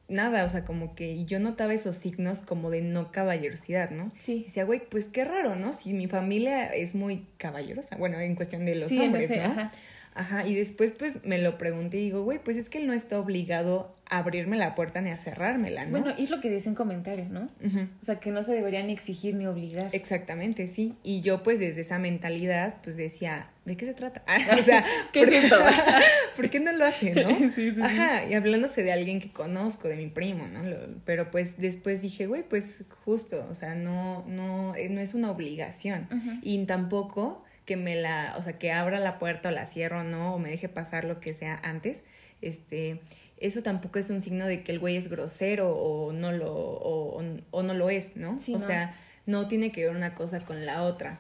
nada, 0.08 0.46
o 0.46 0.50
sea, 0.50 0.64
como 0.64 0.96
que 0.96 1.26
yo 1.26 1.40
notaba 1.40 1.74
esos 1.74 1.96
signos 1.98 2.42
como 2.42 2.70
de 2.70 2.82
no 2.82 3.12
caballerosidad, 3.12 3.90
¿no? 3.90 4.12
Y 4.16 4.20
Sí. 4.20 4.44
decía, 4.44 4.64
güey, 4.64 4.80
pues 4.88 5.08
qué 5.08 5.26
raro, 5.26 5.56
¿no? 5.56 5.74
Si 5.74 5.94
mi 5.94 6.08
familia 6.08 6.68
es 6.74 6.96
muy 6.96 7.26
caballerosa, 7.38 7.98
bueno, 7.98 8.20
en 8.20 8.36
cuestión 8.36 8.66
de 8.66 8.76
los 8.76 8.90
Sí, 8.90 9.00
hombres, 9.00 9.30
¿no? 9.32 9.44
ajá. 9.52 9.72
Ajá, 10.16 10.48
y 10.48 10.56
después 10.56 10.94
pues 10.98 11.24
me 11.26 11.38
lo 11.38 11.58
pregunté 11.58 11.98
y 11.98 12.06
digo, 12.06 12.24
güey, 12.24 12.40
pues 12.40 12.56
es 12.58 12.70
que 12.70 12.78
él 12.80 12.88
no 12.88 12.94
está 12.94 13.20
obligado 13.20 13.94
a 14.08 14.20
abrirme 14.20 14.56
la 14.56 14.76
puerta 14.76 15.02
ni 15.02 15.10
a 15.10 15.18
cerrármela, 15.18 15.84
¿no? 15.86 15.92
Bueno, 16.00 16.14
y 16.18 16.24
es 16.26 16.30
lo 16.30 16.40
que 16.40 16.50
dicen 16.50 16.76
comentarios, 16.76 17.30
¿no? 17.30 17.50
Ujú. 17.64 17.80
O 18.02 18.06
sea, 18.06 18.20
que 18.20 18.30
no 18.32 18.44
se 18.44 18.54
debería 18.54 18.84
ni 18.84 18.94
exigir 18.94 19.36
ni 19.36 19.46
obligar. 19.48 19.90
Exactamente, 19.94 20.68
sí. 20.68 20.94
Y 21.04 21.22
yo 21.22 21.44
pues 21.44 21.60
desde 21.60 21.82
esa 21.82 21.98
mentalidad 22.00 22.76
pues 22.84 22.98
decía, 22.98 23.50
¿de 23.66 23.76
qué 23.78 23.86
se 23.88 23.94
trata? 23.94 24.24
o 24.60 24.64
sea, 24.64 24.86
¿Qué 25.12 25.22
¿por, 25.26 25.34
es? 25.34 25.52
¿por 26.36 26.50
qué 26.50 26.60
no 26.60 26.72
lo 26.72 26.86
hace, 26.86 27.14
no? 27.14 27.28
Sí, 27.56 27.72
sí. 27.74 27.82
Ajá, 27.82 28.26
y 28.26 28.36
hablándose 28.36 28.84
de 28.84 28.92
alguien 28.94 29.20
que 29.20 29.32
conozco, 29.32 29.88
de 29.88 29.98
mi 29.98 30.08
primo, 30.08 30.48
¿no? 30.48 30.64
Lo- 30.64 30.78
pero 31.04 31.32
pues 31.32 31.58
después 31.58 32.02
dije, 32.02 32.28
güey, 32.28 32.44
pues 32.48 32.84
justo, 33.04 33.46
o 33.50 33.56
sea, 33.56 33.76
no, 33.76 34.24
no, 34.28 34.76
eh, 34.76 34.90
no 34.90 35.02
es 35.02 35.14
una 35.14 35.32
obligación. 35.32 36.08
Ujú. 36.12 36.40
Y 36.42 36.64
tampoco 36.66 37.44
que 37.66 37.78
me 37.78 37.96
la, 37.96 38.36
o 38.38 38.42
sea, 38.44 38.58
que 38.60 38.72
abra 38.72 39.00
la 39.00 39.18
puerta 39.20 39.50
o 39.50 39.52
la 39.52 39.66
cierro, 39.66 40.04
¿no? 40.04 40.36
O 40.36 40.40
me 40.40 40.50
deje 40.50 40.70
pasar 40.70 41.04
lo 41.06 41.20
que 41.20 41.34
sea 41.34 41.60
antes. 41.64 42.04
Este, 42.42 43.02
eso 43.38 43.64
tampoco 43.64 44.00
es 44.00 44.10
un 44.10 44.22
signo 44.22 44.46
de 44.46 44.64
que 44.64 44.72
el 44.72 44.80
güey 44.80 44.96
es 44.98 45.10
grosero 45.10 45.72
o 45.76 46.14
no 46.14 46.32
lo, 46.32 46.54
o, 46.54 47.24
o- 47.52 47.64
no 47.64 47.74
lo 47.74 47.90
es, 47.90 48.16
¿no? 48.16 48.38
Sí, 48.38 48.54
o 48.56 48.60
no. 48.60 48.66
sea, 48.66 48.96
no 49.26 49.48
tiene 49.48 49.72
que 49.72 49.86
ver 49.88 49.96
una 49.96 50.14
cosa 50.16 50.42
con 50.42 50.66
la 50.66 50.84
otra. 50.84 51.20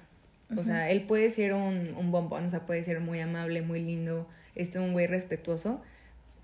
O 0.55 0.63
sea, 0.63 0.91
él 0.91 1.01
puede 1.01 1.31
ser 1.31 1.53
un, 1.53 1.95
un 1.97 2.12
bombón, 2.12 2.45
o 2.45 2.49
sea, 2.51 2.67
puede 2.67 2.84
ser 2.84 2.99
muy 2.99 3.19
amable, 3.19 3.63
muy 3.63 3.81
lindo, 3.81 4.29
este, 4.53 4.77
un 4.79 4.93
güey 4.93 5.08
respetuoso. 5.08 5.81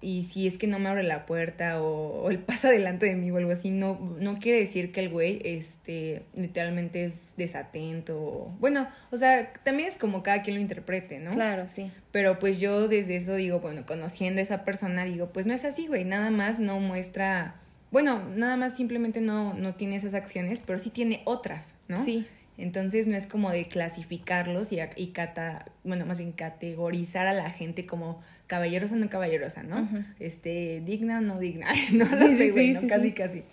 Y 0.03 0.23
si 0.23 0.47
es 0.47 0.57
que 0.57 0.65
no 0.65 0.79
me 0.79 0.89
abre 0.89 1.03
la 1.03 1.27
puerta 1.27 1.81
o, 1.81 2.23
o 2.23 2.29
él 2.31 2.39
pasa 2.47 2.71
delante 2.71 3.05
de 3.05 3.15
mí 3.15 3.29
o 3.31 3.37
algo 3.37 3.51
así, 3.51 3.69
no, 3.69 3.99
no 4.19 4.35
quiere 4.39 4.59
decir 4.59 4.91
que 4.91 4.99
el 5.01 5.09
güey, 5.09 5.39
este, 5.45 6.23
literalmente 6.33 7.05
es 7.05 7.33
desatento. 7.37 8.19
o- 8.19 8.55
Bueno, 8.59 8.87
o 9.11 9.17
sea, 9.17 9.53
también 9.63 9.87
es 9.89 9.97
como 9.97 10.23
cada 10.23 10.41
quien 10.41 10.55
lo 10.55 10.61
interprete, 10.61 11.19
¿no? 11.19 11.31
Claro, 11.31 11.67
sí. 11.67 11.91
Pero 12.11 12.39
pues 12.39 12.59
yo 12.59 12.87
desde 12.87 13.15
eso 13.15 13.35
digo, 13.35 13.59
bueno, 13.59 13.85
conociendo 13.85 14.39
a 14.39 14.43
esa 14.43 14.65
persona, 14.65 15.05
digo, 15.05 15.31
pues 15.31 15.45
no 15.45 15.53
es 15.53 15.63
así, 15.65 15.85
güey, 15.87 16.03
nada 16.03 16.31
más 16.31 16.57
no 16.59 16.79
muestra, 16.79 17.55
bueno, 17.91 18.23
nada 18.35 18.57
más 18.57 18.75
simplemente 18.75 19.21
no, 19.21 19.53
no 19.53 19.75
tiene 19.75 19.97
esas 19.97 20.13
acciones, 20.15 20.59
pero 20.65 20.79
sí 20.79 20.89
tiene 20.89 21.21
otras, 21.25 21.73
¿no? 21.87 22.03
Sí. 22.03 22.25
Entonces 22.57 23.07
no 23.07 23.15
es 23.15 23.27
como 23.27 23.49
de 23.49 23.67
clasificarlos 23.69 24.71
y, 24.71 24.79
y 24.95 25.07
cata, 25.07 25.65
bueno, 25.83 26.05
más 26.05 26.17
bien 26.17 26.31
categorizar 26.31 27.25
a 27.27 27.33
la 27.33 27.49
gente 27.49 27.85
como 27.85 28.21
caballerosa 28.51 28.95
o 28.95 28.97
no 28.97 29.09
caballerosa, 29.09 29.63
¿no? 29.63 29.87
Este, 30.19 30.81
digna 30.85 31.19
o 31.19 31.21
no 31.21 31.39
digna, 31.39 31.67
no 31.93 32.05
Sí, 32.05 32.17
sí, 32.17 32.37
sé, 32.37 32.51
güey, 32.51 32.75
sí, 32.75 32.87
casi, 32.87 33.13
casi. 33.13 33.43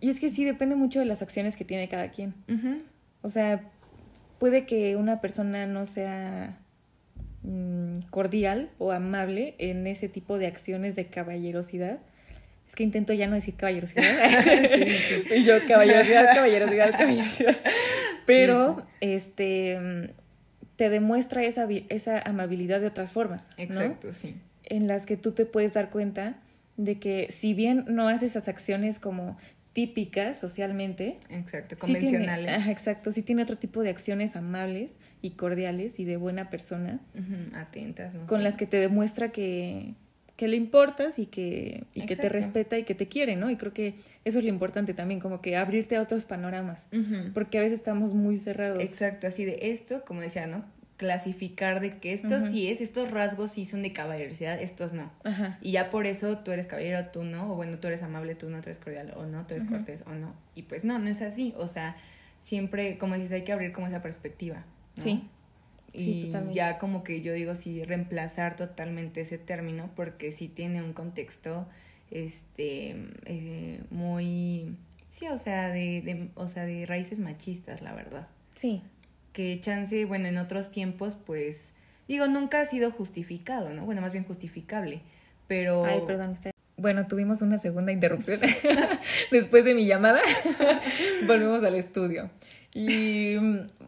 Y 0.00 0.08
es 0.08 0.18
que 0.18 0.30
sí, 0.30 0.46
depende 0.46 0.76
mucho 0.76 0.98
de 0.98 1.04
las 1.04 1.20
acciones 1.20 1.56
que 1.56 1.66
tiene 1.66 1.90
cada 1.90 2.10
quien. 2.10 2.32
O 3.20 3.28
sea, 3.28 3.60
puede 4.38 4.64
que 4.64 4.96
una 4.96 5.20
persona 5.20 5.66
no 5.66 5.84
sea 5.84 6.58
mm, 7.42 7.98
cordial 8.08 8.70
o 8.78 8.92
amable 8.92 9.56
en 9.58 9.86
ese 9.86 10.08
tipo 10.08 10.38
de 10.38 10.46
acciones 10.46 10.96
de 10.96 11.08
caballerosidad. 11.08 11.98
Es 12.66 12.74
que 12.74 12.82
intento 12.82 13.12
ya 13.12 13.26
no 13.26 13.34
decir 13.34 13.56
caballerosidad. 13.56 14.04
y 15.36 15.44
yo, 15.44 15.56
caballerosidad, 15.68 16.34
caballerosidad, 16.34 16.92
caballerosidad. 16.92 17.56
Pero, 18.24 18.86
este, 19.02 20.14
te 20.80 20.88
demuestra 20.88 21.44
esa, 21.44 21.68
esa 21.90 22.22
amabilidad 22.22 22.80
de 22.80 22.86
otras 22.86 23.12
formas. 23.12 23.50
Exacto, 23.58 24.14
sí. 24.14 24.36
En 24.62 24.88
las 24.88 25.04
que 25.04 25.18
tú 25.18 25.32
te 25.32 25.44
puedes 25.44 25.74
dar 25.74 25.90
cuenta 25.90 26.38
de 26.78 26.98
que 26.98 27.28
si 27.30 27.52
bien 27.52 27.84
no 27.86 28.08
haces 28.08 28.30
esas 28.30 28.48
acciones 28.48 28.98
como 28.98 29.36
típicas 29.74 30.40
socialmente. 30.40 31.20
Exacto, 31.28 31.76
convencionales. 31.76 32.66
exacto, 32.66 33.12
sí 33.12 33.20
tiene 33.20 33.42
otro 33.42 33.58
tipo 33.58 33.82
de 33.82 33.90
acciones 33.90 34.36
amables 34.36 34.92
y 35.20 35.32
cordiales 35.32 36.00
y 36.00 36.06
de 36.06 36.16
buena 36.16 36.48
persona. 36.48 37.00
atentas. 37.52 38.14
con 38.26 38.42
las 38.42 38.56
que 38.56 38.64
te 38.66 38.78
demuestra 38.78 39.32
que, 39.32 39.92
que 40.40 40.48
le 40.48 40.56
importas 40.56 41.18
y 41.18 41.26
que, 41.26 41.84
y 41.92 42.06
que 42.06 42.16
te 42.16 42.30
respeta 42.30 42.78
y 42.78 42.84
que 42.84 42.94
te 42.94 43.08
quiere, 43.08 43.36
¿no? 43.36 43.50
Y 43.50 43.56
creo 43.56 43.74
que 43.74 43.96
eso 44.24 44.38
es 44.38 44.44
lo 44.44 44.48
importante 44.48 44.94
también, 44.94 45.20
como 45.20 45.42
que 45.42 45.54
abrirte 45.54 45.96
a 45.96 46.00
otros 46.00 46.24
panoramas, 46.24 46.86
porque 47.34 47.58
a 47.58 47.60
veces 47.60 47.78
estamos 47.78 48.14
muy 48.14 48.38
cerrados. 48.38 48.82
Exacto, 48.82 49.26
así 49.26 49.44
de 49.44 49.70
esto, 49.70 50.02
como 50.06 50.22
decía, 50.22 50.46
¿no? 50.46 50.64
Clasificar 50.96 51.80
de 51.80 51.98
que 51.98 52.14
esto 52.14 52.40
sí 52.40 52.68
es, 52.68 52.80
estos 52.80 53.10
rasgos 53.10 53.50
sí 53.50 53.66
son 53.66 53.82
de 53.82 53.92
caballerosidad, 53.92 54.58
estos 54.62 54.94
no. 54.94 55.12
Ajá. 55.24 55.58
Y 55.60 55.72
ya 55.72 55.90
por 55.90 56.06
eso 56.06 56.38
tú 56.38 56.52
eres 56.52 56.66
caballero, 56.66 57.08
tú 57.12 57.22
no, 57.22 57.52
o 57.52 57.56
bueno, 57.56 57.78
tú 57.78 57.88
eres 57.88 58.02
amable, 58.02 58.34
tú 58.34 58.48
no, 58.48 58.62
tú 58.62 58.70
eres 58.70 58.78
cordial, 58.78 59.12
o 59.16 59.26
no, 59.26 59.46
tú 59.46 59.52
eres 59.52 59.66
cortés, 59.66 60.04
o 60.06 60.14
no. 60.14 60.34
Y 60.54 60.62
pues 60.62 60.84
no, 60.84 60.98
no 60.98 61.10
es 61.10 61.20
así, 61.20 61.52
o 61.58 61.68
sea, 61.68 61.98
siempre, 62.40 62.96
como 62.96 63.14
dices, 63.16 63.32
hay 63.32 63.44
que 63.44 63.52
abrir 63.52 63.72
como 63.72 63.88
esa 63.88 64.00
perspectiva. 64.00 64.64
Sí. 64.96 65.22
Y 65.92 66.32
ya 66.52 66.78
como 66.78 67.02
que 67.02 67.20
yo 67.20 67.32
digo 67.32 67.54
sí 67.54 67.84
reemplazar 67.84 68.56
totalmente 68.56 69.22
ese 69.22 69.38
término 69.38 69.90
porque 69.96 70.32
sí 70.32 70.48
tiene 70.48 70.82
un 70.82 70.92
contexto 70.92 71.66
este 72.10 72.96
eh, 73.24 73.82
muy 73.90 74.76
sí, 75.10 75.26
o 75.28 75.36
sea, 75.36 75.68
de, 75.68 76.02
de, 76.02 76.28
o 76.34 76.48
sea, 76.48 76.64
de 76.64 76.86
raíces 76.86 77.20
machistas, 77.20 77.82
la 77.82 77.92
verdad. 77.92 78.28
Sí. 78.54 78.82
Que 79.32 79.58
chance, 79.60 80.04
bueno, 80.04 80.28
en 80.28 80.38
otros 80.38 80.70
tiempos 80.70 81.16
pues 81.16 81.72
digo, 82.08 82.26
nunca 82.26 82.60
ha 82.60 82.66
sido 82.66 82.90
justificado, 82.90 83.72
¿no? 83.72 83.84
Bueno, 83.84 84.00
más 84.00 84.12
bien 84.12 84.24
justificable, 84.24 85.02
pero 85.46 85.84
Ay, 85.84 86.02
perdón. 86.06 86.38
Bueno, 86.76 87.06
tuvimos 87.06 87.42
una 87.42 87.58
segunda 87.58 87.92
interrupción 87.92 88.40
después 89.30 89.64
de 89.64 89.74
mi 89.74 89.86
llamada. 89.86 90.20
Volvemos 91.26 91.62
al 91.62 91.74
estudio. 91.74 92.30
Y 92.72 93.36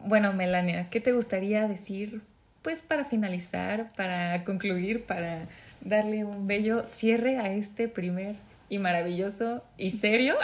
bueno, 0.05 0.33
Melania, 0.33 0.89
¿qué 0.89 0.99
te 0.99 1.13
gustaría 1.13 1.67
decir? 1.67 2.21
Pues 2.61 2.81
para 2.81 3.05
finalizar, 3.05 3.91
para 3.93 4.43
concluir, 4.43 5.05
para 5.05 5.47
darle 5.81 6.23
un 6.23 6.47
bello 6.47 6.83
cierre 6.83 7.37
a 7.37 7.53
este 7.53 7.87
primer 7.87 8.35
y 8.69 8.79
maravilloso 8.79 9.63
y 9.77 9.91
serio 9.91 10.35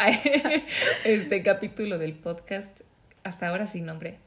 este 1.03 1.41
capítulo 1.43 1.97
del 1.97 2.13
podcast 2.13 2.81
hasta 3.23 3.47
ahora 3.47 3.67
sin 3.67 3.85
nombre. 3.85 4.17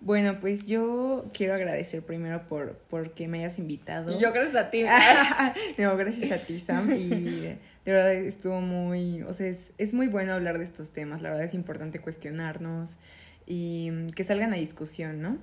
Bueno, 0.00 0.38
pues 0.40 0.66
yo 0.66 1.30
quiero 1.32 1.54
agradecer 1.54 2.02
primero 2.02 2.48
por, 2.48 2.74
por 2.90 3.12
que 3.12 3.28
me 3.28 3.38
hayas 3.38 3.58
invitado. 3.58 4.16
Y 4.16 4.20
yo 4.20 4.32
gracias 4.32 4.56
a 4.56 4.70
ti. 4.70 4.84
no, 5.78 5.96
gracias 5.96 6.32
a 6.32 6.44
ti, 6.44 6.58
Sam. 6.58 6.92
Y 6.92 7.10
de 7.14 7.58
verdad 7.84 8.12
estuvo 8.12 8.60
muy, 8.60 9.22
o 9.22 9.32
sea, 9.32 9.46
es, 9.46 9.72
es 9.78 9.94
muy 9.94 10.08
bueno 10.08 10.32
hablar 10.32 10.58
de 10.58 10.64
estos 10.64 10.92
temas. 10.92 11.22
La 11.22 11.30
verdad 11.30 11.44
es 11.44 11.54
importante 11.54 12.00
cuestionarnos, 12.00 12.96
y 13.46 14.06
que 14.14 14.24
salgan 14.24 14.52
a 14.52 14.56
discusión, 14.56 15.20
¿no? 15.20 15.38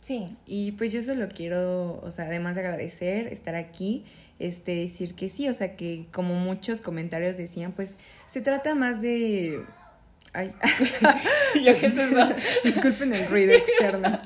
Sí. 0.00 0.26
Y 0.46 0.72
pues 0.72 0.92
yo 0.92 1.02
solo 1.02 1.28
quiero, 1.28 2.00
o 2.02 2.10
sea, 2.10 2.26
además 2.26 2.54
de 2.54 2.62
agradecer 2.62 3.28
estar 3.28 3.54
aquí, 3.54 4.04
este, 4.38 4.74
decir 4.74 5.14
que 5.14 5.28
sí, 5.28 5.48
o 5.48 5.54
sea, 5.54 5.76
que 5.76 6.06
como 6.12 6.34
muchos 6.34 6.80
comentarios 6.80 7.36
decían, 7.36 7.72
pues 7.72 7.96
se 8.26 8.40
trata 8.40 8.74
más 8.74 9.00
de... 9.02 9.62
Ay, 10.32 10.54
Disculpen 12.64 13.12
el 13.12 13.28
ruido 13.28 13.52
externo. 13.52 14.20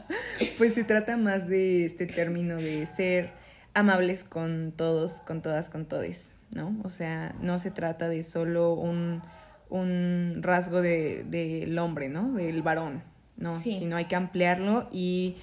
Pues 0.58 0.74
se 0.74 0.84
trata 0.84 1.16
más 1.16 1.48
de 1.48 1.86
este 1.86 2.06
término 2.06 2.56
de 2.56 2.86
ser 2.86 3.32
amables 3.72 4.22
con 4.22 4.72
todos, 4.76 5.20
con 5.20 5.42
todas, 5.42 5.68
con 5.68 5.86
todes, 5.86 6.30
¿no? 6.54 6.76
O 6.84 6.90
sea, 6.90 7.34
no 7.40 7.58
se 7.58 7.70
trata 7.70 8.08
de 8.08 8.22
solo 8.22 8.74
un, 8.74 9.22
un 9.68 10.40
rasgo 10.42 10.80
del 10.82 11.30
de, 11.30 11.76
hombre, 11.80 12.08
¿no? 12.08 12.32
Del 12.32 12.62
varón, 12.62 13.02
¿no? 13.36 13.58
Sino 13.58 13.96
hay 13.96 14.06
que 14.06 14.16
ampliarlo 14.16 14.88
y, 14.92 15.36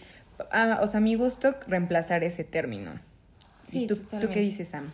ah, 0.52 0.80
o 0.82 0.88
sea, 0.88 1.00
a 1.00 1.02
mi 1.02 1.16
gusto, 1.16 1.56
reemplazar 1.68 2.24
ese 2.24 2.44
término. 2.44 2.92
Sí, 3.68 3.88
tú, 3.88 3.98
tú, 3.98 4.30
qué 4.30 4.40
dices, 4.40 4.70
Sam? 4.70 4.92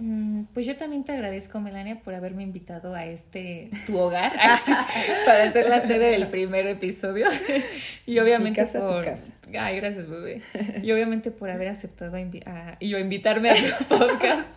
Mm, 0.00 0.44
pues 0.54 0.64
yo 0.64 0.76
también 0.76 1.04
te 1.04 1.12
agradezco, 1.12 1.60
Melania, 1.60 2.00
por 2.00 2.14
haberme 2.14 2.42
invitado 2.42 2.94
a 2.94 3.04
este 3.04 3.70
tu 3.86 3.98
hogar 3.98 4.32
para 5.26 5.52
ser 5.52 5.68
la 5.68 5.82
sede 5.82 6.12
del 6.12 6.28
primer 6.28 6.66
episodio. 6.66 7.26
y 8.06 8.18
obviamente 8.18 8.60
casa, 8.60 8.86
por. 8.86 9.04
Tu 9.04 9.10
casa. 9.10 9.32
Ay, 9.58 9.76
gracias, 9.76 10.08
bebé. 10.08 10.42
Y 10.82 10.90
obviamente 10.92 11.30
por 11.30 11.50
haber 11.50 11.68
aceptado 11.68 12.16
a, 12.16 12.76
y 12.80 12.88
yo 12.88 12.98
invitarme 12.98 13.50
a 13.50 13.54
tu 13.54 13.84
podcast, 13.84 14.48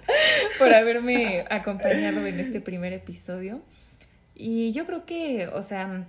por 0.57 0.73
haberme 0.73 1.45
acompañado 1.49 2.25
en 2.25 2.39
este 2.39 2.61
primer 2.61 2.93
episodio. 2.93 3.61
Y 4.35 4.71
yo 4.71 4.85
creo 4.85 5.05
que, 5.05 5.47
o 5.47 5.61
sea, 5.61 6.05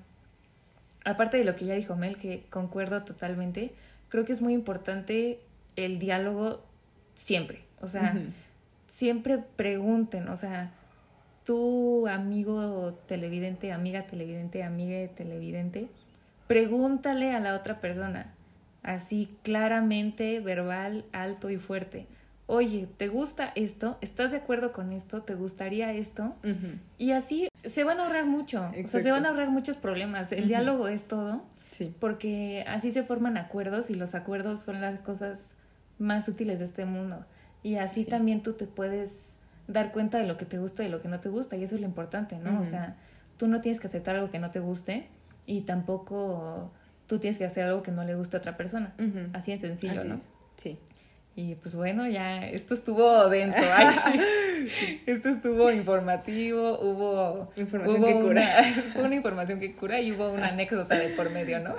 aparte 1.04 1.36
de 1.36 1.44
lo 1.44 1.56
que 1.56 1.66
ya 1.66 1.74
dijo 1.74 1.96
Mel, 1.96 2.16
que 2.16 2.44
concuerdo 2.50 3.04
totalmente, 3.04 3.72
creo 4.08 4.24
que 4.24 4.32
es 4.32 4.42
muy 4.42 4.54
importante 4.54 5.40
el 5.76 5.98
diálogo 5.98 6.62
siempre. 7.14 7.64
O 7.80 7.88
sea, 7.88 8.16
siempre 8.90 9.38
pregunten, 9.38 10.28
o 10.28 10.36
sea, 10.36 10.70
tu 11.44 12.08
amigo 12.08 12.94
televidente, 13.06 13.72
amiga 13.72 14.06
televidente, 14.06 14.62
amiga 14.62 15.06
televidente, 15.14 15.88
pregúntale 16.46 17.32
a 17.32 17.40
la 17.40 17.54
otra 17.54 17.80
persona, 17.80 18.32
así 18.82 19.28
claramente, 19.42 20.40
verbal, 20.40 21.04
alto 21.12 21.50
y 21.50 21.58
fuerte 21.58 22.06
oye, 22.46 22.88
¿te 22.96 23.08
gusta 23.08 23.52
esto? 23.54 23.98
¿Estás 24.00 24.30
de 24.30 24.38
acuerdo 24.38 24.72
con 24.72 24.92
esto? 24.92 25.22
¿Te 25.22 25.34
gustaría 25.34 25.92
esto? 25.92 26.34
Y 26.98 27.12
así 27.12 27.48
se 27.64 27.84
van 27.84 28.00
a 28.00 28.04
ahorrar 28.04 28.26
mucho, 28.26 28.62
o 28.62 28.86
sea, 28.86 29.00
se 29.00 29.10
van 29.10 29.26
a 29.26 29.30
ahorrar 29.30 29.50
muchos 29.50 29.76
problemas. 29.76 30.30
El 30.32 30.48
diálogo 30.48 30.88
es 30.88 31.04
todo, 31.04 31.42
sí. 31.70 31.94
porque 32.00 32.64
así 32.68 32.92
se 32.92 33.02
forman 33.02 33.36
acuerdos 33.36 33.90
y 33.90 33.94
los 33.94 34.14
acuerdos 34.14 34.60
son 34.60 34.80
las 34.80 35.00
cosas 35.00 35.48
más 35.98 36.28
útiles 36.28 36.58
de 36.58 36.66
este 36.66 36.84
mundo. 36.84 37.24
Y 37.62 37.76
así 37.76 38.04
también 38.04 38.42
tú 38.42 38.52
te 38.52 38.66
puedes 38.66 39.38
dar 39.66 39.92
cuenta 39.92 40.18
de 40.18 40.26
lo 40.26 40.36
que 40.36 40.44
te 40.44 40.58
gusta 40.58 40.82
y 40.82 40.86
de 40.86 40.90
lo 40.90 41.00
que 41.00 41.08
no 41.08 41.20
te 41.20 41.30
gusta, 41.30 41.56
y 41.56 41.64
eso 41.64 41.76
es 41.76 41.80
lo 41.80 41.86
importante, 41.86 42.38
¿no? 42.38 42.60
O 42.60 42.64
sea, 42.66 42.96
tú 43.38 43.48
no 43.48 43.62
tienes 43.62 43.80
que 43.80 43.86
aceptar 43.86 44.16
algo 44.16 44.30
que 44.30 44.38
no 44.38 44.50
te 44.50 44.60
guste 44.60 45.08
y 45.46 45.62
tampoco 45.62 46.70
tú 47.06 47.18
tienes 47.18 47.38
que 47.38 47.46
hacer 47.46 47.64
algo 47.64 47.82
que 47.82 47.90
no 47.90 48.04
le 48.04 48.14
guste 48.14 48.36
a 48.36 48.40
otra 48.40 48.58
persona. 48.58 48.92
Así 49.32 49.52
en 49.52 49.60
sencillo, 49.60 50.04
¿no? 50.04 50.16
Sí. 50.56 50.78
Y 51.36 51.56
pues 51.56 51.74
bueno, 51.74 52.06
ya 52.08 52.46
esto 52.46 52.74
estuvo 52.74 53.28
denso. 53.28 53.58
Esto 55.04 55.28
estuvo 55.28 55.70
informativo, 55.70 56.78
hubo 56.80 57.52
información 57.56 58.02
que 58.02 58.12
cura. 58.14 58.64
Una, 58.94 59.04
una 59.04 59.14
información 59.14 59.60
que 59.60 59.74
cura 59.74 60.00
y 60.00 60.12
hubo 60.12 60.30
una 60.30 60.48
anécdota 60.48 60.94
de 60.94 61.08
por 61.08 61.30
medio, 61.30 61.60
¿no? 61.60 61.76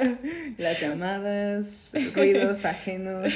Las 0.58 0.80
llamadas, 0.80 1.92
ruidos 2.14 2.64
ajenos. 2.64 3.32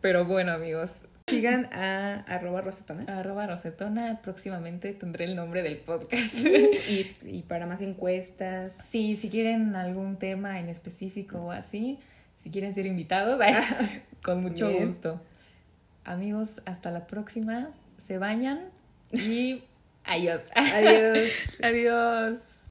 Pero 0.00 0.24
bueno, 0.24 0.52
amigos. 0.52 0.90
Sigan 1.26 1.68
a 1.72 2.24
arroba 2.28 2.60
rosetona. 2.60 3.18
arroba 3.18 3.46
rosetona. 3.46 4.20
Próximamente 4.22 4.92
tendré 4.92 5.24
el 5.24 5.34
nombre 5.34 5.62
del 5.62 5.78
podcast. 5.78 6.34
y, 6.44 7.16
y 7.24 7.42
para 7.42 7.66
más 7.66 7.80
encuestas. 7.80 8.76
Sí, 8.88 9.16
si 9.16 9.30
quieren 9.30 9.74
algún 9.74 10.16
tema 10.16 10.60
en 10.60 10.68
específico 10.68 11.38
o 11.38 11.50
así, 11.50 11.98
si 12.42 12.50
quieren 12.50 12.74
ser 12.74 12.86
invitados, 12.86 13.40
con 14.22 14.42
mucho 14.42 14.70
gusto. 14.70 15.20
Amigos, 16.04 16.62
hasta 16.64 16.90
la 16.90 17.06
próxima. 17.06 17.70
Se 17.98 18.18
bañan 18.18 18.70
y 19.12 19.62
adiós. 20.04 20.42
Adiós. 20.54 21.60
adiós. 21.62 22.59